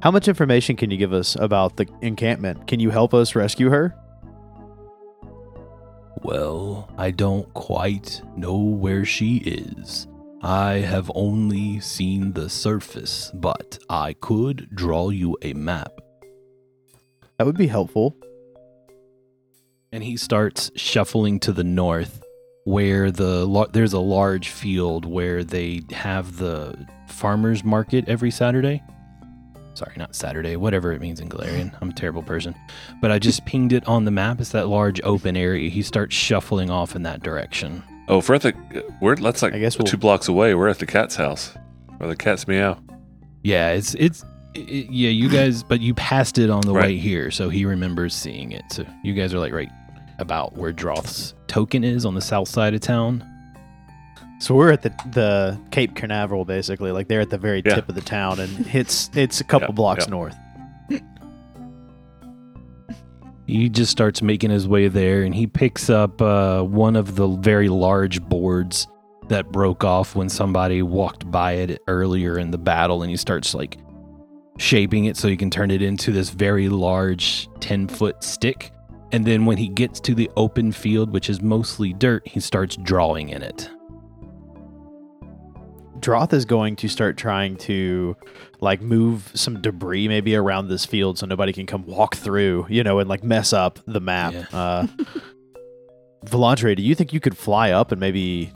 How 0.01 0.09
much 0.09 0.27
information 0.27 0.75
can 0.75 0.89
you 0.89 0.97
give 0.97 1.13
us 1.13 1.35
about 1.35 1.77
the 1.77 1.87
encampment? 2.01 2.65
Can 2.65 2.79
you 2.79 2.89
help 2.89 3.13
us 3.13 3.35
rescue 3.35 3.69
her? 3.69 3.95
Well, 6.23 6.89
I 6.97 7.11
don't 7.11 7.53
quite 7.53 8.23
know 8.35 8.57
where 8.57 9.05
she 9.05 9.37
is. 9.37 10.07
I 10.41 10.79
have 10.79 11.11
only 11.13 11.79
seen 11.79 12.33
the 12.33 12.49
surface, 12.49 13.31
but 13.35 13.77
I 13.87 14.13
could 14.13 14.75
draw 14.75 15.09
you 15.09 15.37
a 15.43 15.53
map. 15.53 15.96
That 17.37 17.45
would 17.45 17.57
be 17.57 17.67
helpful. 17.67 18.15
And 19.91 20.03
he 20.03 20.17
starts 20.17 20.71
shuffling 20.75 21.39
to 21.41 21.51
the 21.53 21.63
north, 21.63 22.23
where 22.65 23.11
the 23.11 23.67
there's 23.71 23.93
a 23.93 23.99
large 23.99 24.49
field 24.49 25.05
where 25.05 25.43
they 25.43 25.81
have 25.91 26.37
the 26.37 26.75
farmers 27.07 27.63
market 27.63 28.07
every 28.09 28.31
Saturday. 28.31 28.83
Sorry, 29.75 29.93
not 29.95 30.15
Saturday, 30.15 30.55
whatever 30.55 30.91
it 30.91 30.99
means 30.99 31.19
in 31.19 31.29
Golarion. 31.29 31.71
I'm 31.79 31.91
a 31.91 31.93
terrible 31.93 32.23
person. 32.23 32.55
But 32.99 33.11
I 33.11 33.19
just 33.19 33.45
pinged 33.45 33.73
it 33.73 33.87
on 33.87 34.05
the 34.05 34.11
map. 34.11 34.41
It's 34.41 34.49
that 34.49 34.67
large 34.67 34.99
open 35.03 35.37
area. 35.37 35.69
He 35.69 35.83
starts 35.83 36.15
shuffling 36.15 36.71
off 36.71 36.95
in 36.95 37.03
that 37.03 37.21
direction. 37.21 37.83
Oh, 38.07 38.17
if 38.17 38.27
we're 38.27 38.35
at 38.35 38.41
the 38.41 38.85
we're 38.99 39.15
that's 39.15 39.43
like 39.43 39.53
I 39.53 39.59
guess 39.59 39.77
we'll- 39.77 39.85
two 39.85 39.97
blocks 39.97 40.27
away. 40.27 40.55
We're 40.55 40.69
at 40.69 40.79
the 40.79 40.87
cat's 40.87 41.15
house, 41.15 41.53
or 41.99 42.07
the 42.07 42.15
cat's 42.15 42.47
meow. 42.47 42.79
Yeah, 43.43 43.69
it's 43.73 43.93
it's 43.93 44.25
it, 44.57 44.89
yeah, 44.91 45.09
you 45.09 45.29
guys, 45.29 45.63
but 45.63 45.79
you 45.81 45.93
passed 45.93 46.37
it 46.37 46.49
on 46.49 46.61
the 46.61 46.73
way 46.73 46.81
Right. 46.81 46.99
here, 46.99 47.31
so 47.31 47.49
he 47.49 47.65
remembers 47.65 48.13
seeing 48.15 48.51
it. 48.51 48.63
So 48.71 48.85
you 49.03 49.13
guys 49.13 49.33
are 49.33 49.39
like 49.39 49.53
right 49.53 49.69
about 50.19 50.57
where 50.57 50.71
Droth's 50.73 51.33
token 51.47 51.83
is 51.83 52.05
on 52.05 52.15
the 52.15 52.21
south 52.21 52.47
side 52.49 52.73
of 52.73 52.81
town. 52.81 53.23
So 54.39 54.53
we're 54.55 54.71
at 54.71 54.81
the 54.83 54.89
the 55.11 55.59
Cape 55.71 55.95
Canaveral, 55.95 56.45
basically. 56.45 56.91
Like 56.91 57.07
they're 57.07 57.21
at 57.21 57.29
the 57.29 57.37
very 57.37 57.61
Yeah. 57.65 57.75
tip 57.75 57.89
of 57.89 57.95
the 57.95 58.01
town, 58.01 58.39
and 58.39 58.67
it's 58.73 59.09
it's 59.15 59.41
a 59.41 59.43
couple 59.43 59.69
Yeah, 59.69 59.73
blocks 59.75 60.05
yeah. 60.05 60.11
north. 60.11 60.35
He 63.45 63.69
just 63.69 63.91
starts 63.91 64.21
making 64.21 64.49
his 64.49 64.67
way 64.67 64.89
there, 64.89 65.23
and 65.23 65.33
he 65.33 65.47
picks 65.47 65.89
up 65.89 66.21
uh, 66.21 66.61
one 66.63 66.97
of 66.97 67.15
the 67.15 67.27
very 67.27 67.69
large 67.69 68.21
boards 68.21 68.87
that 69.29 69.51
broke 69.53 69.83
off 69.85 70.15
when 70.15 70.27
somebody 70.27 70.81
walked 70.81 71.29
by 71.31 71.53
it 71.53 71.81
earlier 71.87 72.37
in 72.37 72.51
the 72.51 72.57
battle, 72.57 73.01
and 73.03 73.09
he 73.09 73.15
starts 73.17 73.53
like 73.53 73.77
shaping 74.57 75.05
it 75.05 75.17
so 75.17 75.27
he 75.27 75.37
can 75.37 75.49
turn 75.49 75.71
it 75.71 75.81
into 75.81 76.11
this 76.11 76.29
very 76.29 76.69
large 76.69 77.47
10 77.59 77.87
foot 77.87 78.23
stick. 78.23 78.71
And 79.11 79.25
then 79.25 79.45
when 79.45 79.57
he 79.57 79.69
gets 79.69 79.99
to 80.01 80.13
the 80.13 80.29
open 80.35 80.71
field, 80.71 81.11
which 81.11 81.29
is 81.29 81.41
mostly 81.41 81.93
dirt, 81.93 82.27
he 82.27 82.39
starts 82.39 82.75
drawing 82.75 83.29
in 83.29 83.41
it. 83.41 83.69
Droth 85.99 86.33
is 86.33 86.45
going 86.45 86.75
to 86.77 86.87
start 86.87 87.17
trying 87.17 87.55
to 87.57 88.15
like 88.59 88.81
move 88.81 89.31
some 89.33 89.61
debris 89.61 90.07
maybe 90.07 90.35
around 90.35 90.67
this 90.67 90.85
field 90.85 91.17
so 91.17 91.25
nobody 91.25 91.53
can 91.53 91.65
come 91.65 91.85
walk 91.85 92.15
through, 92.15 92.67
you 92.69 92.83
know, 92.83 92.99
and 92.99 93.09
like 93.09 93.23
mess 93.23 93.53
up 93.53 93.79
the 93.87 94.01
map. 94.01 94.33
Yeah. 94.33 94.45
Uh 94.53 94.87
Volantre, 96.25 96.75
do 96.75 96.83
you 96.83 96.93
think 96.93 97.13
you 97.13 97.19
could 97.19 97.37
fly 97.37 97.71
up 97.71 97.91
and 97.91 97.99
maybe 97.99 98.51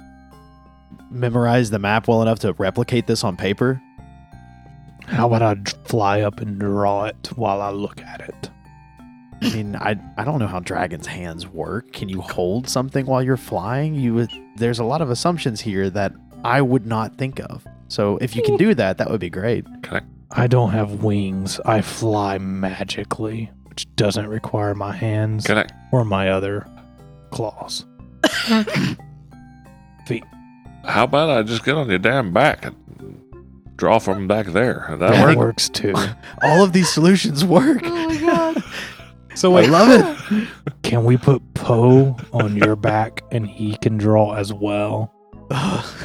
memorize 1.10 1.70
the 1.70 1.80
map 1.80 2.08
well 2.08 2.22
enough 2.22 2.40
to 2.40 2.54
replicate 2.54 3.08
this 3.08 3.24
on 3.24 3.38
paper? 3.38 3.82
How 5.08 5.28
about 5.28 5.42
I 5.42 5.56
fly 5.86 6.22
up 6.22 6.40
and 6.40 6.60
draw 6.60 7.06
it 7.06 7.30
while 7.36 7.62
I 7.62 7.70
look 7.70 8.02
at 8.02 8.22
it? 8.22 8.50
I 9.44 9.50
mean, 9.56 9.76
I 9.76 10.00
I 10.18 10.24
don't 10.24 10.40
know 10.40 10.48
how 10.48 10.60
dragons' 10.60 11.08
hands 11.08 11.48
work. 11.48 11.92
Can 11.94 12.10
you 12.10 12.22
hold 12.22 12.70
something 12.70 13.06
while 13.06 13.24
you're 13.24 13.38
flying? 13.38 13.96
You 13.96 14.28
there's 14.58 14.80
a 14.80 14.84
lot 14.84 15.02
of 15.02 15.10
assumptions 15.10 15.62
here 15.62 15.90
that 15.90 16.14
I 16.44 16.62
would 16.62 16.86
not 16.86 17.18
think 17.18 17.40
of. 17.40 17.66
So 17.88 18.18
if 18.18 18.36
you 18.36 18.44
can 18.44 18.56
do 18.58 18.74
that, 18.76 18.98
that 19.00 19.10
would 19.10 19.20
be 19.20 19.30
great. 19.30 19.66
Can 19.84 20.08
I 20.32 20.48
don't 20.48 20.72
have 20.72 21.04
wings. 21.04 21.60
I 21.66 21.82
fly 21.82 22.38
magically, 22.38 23.52
which 23.66 23.94
doesn't 23.96 24.28
require 24.28 24.74
my 24.74 24.94
hands 24.96 25.46
Can 25.46 25.58
I? 25.58 25.66
or 25.92 26.06
my 26.06 26.30
other 26.30 26.66
claws. 27.32 27.86
How 30.84 31.04
about 31.04 31.30
I 31.30 31.44
just 31.44 31.64
get 31.64 31.76
on 31.76 31.90
your 31.90 32.00
damn 32.00 32.34
back 32.34 32.66
and 32.66 32.76
draw 33.82 33.98
from 33.98 34.28
back 34.28 34.46
there? 34.46 34.86
That 34.92 35.00
That 35.00 35.36
works 35.36 35.68
too. 35.68 35.96
All 36.44 36.64
of 36.64 36.72
these 36.72 36.88
solutions 36.88 37.44
work. 37.44 37.82
Oh 37.84 38.10
my 38.10 38.18
god. 38.18 38.64
so 39.36 39.58
I 39.58 39.62
love 39.66 39.90
it. 40.32 40.48
can 40.84 41.04
we 41.04 41.18
put 41.18 41.42
Poe 41.56 42.16
on 42.32 42.56
your 42.56 42.76
back 42.76 43.22
and 43.32 43.50
he 43.50 43.76
can 43.78 43.98
draw 43.98 44.36
as 44.36 44.54
well? 44.54 45.12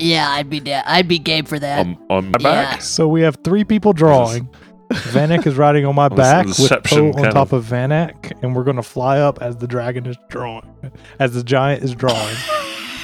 Yeah, 0.00 0.30
I'd 0.30 0.48
be 0.48 0.60
da- 0.60 0.84
I'd 0.86 1.08
be 1.08 1.18
game 1.18 1.44
for 1.44 1.58
that. 1.58 1.80
on, 1.80 1.98
on 2.08 2.30
my 2.30 2.38
back? 2.38 2.82
So 2.82 3.08
we 3.08 3.22
have 3.22 3.36
three 3.42 3.64
people 3.64 3.92
drawing. 3.92 4.48
Vanek 4.92 5.44
is 5.44 5.56
riding 5.56 5.84
on 5.86 5.96
my 5.96 6.08
back 6.08 6.46
with 6.46 6.70
Poe 6.84 7.08
on 7.08 7.14
kind 7.14 7.32
top 7.32 7.50
of 7.52 7.64
Vanek, 7.64 8.32
and 8.40 8.54
we're 8.54 8.62
gonna 8.62 8.84
fly 8.84 9.18
up 9.18 9.42
as 9.42 9.56
the 9.56 9.66
dragon 9.66 10.06
is 10.06 10.16
drawing, 10.28 10.92
as 11.18 11.34
the 11.34 11.42
giant 11.42 11.82
is 11.82 11.96
drawing. 11.96 12.36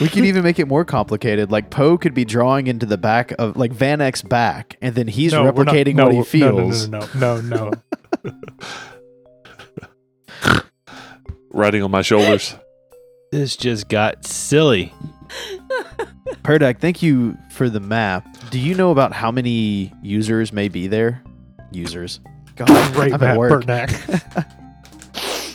We 0.00 0.08
could 0.08 0.24
even 0.24 0.42
make 0.42 0.58
it 0.58 0.66
more 0.66 0.84
complicated. 0.84 1.50
Like 1.52 1.70
Poe 1.70 1.96
could 1.98 2.14
be 2.14 2.24
drawing 2.24 2.66
into 2.66 2.84
the 2.86 2.98
back 2.98 3.32
of 3.38 3.56
like 3.56 3.72
Vanek's 3.72 4.22
back, 4.22 4.76
and 4.82 4.94
then 4.94 5.06
he's 5.08 5.32
No, 5.32 5.44
we're 5.52 5.64
not- 5.64 5.74
replicating 5.74 5.94
no, 5.94 6.04
what 6.06 6.12
he 6.12 6.18
no, 6.18 6.24
feels. 6.24 6.88
No, 6.88 6.98
no, 7.14 7.40
no, 7.40 7.70
no, 7.70 7.70
no. 10.44 10.60
Riding 11.50 11.82
on 11.82 11.90
my 11.90 12.02
shoulders. 12.02 12.56
This 13.30 13.56
just 13.56 13.88
got 13.88 14.26
silly. 14.26 14.92
Perdak, 16.42 16.78
thank 16.80 17.02
you 17.02 17.36
for 17.50 17.68
the 17.70 17.80
map. 17.80 18.26
Do 18.50 18.58
you 18.58 18.74
know 18.74 18.90
about 18.90 19.12
how 19.12 19.30
many 19.30 19.92
users 20.02 20.52
may 20.52 20.68
be 20.68 20.86
there? 20.88 21.22
Users. 21.70 22.20
God, 22.56 22.68
Great 22.94 23.12
I'm 23.12 23.20
map, 23.20 23.30
at 23.30 23.38
work. 23.38 23.64
Bertnack. 23.64 24.46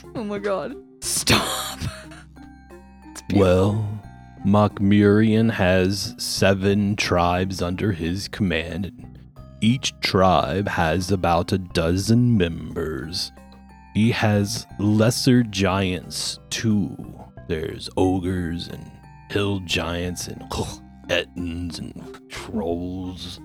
oh 0.16 0.24
my 0.24 0.40
god. 0.40 0.76
Stop. 1.02 1.80
Well, 3.36 3.88
Mokmurian 4.46 5.52
has 5.52 6.16
seven 6.18 6.96
tribes 6.96 7.62
under 7.62 7.92
his 7.92 8.28
command. 8.28 9.20
Each 9.62 9.94
tribe 10.00 10.68
has 10.68 11.12
about 11.12 11.52
a 11.52 11.58
dozen 11.58 12.38
members. 12.38 13.32
He 13.94 14.12
has 14.12 14.66
lesser 14.80 15.44
giants 15.44 16.40
too. 16.50 16.96
There's 17.50 17.90
ogres 17.98 18.70
and 18.70 18.90
hill 19.30 19.60
giants 19.62 20.28
and 20.28 20.42
ettins 21.08 21.80
and 21.80 22.30
trolls. 22.30 23.42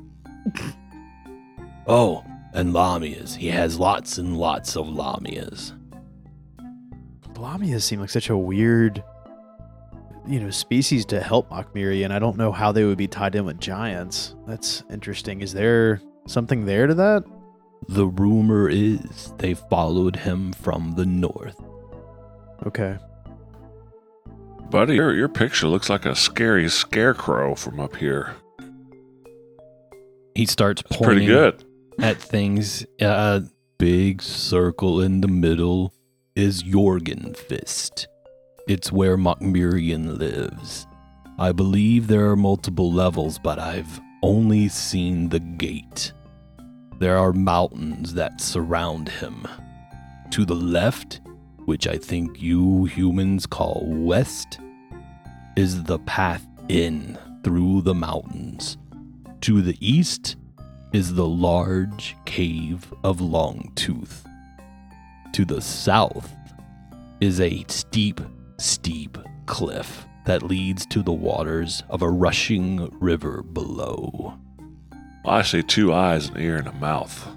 oh, 1.89 2.25
and 2.53 2.73
lamias. 2.73 3.35
He 3.35 3.49
has 3.49 3.81
lots 3.81 4.19
and 4.19 4.37
lots 4.37 4.77
of 4.77 4.87
lamias. 4.87 5.73
Lamias 7.35 7.83
seem 7.83 7.99
like 8.01 8.11
such 8.11 8.31
a 8.31 8.37
weird, 8.37 9.03
you 10.27 10.41
know, 10.41 10.51
species 10.51 11.05
to 11.07 11.21
help 11.21 11.51
Mokmurian, 11.51 12.05
and 12.07 12.13
I 12.13 12.19
don't 12.19 12.37
know 12.37 12.51
how 12.53 12.73
they 12.73 12.85
would 12.85 12.99
be 12.99 13.07
tied 13.09 13.35
in 13.35 13.45
with 13.45 13.61
giants. 13.61 14.35
That's 14.47 14.83
interesting. 14.91 15.41
Is 15.43 15.53
there 15.53 16.01
something 16.27 16.65
there 16.65 16.87
to 16.87 16.95
that? 16.95 17.25
The 17.89 18.07
rumor 18.07 18.69
is 18.69 19.33
they 19.39 19.55
followed 19.55 20.17
him 20.17 20.53
from 20.55 20.93
the 20.97 21.05
north. 21.05 21.61
Okay. 22.67 22.97
Buddy, 24.71 24.95
your, 24.95 25.15
your 25.15 25.29
picture 25.29 25.67
looks 25.69 25.91
like 25.91 26.07
a 26.07 26.15
scary 26.17 26.69
scarecrow 26.69 27.55
from 27.55 27.79
up 27.79 27.95
here. 27.97 28.35
He 30.35 30.47
starts 30.47 30.83
It's 30.83 30.97
pointing. 30.97 31.07
pretty 31.19 31.27
good. 31.27 31.65
at 32.01 32.17
things. 32.17 32.85
Uh, 33.01 33.41
big 33.79 34.23
circle 34.23 35.01
in 35.03 35.21
the 35.21 35.29
middle 35.29 35.93
is 36.35 36.63
Jorgenfist. 36.63 38.07
It's 38.67 38.91
where 38.91 39.19
Mokmurian 39.19 40.17
lives. 40.19 40.87
I 41.39 41.53
believe 41.53 42.07
there 42.07 42.31
are 42.31 42.37
multiple 42.37 42.91
levels, 42.91 43.39
but 43.39 43.59
I've 43.59 44.01
only 44.23 44.69
seen 44.69 45.29
the 45.29 45.41
gate. 45.41 46.15
There 46.99 47.19
are 47.19 47.35
mountains 47.35 48.15
that 48.15 48.41
surround 48.41 49.11
him. 49.11 49.47
To 50.31 50.47
the 50.47 50.55
left, 50.55 51.21
which 51.67 51.87
I 51.87 51.99
think 51.99 52.41
you 52.41 52.87
humans 52.87 53.45
call 53.45 53.85
west, 53.87 54.59
is 55.57 55.83
the 55.83 55.99
path 55.99 56.47
in 56.71 57.19
through 57.45 57.83
the 57.83 57.95
mountains. 57.95 58.79
To 59.43 59.61
the 59.61 59.77
east 59.79 60.37
is 60.95 61.13
the 61.13 61.29
large 61.29 62.17
cave 62.25 62.91
of 63.05 63.19
Longtooth. 63.19 64.25
To 65.35 65.45
the 65.45 65.61
south 65.61 66.35
is 67.21 67.43
a 67.43 67.63
steep, 67.69 68.23
steep 68.59 69.19
cliff 69.47 70.07
that 70.27 70.43
leads 70.43 70.87
to 70.87 71.03
the 71.03 71.13
waters 71.13 71.83
of 71.91 72.03
a 72.03 72.11
rushing 72.11 72.89
river 73.01 73.43
below. 73.43 74.39
I 75.27 75.43
see 75.43 75.63
two 75.63 75.93
eyes, 75.93 76.29
an 76.29 76.41
ear, 76.41 76.57
and 76.57 76.69
a 76.69 76.73
mouth. 76.73 77.29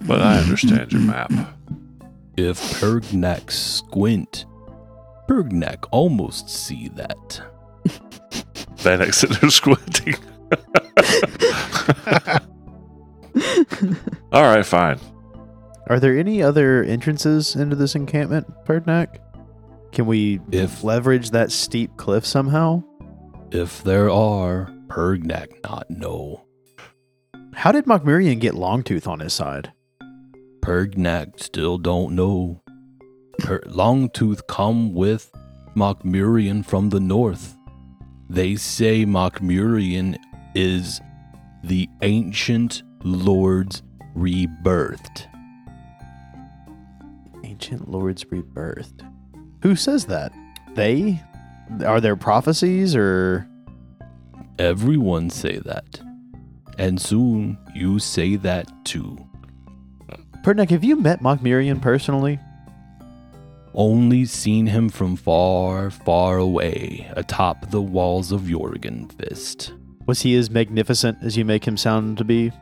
But 0.00 0.20
I 0.20 0.38
understand 0.38 0.92
your 0.92 1.02
map. 1.02 1.32
If 2.36 2.58
Pergnak 2.80 3.50
squint, 3.50 4.44
Pergnak 5.28 5.86
almost 5.90 6.48
see 6.50 6.88
that. 6.90 7.42
Vanek 8.76 9.14
sitting 9.14 9.38
there 9.40 9.50
squinting. 9.50 10.14
All 14.32 14.42
right, 14.42 14.66
fine. 14.66 14.98
Are 15.88 16.00
there 16.00 16.18
any 16.18 16.42
other 16.42 16.82
entrances 16.82 17.54
into 17.54 17.76
this 17.76 17.94
encampment, 17.94 18.46
Perdnak? 18.64 19.18
Can 19.96 20.04
we 20.04 20.40
If 20.52 20.84
leverage 20.84 21.30
that 21.30 21.50
steep 21.50 21.96
cliff 21.96 22.26
somehow? 22.26 22.82
if 23.50 23.82
there 23.82 24.10
are, 24.10 24.70
Pergnak 24.88 25.62
not 25.64 25.90
know. 25.90 26.44
How 27.54 27.72
did 27.72 27.86
Mokmurian 27.86 28.38
get 28.38 28.52
Longtooth 28.52 29.06
on 29.06 29.20
his 29.20 29.32
side? 29.32 29.72
Pergnak 30.60 31.40
still 31.40 31.78
don't 31.78 32.14
know. 32.14 32.62
Per- 33.38 33.62
Longtooth 33.62 34.46
come 34.46 34.92
with 34.92 35.32
Mokmurian 35.74 36.62
from 36.66 36.90
the 36.90 37.00
north. 37.00 37.56
They 38.28 38.56
say 38.56 39.06
Mokmurian 39.06 40.18
is 40.54 41.00
the 41.64 41.88
ancient 42.02 42.82
lord's 43.02 43.82
rebirthed. 44.14 45.26
Ancient 47.44 47.90
Lord's 47.90 48.24
rebirthed. 48.24 49.10
Who 49.66 49.74
says 49.74 50.04
that? 50.04 50.32
They? 50.76 51.20
Are 51.84 52.00
there 52.00 52.14
prophecies 52.14 52.94
or 52.94 53.48
Everyone 54.60 55.28
say 55.28 55.58
that. 55.58 56.00
And 56.78 57.00
soon 57.00 57.58
you 57.74 57.98
say 57.98 58.36
that 58.36 58.70
too. 58.84 59.18
Perdnak, 60.44 60.70
have 60.70 60.84
you 60.84 60.94
met 60.94 61.20
Mokmurian 61.20 61.82
personally? 61.82 62.38
Only 63.74 64.24
seen 64.24 64.68
him 64.68 64.88
from 64.88 65.16
far, 65.16 65.90
far 65.90 66.38
away 66.38 67.10
atop 67.16 67.72
the 67.72 67.82
walls 67.82 68.30
of 68.30 68.42
Jorgenfist. 68.42 69.72
Was 70.06 70.22
he 70.22 70.36
as 70.36 70.48
magnificent 70.48 71.18
as 71.22 71.36
you 71.36 71.44
make 71.44 71.64
him 71.64 71.76
sound 71.76 72.18
to 72.18 72.24
be? 72.24 72.52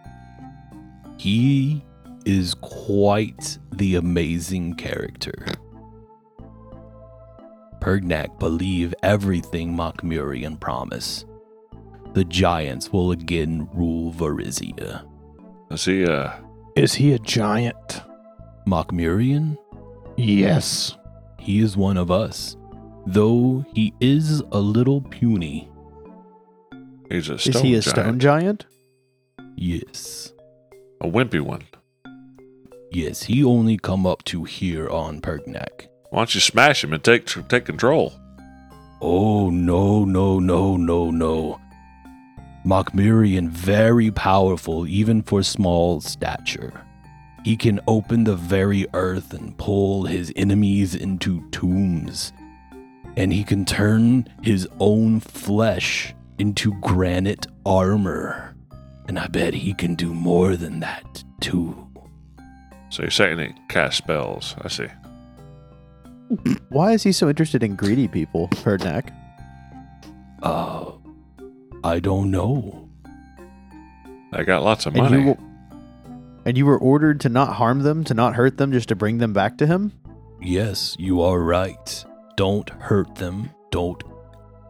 He 1.19 1.85
is 2.25 2.55
quite 2.55 3.59
the 3.73 3.97
amazing 3.97 4.77
character. 4.77 5.35
Pergnak 7.85 8.39
believe 8.39 8.95
everything 9.03 9.77
Mokmurian 9.77 10.59
promise. 10.59 11.27
The 12.15 12.25
giants 12.25 12.91
will 12.91 13.11
again 13.13 13.69
rule 13.75 14.11
Varisia. 14.11 15.07
Is 15.71 15.85
he, 15.85 16.07
uh, 16.07 16.31
Is 16.77 16.95
he 16.95 17.13
a 17.13 17.19
giant? 17.19 18.01
Mokmurian, 18.67 19.59
Yes. 20.17 20.97
he 21.39 21.61
is 21.61 21.77
one 21.77 21.99
of 21.99 22.11
us, 22.11 22.57
though 23.07 23.67
he 23.75 23.93
is 24.01 24.41
a 24.53 24.61
little 24.61 25.03
puny. 25.03 25.69
he's 27.11 27.29
a 27.29 27.37
stone 27.39 27.55
Is 27.55 27.61
he 27.61 27.75
a 27.75 27.81
giant. 27.83 27.85
stone 27.85 28.19
giant? 28.19 28.67
Yes, 29.57 30.33
A 31.03 31.07
wimpy 31.07 31.41
one. 31.43 31.65
yes, 32.91 33.25
he 33.25 33.45
only 33.45 33.77
come 33.77 34.07
up 34.07 34.25
to 34.25 34.45
here 34.45 34.89
on 34.89 35.21
Pergnak. 35.21 35.89
Why 36.15 36.21
don't 36.21 36.35
you 36.37 36.41
smash 36.41 36.85
him 36.85 36.93
and 36.93 37.03
take 37.03 37.27
take 37.49 37.65
control? 37.65 38.13
Oh, 39.01 39.51
no, 39.51 40.05
no, 40.05 40.39
no, 40.39 40.77
no, 40.77 41.11
no. 41.11 41.61
Mokmurian 42.65 43.49
very 43.49 44.13
powerful 44.13 44.87
even 44.87 45.23
for 45.23 45.43
small 45.43 46.01
stature. 46.01 46.73
He 47.45 47.57
can 47.57 47.81
open 47.89 48.23
the 48.23 48.37
very 48.37 48.87
earth 48.95 49.35
and 49.35 49.59
pull 49.59 50.05
his 50.05 50.33
enemies 50.37 50.95
into 50.95 51.41
tombs. 51.51 52.33
And 53.17 53.33
he 53.33 53.43
can 53.43 53.65
turn 53.65 54.29
his 54.41 54.69
own 54.79 55.19
flesh 55.19 56.15
into 56.39 56.75
granite 56.75 57.49
armor. 57.67 58.55
And 59.09 59.19
I 59.19 59.27
bet 59.27 59.53
he 59.53 59.75
can 59.75 59.97
do 59.97 60.15
more 60.15 60.55
than 60.55 60.79
that, 60.79 61.25
too. 61.41 61.89
So 62.91 63.03
you're 63.03 63.11
saying 63.11 63.41
he 63.41 63.53
casts 63.69 63.99
spells. 63.99 64.55
I 64.63 64.69
see. 64.69 64.87
Why 66.71 66.93
is 66.93 67.03
he 67.03 67.13
so 67.13 67.29
interested 67.29 67.63
in 67.63 67.77
greedy 67.77 68.09
people, 68.09 68.49
Perdnak? 68.49 69.11
Uh, 70.43 70.93
I 71.83 72.01
don't 72.01 72.31
know. 72.31 72.89
I 74.33 74.43
got 74.43 74.63
lots 74.63 74.87
of 74.87 74.95
And 74.95 75.03
money. 75.05 75.19
you, 75.23 75.35
w- 75.35 75.51
and 76.45 76.57
you 76.59 76.67
were 76.67 76.79
ordered 76.79 77.21
to 77.21 77.29
not 77.29 77.55
harm 77.55 77.81
them, 77.83 78.05
to 78.05 78.15
not 78.15 78.35
hurt 78.35 78.57
them, 78.59 78.73
just 78.73 78.89
to 78.89 78.97
bring 78.97 79.19
them 79.19 79.33
back 79.33 79.57
to 79.59 79.67
him? 79.67 79.93
Yes, 80.41 80.97
you 80.99 81.23
are 81.23 81.41
right. 81.41 82.05
Don't 82.37 82.69
hurt 82.69 83.15
them. 83.15 83.51
Don't 83.71 84.03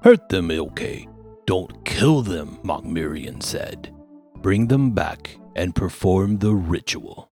hurt 0.02 0.28
them, 0.28 0.50
okay. 0.50 1.08
Don't 1.46 1.84
kill 1.84 2.22
them, 2.22 2.58
Mokmurian 2.62 3.42
said. 3.42 3.92
Bring 4.36 4.68
them 4.68 4.90
back 4.92 5.38
and 5.56 5.74
perform 5.74 6.38
the 6.38 6.52
ritual. 6.54 7.30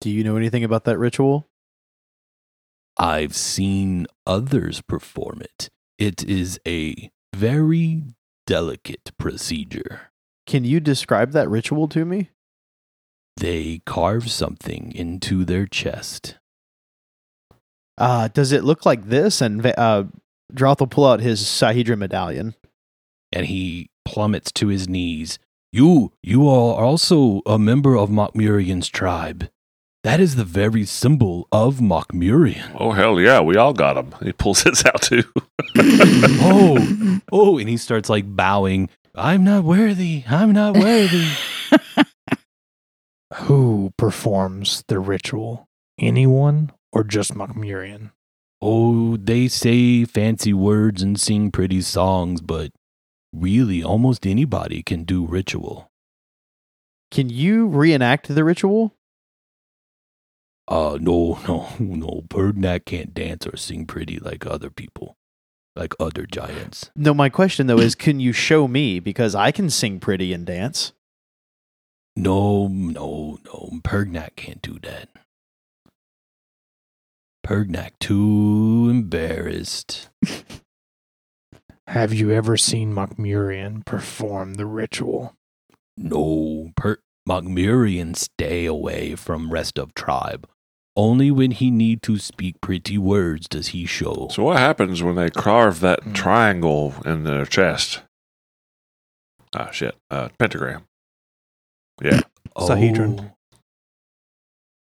Do 0.00 0.10
you 0.10 0.22
know 0.24 0.36
anything 0.36 0.64
about 0.64 0.84
that 0.84 0.98
ritual? 0.98 1.48
I've 2.98 3.34
seen 3.34 4.06
others 4.26 4.80
perform 4.82 5.40
it. 5.42 5.68
It 5.98 6.24
is 6.24 6.60
a 6.66 7.10
very 7.34 8.02
delicate 8.46 9.12
procedure. 9.18 10.10
Can 10.46 10.64
you 10.64 10.80
describe 10.80 11.32
that 11.32 11.48
ritual 11.48 11.88
to 11.88 12.04
me? 12.04 12.30
They 13.36 13.80
carve 13.86 14.30
something 14.30 14.92
into 14.94 15.44
their 15.44 15.66
chest. 15.66 16.36
Uh, 17.98 18.28
does 18.28 18.52
it 18.52 18.64
look 18.64 18.84
like 18.84 19.04
this? 19.06 19.40
And 19.40 19.64
uh, 19.66 20.04
Droth 20.52 20.80
will 20.80 20.86
pull 20.86 21.06
out 21.06 21.20
his 21.20 21.40
Sihedron 21.42 21.98
medallion. 21.98 22.54
and 23.32 23.46
he 23.46 23.88
plummets 24.04 24.52
to 24.52 24.68
his 24.68 24.88
knees. 24.88 25.38
You, 25.72 26.12
you 26.22 26.46
are 26.48 26.84
also 26.84 27.40
a 27.46 27.58
member 27.58 27.96
of 27.96 28.10
Mokmurian's 28.10 28.88
tribe. 28.88 29.48
That 30.04 30.18
is 30.18 30.34
the 30.34 30.44
very 30.44 30.84
symbol 30.84 31.46
of 31.52 31.76
Mokmurian. 31.76 32.76
oh 32.78 32.90
hell 32.90 33.20
yeah, 33.20 33.40
we 33.40 33.56
all 33.56 33.72
got 33.72 33.96
him. 33.96 34.14
He 34.22 34.32
pulls 34.32 34.62
his 34.62 34.84
out 34.86 35.02
too. 35.02 35.22
oh, 35.78 37.20
oh, 37.30 37.58
and 37.58 37.68
he 37.68 37.76
starts 37.76 38.08
like 38.08 38.34
bowing. 38.34 38.88
I'm 39.14 39.44
not 39.44 39.62
worthy. 39.64 40.24
I'm 40.28 40.52
not 40.52 40.76
worthy. 40.76 41.28
Who 43.34 43.92
performs 43.96 44.82
the 44.88 44.98
ritual? 44.98 45.68
Anyone 45.98 46.72
or 46.92 47.04
just 47.04 47.34
Mokmurian? 47.34 48.10
oh, 48.64 49.16
they 49.16 49.48
say 49.48 50.04
fancy 50.04 50.52
words 50.52 51.02
and 51.02 51.18
sing 51.18 51.50
pretty 51.50 51.80
songs, 51.80 52.40
but 52.40 52.70
really, 53.32 53.82
almost 53.82 54.24
anybody 54.24 54.82
can 54.84 55.02
do 55.02 55.26
ritual. 55.26 55.90
Can 57.10 57.28
you 57.28 57.66
reenact 57.66 58.28
the 58.32 58.44
ritual? 58.44 58.94
Uh, 60.68 60.98
no, 61.00 61.38
no, 61.48 61.68
no. 61.78 62.22
Pergnak 62.28 62.84
can't 62.84 63.14
dance 63.14 63.46
or 63.46 63.56
sing 63.56 63.86
pretty 63.86 64.18
like 64.18 64.46
other 64.46 64.70
people, 64.70 65.16
like 65.76 65.94
other 65.98 66.26
giants. 66.26 66.90
No, 66.96 67.14
my 67.14 67.28
question 67.28 67.66
though 67.66 67.78
is 67.78 67.94
can 67.94 68.20
you 68.20 68.32
show 68.32 68.68
me? 68.68 69.00
Because 69.00 69.34
I 69.34 69.50
can 69.50 69.70
sing 69.70 70.00
pretty 70.00 70.32
and 70.32 70.46
dance. 70.46 70.92
No, 72.14 72.68
no, 72.68 73.38
no. 73.44 73.70
Pergnak 73.82 74.36
can't 74.36 74.60
do 74.60 74.78
that. 74.82 75.08
Pergnak 77.44 77.92
too 77.98 78.88
embarrassed. 78.90 80.10
Have 81.88 82.14
you 82.14 82.30
ever 82.30 82.56
seen 82.56 82.94
Mokmurian 82.94 83.84
perform 83.84 84.54
the 84.54 84.66
ritual? 84.66 85.34
No, 85.96 86.70
per 86.76 86.98
Mokmurian 87.28 88.16
stay 88.16 88.66
away 88.66 89.14
from 89.14 89.52
rest 89.52 89.78
of 89.78 89.94
tribe. 89.94 90.48
Only 90.96 91.30
when 91.30 91.52
he 91.52 91.70
need 91.70 92.02
to 92.02 92.18
speak 92.18 92.60
pretty 92.60 92.98
words 92.98 93.48
does 93.48 93.68
he 93.68 93.86
show. 93.86 94.28
So 94.30 94.42
what 94.44 94.58
happens 94.58 95.02
when 95.02 95.14
they 95.14 95.30
carve 95.30 95.80
that 95.80 96.02
Hmm. 96.02 96.12
triangle 96.12 96.94
in 97.06 97.24
their 97.24 97.46
chest? 97.46 98.02
Ah, 99.54 99.70
shit. 99.70 99.96
Uh, 100.10 100.28
pentagram. 100.38 100.84
Yeah. 102.02 102.20
Sihedron. 102.56 103.30
Oh. 103.32 103.56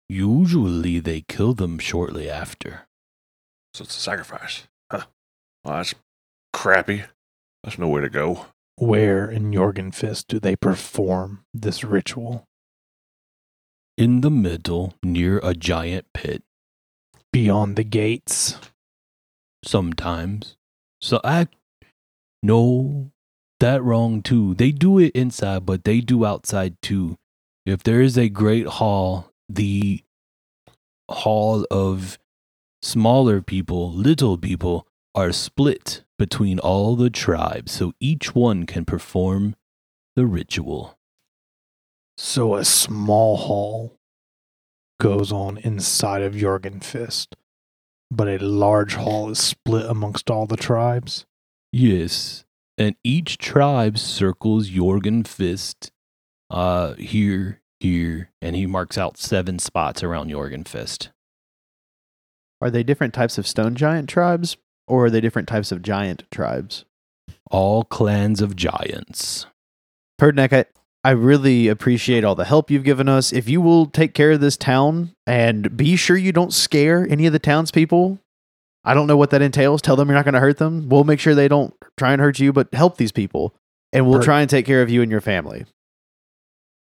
Usually 0.09 1.01
they 1.01 1.23
kill 1.29 1.55
them 1.55 1.79
shortly 1.79 2.29
after. 2.29 2.87
So 3.75 3.85
it's 3.85 3.97
a 3.97 4.01
sacrifice. 4.01 4.65
Huh. 4.91 5.07
Well, 5.65 5.77
that's 5.77 5.95
crappy. 6.53 7.05
That's 7.63 7.79
nowhere 7.79 8.03
to 8.03 8.09
go. 8.11 8.47
Where 8.77 9.31
in 9.31 9.53
Jorgenfist 9.53 10.27
do 10.29 10.41
they 10.41 10.57
perform 10.57 11.45
this 11.55 11.85
ritual? 11.85 12.45
In 13.97 14.21
the 14.21 14.31
middle, 14.31 14.95
near 15.05 15.39
a 15.45 15.55
giant 15.55 16.07
pit, 16.13 16.43
Beyond 17.33 17.77
the 17.77 17.85
gates. 17.85 18.57
sometimes. 19.65 20.57
So 21.01 21.21
I 21.25 21.49
no 22.43 23.11
that 23.61 23.83
wrong 23.83 24.23
too. 24.23 24.55
They 24.55 24.73
do 24.73 24.99
it 24.99 25.13
inside, 25.15 25.65
but 25.65 25.85
they 25.85 26.01
do 26.01 26.25
outside 26.25 26.77
too. 26.83 27.17
If 27.65 27.83
there 27.83 28.01
is 28.01 28.19
a 28.19 28.29
great 28.29 28.67
hall, 28.67 29.31
the 29.49 30.03
hall 31.11 31.67
of 31.71 32.19
smaller 32.83 33.41
people, 33.41 33.93
little 33.93 34.37
people, 34.37 34.87
are 35.15 35.33
split 35.33 36.03
between 36.19 36.59
all 36.59 36.97
the 36.97 37.11
tribes, 37.11 37.73
so 37.73 37.93
each 38.01 38.35
one 38.35 38.67
can 38.67 38.85
perform 38.85 39.57
the 40.17 40.27
ritual. 40.27 40.99
So 42.17 42.55
a 42.55 42.65
small 42.65 43.37
hall 43.37 43.99
goes 45.01 45.33
on 45.33 45.59
inside 45.59 46.23
of 46.23 46.35
Jorgenfist, 46.35 47.35
but 48.11 48.29
a 48.29 48.39
large 48.39 48.95
hall 48.95 49.29
is 49.31 49.39
split 49.41 49.87
amongst 49.87 50.31
all 50.31 50.47
the 50.47 50.57
tribes. 50.57 51.27
Yes, 51.73 52.45
and 52.79 52.95
each 53.03 53.39
tribe 53.39 53.99
circles 53.99 54.71
Jorgenfist, 54.71 55.91
uh, 56.51 56.95
here, 56.95 57.61
here, 57.81 58.31
and 58.41 58.55
he 58.55 58.67
marks 58.67 58.97
out 58.97 59.17
seven 59.17 59.59
spots 59.59 60.03
around 60.03 60.31
Jorgenfist. 60.31 61.09
Are 62.61 62.71
they 62.71 62.85
different 62.85 63.13
types 63.13 63.37
of 63.37 63.47
stone 63.47 63.75
giant 63.75 64.09
tribes, 64.09 64.57
or 64.87 65.07
are 65.07 65.11
they 65.11 65.21
different 65.21 65.49
types 65.49 65.73
of 65.73 65.83
giant 65.83 66.25
tribes? 66.31 66.85
All 67.51 67.85
clans 67.85 68.41
of 68.41 68.57
giants. 68.57 69.47
Perdneck, 70.21 70.53
I, 70.53 70.65
I 71.03 71.11
really 71.11 71.69
appreciate 71.69 72.25
all 72.25 72.35
the 72.35 72.45
help 72.45 72.71
you've 72.71 72.85
given 72.85 73.09
us. 73.09 73.33
If 73.33 73.49
you 73.49 73.61
will 73.61 73.87
take 73.87 74.15
care 74.15 74.33
of 74.33 74.41
this 74.41 74.57
town 74.57 75.13
and 75.27 75.77
be 75.77 75.97
sure 75.97 76.17
you 76.17 76.33
don't 76.33 76.53
scare 76.53 77.07
any 77.09 77.27
of 77.27 77.33
the 77.33 77.39
townspeople, 77.39 78.19
I 78.85 78.95
don't 78.95 79.07
know 79.07 79.17
what 79.17 79.31
that 79.31 79.43
entails. 79.43 79.83
Tell 79.83 79.97
them 79.97 80.09
you're 80.09 80.17
not 80.17 80.25
going 80.25 80.35
to 80.35 80.41
hurt 80.41 80.59
them. 80.59 80.89
We'll 80.89 81.05
make 81.05 81.21
sure 81.21 81.35
they 81.35 81.49
don't 81.49 81.75
try 81.97 82.13
and 82.13 82.21
hurt 82.21 82.39
you, 82.39 82.53
but 82.53 82.73
help 82.75 82.97
these 82.97 83.13
people. 83.13 83.55
And 83.93 84.07
we'll 84.07 84.19
Per- 84.19 84.25
try 84.25 84.41
and 84.41 84.51
take 84.51 84.67
care 84.67 84.83
of 84.83 84.91
you 84.91 85.03
and 85.03 85.11
your 85.11 85.21
family. 85.21 85.67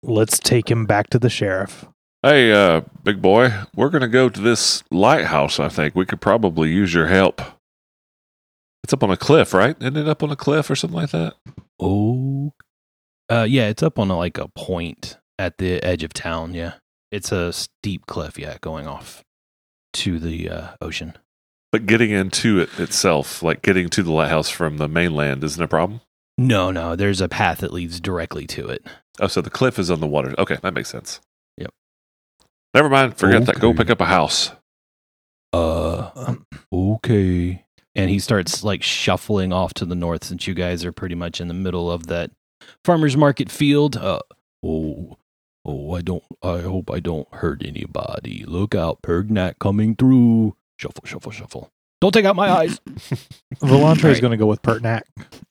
Let's 0.03 0.39
take 0.39 0.69
him 0.69 0.85
back 0.85 1.09
to 1.11 1.19
the 1.19 1.29
sheriff. 1.29 1.85
Hey, 2.21 2.51
uh, 2.51 2.81
big 3.03 3.21
boy, 3.21 3.53
we're 3.75 3.89
going 3.89 4.01
to 4.01 4.07
go 4.07 4.29
to 4.29 4.41
this 4.41 4.83
lighthouse, 4.91 5.59
I 5.59 5.69
think. 5.69 5.95
We 5.95 6.05
could 6.05 6.21
probably 6.21 6.69
use 6.69 6.93
your 6.93 7.07
help. 7.07 7.41
It's 8.85 8.93
up 8.93 9.01
on 9.01 9.09
a 9.09 9.17
cliff, 9.17 9.51
right? 9.55 9.75
Isn't 9.81 9.97
it 9.97 10.07
up 10.07 10.21
on 10.21 10.29
a 10.29 10.35
cliff 10.35 10.69
or 10.69 10.75
something 10.75 10.99
like 10.99 11.09
that? 11.09 11.33
Oh, 11.79 12.53
uh, 13.31 13.47
yeah, 13.49 13.67
it's 13.67 13.81
up 13.81 13.97
on 13.97 14.11
a, 14.11 14.15
like 14.15 14.37
a 14.37 14.47
point 14.49 15.17
at 15.39 15.57
the 15.57 15.83
edge 15.83 16.03
of 16.03 16.13
town. 16.13 16.53
Yeah, 16.53 16.73
it's 17.11 17.31
a 17.31 17.51
steep 17.51 18.05
cliff. 18.05 18.37
Yeah, 18.37 18.57
going 18.61 18.85
off 18.85 19.23
to 19.93 20.19
the 20.19 20.51
uh, 20.51 20.67
ocean. 20.81 21.17
But 21.71 21.87
getting 21.87 22.11
into 22.11 22.59
it 22.59 22.79
itself, 22.79 23.41
like 23.41 23.63
getting 23.63 23.89
to 23.89 24.03
the 24.03 24.11
lighthouse 24.11 24.51
from 24.51 24.77
the 24.77 24.87
mainland, 24.87 25.43
isn't 25.43 25.63
a 25.63 25.67
problem. 25.67 26.01
No, 26.37 26.69
no, 26.69 26.95
there's 26.95 27.21
a 27.21 27.27
path 27.27 27.61
that 27.61 27.73
leads 27.73 27.99
directly 27.99 28.45
to 28.45 28.67
it. 28.67 28.85
Oh, 29.19 29.25
so 29.25 29.41
the 29.41 29.49
cliff 29.49 29.79
is 29.79 29.89
on 29.89 29.99
the 29.99 30.05
water. 30.05 30.35
Okay, 30.37 30.59
that 30.61 30.75
makes 30.75 30.89
sense. 30.91 31.21
Yep. 31.57 31.71
Never 32.75 32.89
mind. 32.89 33.17
Forget 33.17 33.47
that. 33.47 33.59
Go 33.59 33.73
pick 33.73 33.89
up 33.89 33.99
a 33.99 34.05
house. 34.05 34.51
Uh, 35.51 36.11
Um, 36.15 36.45
okay. 36.71 37.64
And 37.95 38.09
he 38.09 38.19
starts 38.19 38.63
like 38.63 38.83
shuffling 38.83 39.53
off 39.53 39.73
to 39.75 39.85
the 39.85 39.95
north 39.95 40.23
since 40.25 40.47
you 40.47 40.53
guys 40.53 40.83
are 40.83 40.91
pretty 40.91 41.15
much 41.15 41.39
in 41.39 41.47
the 41.47 41.53
middle 41.53 41.89
of 41.89 42.07
that 42.07 42.31
farmer's 42.83 43.15
market 43.15 43.49
field. 43.49 43.95
Uh, 43.95 44.19
oh, 44.63 45.17
oh, 45.63 45.93
I 45.95 46.01
don't, 46.01 46.23
I 46.43 46.59
hope 46.61 46.91
I 46.91 46.99
don't 46.99 47.27
hurt 47.35 47.63
anybody. 47.65 48.43
Look 48.45 48.75
out, 48.75 49.01
Pergnac 49.01 49.59
coming 49.59 49.95
through. 49.95 50.55
Shuffle, 50.77 51.05
shuffle, 51.05 51.31
shuffle. 51.31 51.71
Don't 52.01 52.11
take 52.11 52.25
out 52.25 52.35
my 52.35 52.49
eyes. 52.59 52.79
Volantre 53.61 54.09
is 54.09 54.19
going 54.19 54.31
to 54.31 54.37
go 54.37 54.45
with 54.45 54.61
Pertinac 54.61 55.03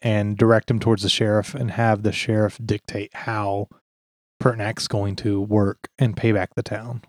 and 0.03 0.37
direct 0.37 0.71
him 0.71 0.79
towards 0.79 1.03
the 1.03 1.09
sheriff 1.09 1.55
and 1.55 1.71
have 1.71 2.03
the 2.03 2.13
sheriff 2.13 2.59
dictate 2.63 3.15
how 3.15 3.69
Pertinac's 4.43 4.87
going 4.87 5.17
to 5.17 5.41
work 5.41 5.89
and 5.99 6.15
pay 6.15 6.33
back 6.33 6.55
the 6.55 6.63
town. 6.63 7.03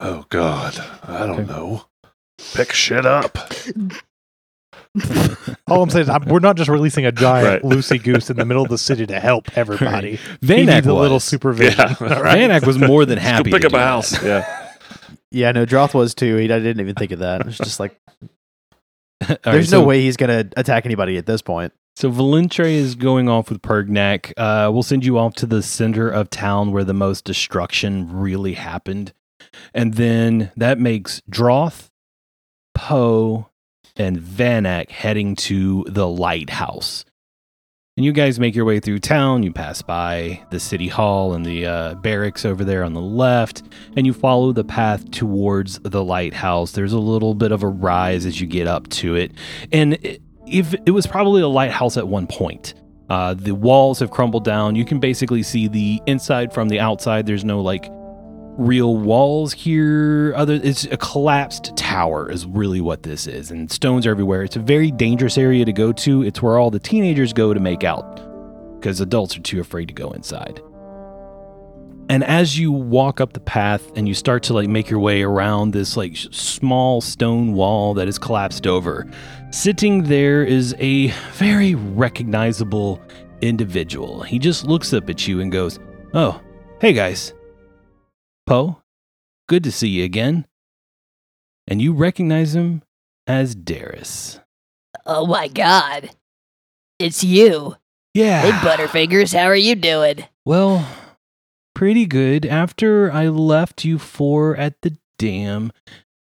Oh 0.00 0.24
God, 0.30 0.78
I 1.02 1.26
don't 1.26 1.40
Okay. 1.40 1.44
know. 1.52 1.84
Pick 2.54 2.72
shit 2.72 3.04
up. 3.04 3.36
All 5.68 5.82
I'm 5.82 5.90
saying 5.90 6.04
is 6.04 6.08
I'm, 6.08 6.24
we're 6.26 6.38
not 6.40 6.56
just 6.56 6.68
releasing 6.70 7.04
a 7.06 7.12
giant 7.12 7.62
Right. 7.64 7.72
loosey 7.72 8.02
goose 8.02 8.30
in 8.30 8.36
the 8.36 8.44
middle 8.44 8.62
of 8.62 8.68
the 8.70 8.78
city 8.78 9.06
to 9.06 9.20
help 9.20 9.56
everybody. 9.56 10.16
He 10.16 10.46
Vanek 10.46 10.66
needs 10.74 10.86
a 10.86 10.94
little 10.94 11.20
supervision. 11.20 11.78
Yeah, 11.78 11.94
All 12.00 12.22
right? 12.22 12.38
Vanek 12.38 12.66
was 12.66 12.78
more 12.78 13.04
than 13.04 13.16
Go 13.18 13.22
happy. 13.22 13.50
pick 13.52 13.60
to 13.62 13.66
up 13.68 13.72
do 13.72 13.76
a 13.76 13.80
that. 13.80 13.86
house. 13.86 14.22
Yeah. 14.24 14.64
Yeah, 15.30 15.52
no, 15.52 15.64
Droth 15.66 15.94
was 15.94 16.14
too. 16.14 16.36
He, 16.36 16.44
I 16.46 16.58
didn't 16.58 16.80
even 16.80 16.94
think 16.94 17.12
of 17.12 17.18
that. 17.18 17.46
It's 17.46 17.58
just 17.58 17.78
like, 17.78 17.98
All 19.22 19.28
right, 19.28 19.42
there's 19.42 19.68
so- 19.70 19.80
no 19.82 19.86
way 19.86 20.00
he's 20.00 20.16
going 20.16 20.30
to 20.48 20.58
attack 20.58 20.86
anybody 20.86 21.16
at 21.18 21.26
this 21.26 21.42
point. 21.42 21.72
So 21.96 22.10
Volantre 22.12 22.70
is 22.70 22.94
going 22.94 23.28
off 23.28 23.50
with 23.50 23.60
Pergnac. 23.60 24.32
Uh, 24.36 24.70
we'll 24.72 24.84
send 24.84 25.04
you 25.04 25.18
off 25.18 25.34
to 25.34 25.46
the 25.46 25.62
center 25.64 26.08
of 26.08 26.30
town 26.30 26.70
where 26.70 26.84
the 26.84 26.94
most 26.94 27.24
destruction 27.24 28.08
really 28.16 28.54
happened. 28.54 29.12
And 29.74 29.94
then 29.94 30.52
that 30.56 30.78
makes 30.78 31.20
Droth, 31.28 31.90
Poe, 32.74 33.47
and 33.98 34.18
Vanek 34.18 34.90
heading 34.90 35.36
to 35.36 35.84
the 35.88 36.08
lighthouse. 36.08 37.04
And 37.96 38.04
you 38.04 38.12
guys 38.12 38.38
make 38.38 38.54
your 38.54 38.64
way 38.64 38.78
through 38.78 39.00
town. 39.00 39.42
You 39.42 39.52
pass 39.52 39.82
by 39.82 40.40
the 40.50 40.60
city 40.60 40.86
hall 40.86 41.34
and 41.34 41.44
the 41.44 41.66
uh, 41.66 41.94
barracks 41.96 42.44
over 42.44 42.64
there 42.64 42.84
on 42.84 42.92
the 42.92 43.00
left, 43.00 43.64
and 43.96 44.06
you 44.06 44.12
follow 44.12 44.52
the 44.52 44.62
path 44.62 45.10
towards 45.10 45.80
the 45.80 46.04
lighthouse. 46.04 46.70
There's 46.70 46.92
a 46.92 46.98
little 47.00 47.34
bit 47.34 47.50
of 47.50 47.64
a 47.64 47.66
rise 47.66 48.24
as 48.24 48.40
you 48.40 48.46
get 48.46 48.68
up 48.68 48.88
to 48.90 49.16
it. 49.16 49.32
And 49.72 49.94
it, 49.94 50.22
if 50.46 50.74
it 50.86 50.92
was 50.92 51.08
probably 51.08 51.42
a 51.42 51.48
lighthouse 51.48 51.96
at 51.96 52.06
one 52.06 52.28
point. 52.28 52.74
Uh, 53.10 53.32
the 53.32 53.54
walls 53.54 53.98
have 54.00 54.10
crumbled 54.10 54.44
down. 54.44 54.76
You 54.76 54.84
can 54.84 55.00
basically 55.00 55.42
see 55.42 55.66
the 55.66 56.00
inside 56.06 56.52
from 56.52 56.68
the 56.68 56.78
outside. 56.78 57.26
There's 57.26 57.44
no 57.44 57.60
like 57.60 57.90
real 58.58 58.96
walls 58.96 59.54
here. 59.54 60.34
Other, 60.36 60.54
it's 60.54 60.84
a 60.84 60.96
collapsed 60.96 61.76
tower 61.76 62.30
is 62.30 62.44
really 62.44 62.80
what 62.80 63.02
this 63.02 63.26
is, 63.26 63.50
and 63.50 63.70
stones 63.70 64.06
are 64.06 64.10
everywhere. 64.10 64.42
It's 64.42 64.56
a 64.56 64.60
very 64.60 64.90
dangerous 64.90 65.38
area 65.38 65.64
to 65.64 65.72
go 65.72 65.92
to. 65.92 66.22
It's 66.22 66.42
where 66.42 66.58
all 66.58 66.70
the 66.70 66.78
teenagers 66.78 67.32
go 67.32 67.54
to 67.54 67.60
make 67.60 67.84
out 67.84 68.20
because 68.78 69.00
adults 69.00 69.36
are 69.36 69.40
too 69.40 69.60
afraid 69.60 69.88
to 69.88 69.94
go 69.94 70.10
inside. 70.10 70.60
And 72.10 72.24
as 72.24 72.58
you 72.58 72.72
walk 72.72 73.20
up 73.20 73.34
the 73.34 73.40
path 73.40 73.90
and 73.94 74.08
you 74.08 74.14
start 74.14 74.42
to 74.44 74.54
like 74.54 74.68
make 74.68 74.88
your 74.88 75.00
way 75.00 75.22
around 75.22 75.72
this 75.72 75.96
like 75.96 76.16
small 76.16 77.02
stone 77.02 77.52
wall 77.52 77.92
that 77.94 78.08
is 78.08 78.18
collapsed 78.18 78.66
over, 78.66 79.06
Sitting 79.50 80.02
there 80.02 80.44
is 80.44 80.74
a 80.78 81.06
very 81.32 81.74
recognizable 81.74 83.00
individual. 83.40 84.22
He 84.22 84.38
just 84.38 84.66
looks 84.66 84.92
up 84.92 85.08
at 85.08 85.26
you 85.26 85.40
and 85.40 85.50
goes, 85.50 85.78
Oh, 86.12 86.38
hey 86.82 86.92
guys. 86.92 87.32
Poe, 88.48 88.80
good 89.46 89.62
to 89.64 89.70
see 89.70 89.88
you 89.88 90.04
again. 90.04 90.46
And 91.66 91.82
you 91.82 91.92
recognize 91.92 92.54
him 92.54 92.80
as 93.26 93.54
Darius. 93.54 94.40
Oh 95.04 95.26
my 95.26 95.48
god. 95.48 96.08
It's 96.98 97.22
you. 97.22 97.76
Yeah. 98.14 98.40
Hey, 98.40 98.50
Butterfingers, 98.66 99.36
how 99.38 99.44
are 99.44 99.54
you 99.54 99.74
doing? 99.74 100.24
Well, 100.46 100.88
pretty 101.74 102.06
good. 102.06 102.46
After 102.46 103.12
I 103.12 103.28
left 103.28 103.84
you 103.84 103.98
four 103.98 104.56
at 104.56 104.80
the 104.80 104.96
dam, 105.18 105.70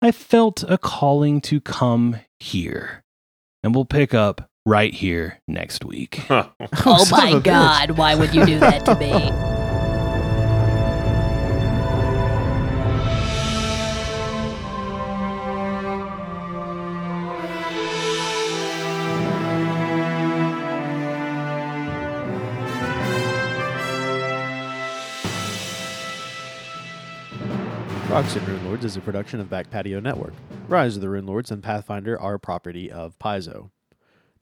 I 0.01 0.11
felt 0.11 0.63
a 0.67 0.79
calling 0.79 1.41
to 1.41 1.61
come 1.61 2.15
here. 2.39 3.03
And 3.61 3.75
we'll 3.75 3.85
pick 3.85 4.15
up 4.15 4.49
right 4.65 4.95
here 4.95 5.41
next 5.47 5.85
week. 5.85 6.25
Oh, 6.29 7.05
my 7.11 7.29
of 7.29 7.35
a 7.35 7.39
bitch. 7.39 7.43
god, 7.43 7.91
why 7.91 8.15
would 8.15 8.33
you 8.33 8.47
do 8.47 8.57
that 8.57 8.83
to 8.85 8.95
me? 8.95 9.55
Rocks 28.19 28.35
and 28.35 28.49
Rune 28.49 28.65
Lords 28.65 28.83
is 28.83 28.97
a 28.97 28.99
production 28.99 29.39
of 29.39 29.49
Back 29.49 29.69
Patio 29.69 30.01
Network. 30.01 30.33
Rise 30.67 30.97
of 30.97 31.01
the 31.01 31.07
Runelords 31.07 31.51
and 31.51 31.63
Pathfinder 31.63 32.19
are 32.19 32.37
property 32.37 32.91
of 32.91 33.17
Paizo. 33.17 33.69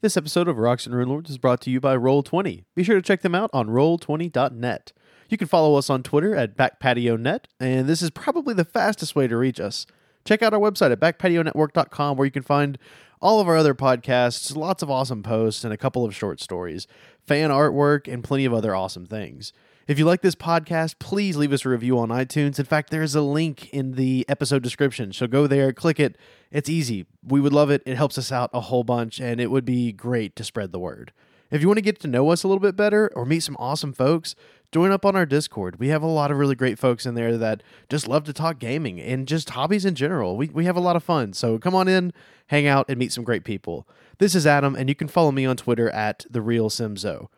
This 0.00 0.16
episode 0.16 0.48
of 0.48 0.58
Rocks 0.58 0.84
and 0.84 0.96
Rune 0.96 1.08
Lords 1.08 1.30
is 1.30 1.38
brought 1.38 1.60
to 1.60 1.70
you 1.70 1.78
by 1.78 1.96
Roll20. 1.96 2.64
Be 2.74 2.82
sure 2.82 2.96
to 2.96 3.02
check 3.02 3.22
them 3.22 3.36
out 3.36 3.50
on 3.52 3.68
roll20.net. 3.68 4.92
You 5.28 5.38
can 5.38 5.46
follow 5.46 5.76
us 5.76 5.88
on 5.88 6.02
Twitter 6.02 6.34
at 6.34 6.56
BackPatioNet, 6.56 7.44
and 7.60 7.86
this 7.86 8.02
is 8.02 8.10
probably 8.10 8.52
the 8.52 8.64
fastest 8.64 9.14
way 9.14 9.28
to 9.28 9.36
reach 9.36 9.60
us. 9.60 9.86
Check 10.24 10.42
out 10.42 10.52
our 10.52 10.58
website 10.58 10.90
at 10.90 10.98
backpationetwork.com 10.98 12.16
where 12.16 12.24
you 12.24 12.32
can 12.32 12.42
find 12.42 12.78
all 13.22 13.38
of 13.38 13.46
our 13.46 13.56
other 13.56 13.74
podcasts, 13.74 14.56
lots 14.56 14.82
of 14.82 14.90
awesome 14.90 15.22
posts, 15.22 15.62
and 15.62 15.72
a 15.72 15.78
couple 15.78 16.04
of 16.04 16.16
short 16.16 16.40
stories, 16.40 16.88
fan 17.28 17.50
artwork, 17.50 18.12
and 18.12 18.24
plenty 18.24 18.44
of 18.44 18.52
other 18.52 18.74
awesome 18.74 19.06
things. 19.06 19.52
If 19.88 19.98
you 19.98 20.04
like 20.04 20.20
this 20.20 20.34
podcast, 20.34 20.98
please 20.98 21.38
leave 21.38 21.50
us 21.50 21.64
a 21.64 21.70
review 21.70 21.98
on 21.98 22.10
iTunes. 22.10 22.58
In 22.58 22.66
fact, 22.66 22.90
there's 22.90 23.14
a 23.14 23.22
link 23.22 23.72
in 23.72 23.92
the 23.92 24.26
episode 24.28 24.62
description. 24.62 25.14
So 25.14 25.26
go 25.26 25.46
there, 25.46 25.72
click 25.72 25.98
it. 25.98 26.18
It's 26.50 26.68
easy. 26.68 27.06
We 27.26 27.40
would 27.40 27.54
love 27.54 27.70
it. 27.70 27.82
It 27.86 27.96
helps 27.96 28.18
us 28.18 28.30
out 28.30 28.50
a 28.52 28.60
whole 28.60 28.84
bunch, 28.84 29.18
and 29.18 29.40
it 29.40 29.50
would 29.50 29.64
be 29.64 29.92
great 29.92 30.36
to 30.36 30.44
spread 30.44 30.72
the 30.72 30.78
word. 30.78 31.14
If 31.50 31.62
you 31.62 31.68
want 31.68 31.78
to 31.78 31.82
get 31.82 32.00
to 32.00 32.06
know 32.06 32.28
us 32.28 32.42
a 32.42 32.48
little 32.48 32.60
bit 32.60 32.76
better 32.76 33.10
or 33.16 33.24
meet 33.24 33.40
some 33.40 33.56
awesome 33.58 33.94
folks, 33.94 34.34
join 34.70 34.92
up 34.92 35.06
on 35.06 35.16
our 35.16 35.24
Discord. 35.24 35.78
We 35.78 35.88
have 35.88 36.02
a 36.02 36.06
lot 36.06 36.30
of 36.30 36.36
really 36.36 36.54
great 36.54 36.78
folks 36.78 37.06
in 37.06 37.14
there 37.14 37.38
that 37.38 37.62
just 37.88 38.06
love 38.06 38.24
to 38.24 38.34
talk 38.34 38.58
gaming 38.58 39.00
and 39.00 39.26
just 39.26 39.48
hobbies 39.48 39.86
in 39.86 39.94
general. 39.94 40.36
We, 40.36 40.50
we 40.50 40.66
have 40.66 40.76
a 40.76 40.80
lot 40.80 40.96
of 40.96 41.02
fun. 41.02 41.32
So 41.32 41.58
come 41.58 41.74
on 41.74 41.88
in, 41.88 42.12
hang 42.48 42.66
out, 42.66 42.90
and 42.90 42.98
meet 42.98 43.14
some 43.14 43.24
great 43.24 43.42
people. 43.42 43.88
This 44.18 44.34
is 44.34 44.46
Adam, 44.46 44.76
and 44.76 44.90
you 44.90 44.94
can 44.94 45.08
follow 45.08 45.32
me 45.32 45.46
on 45.46 45.56
Twitter 45.56 45.88
at 45.88 46.26
The 46.28 46.42
Real 46.42 46.68
Simzo. 46.68 47.28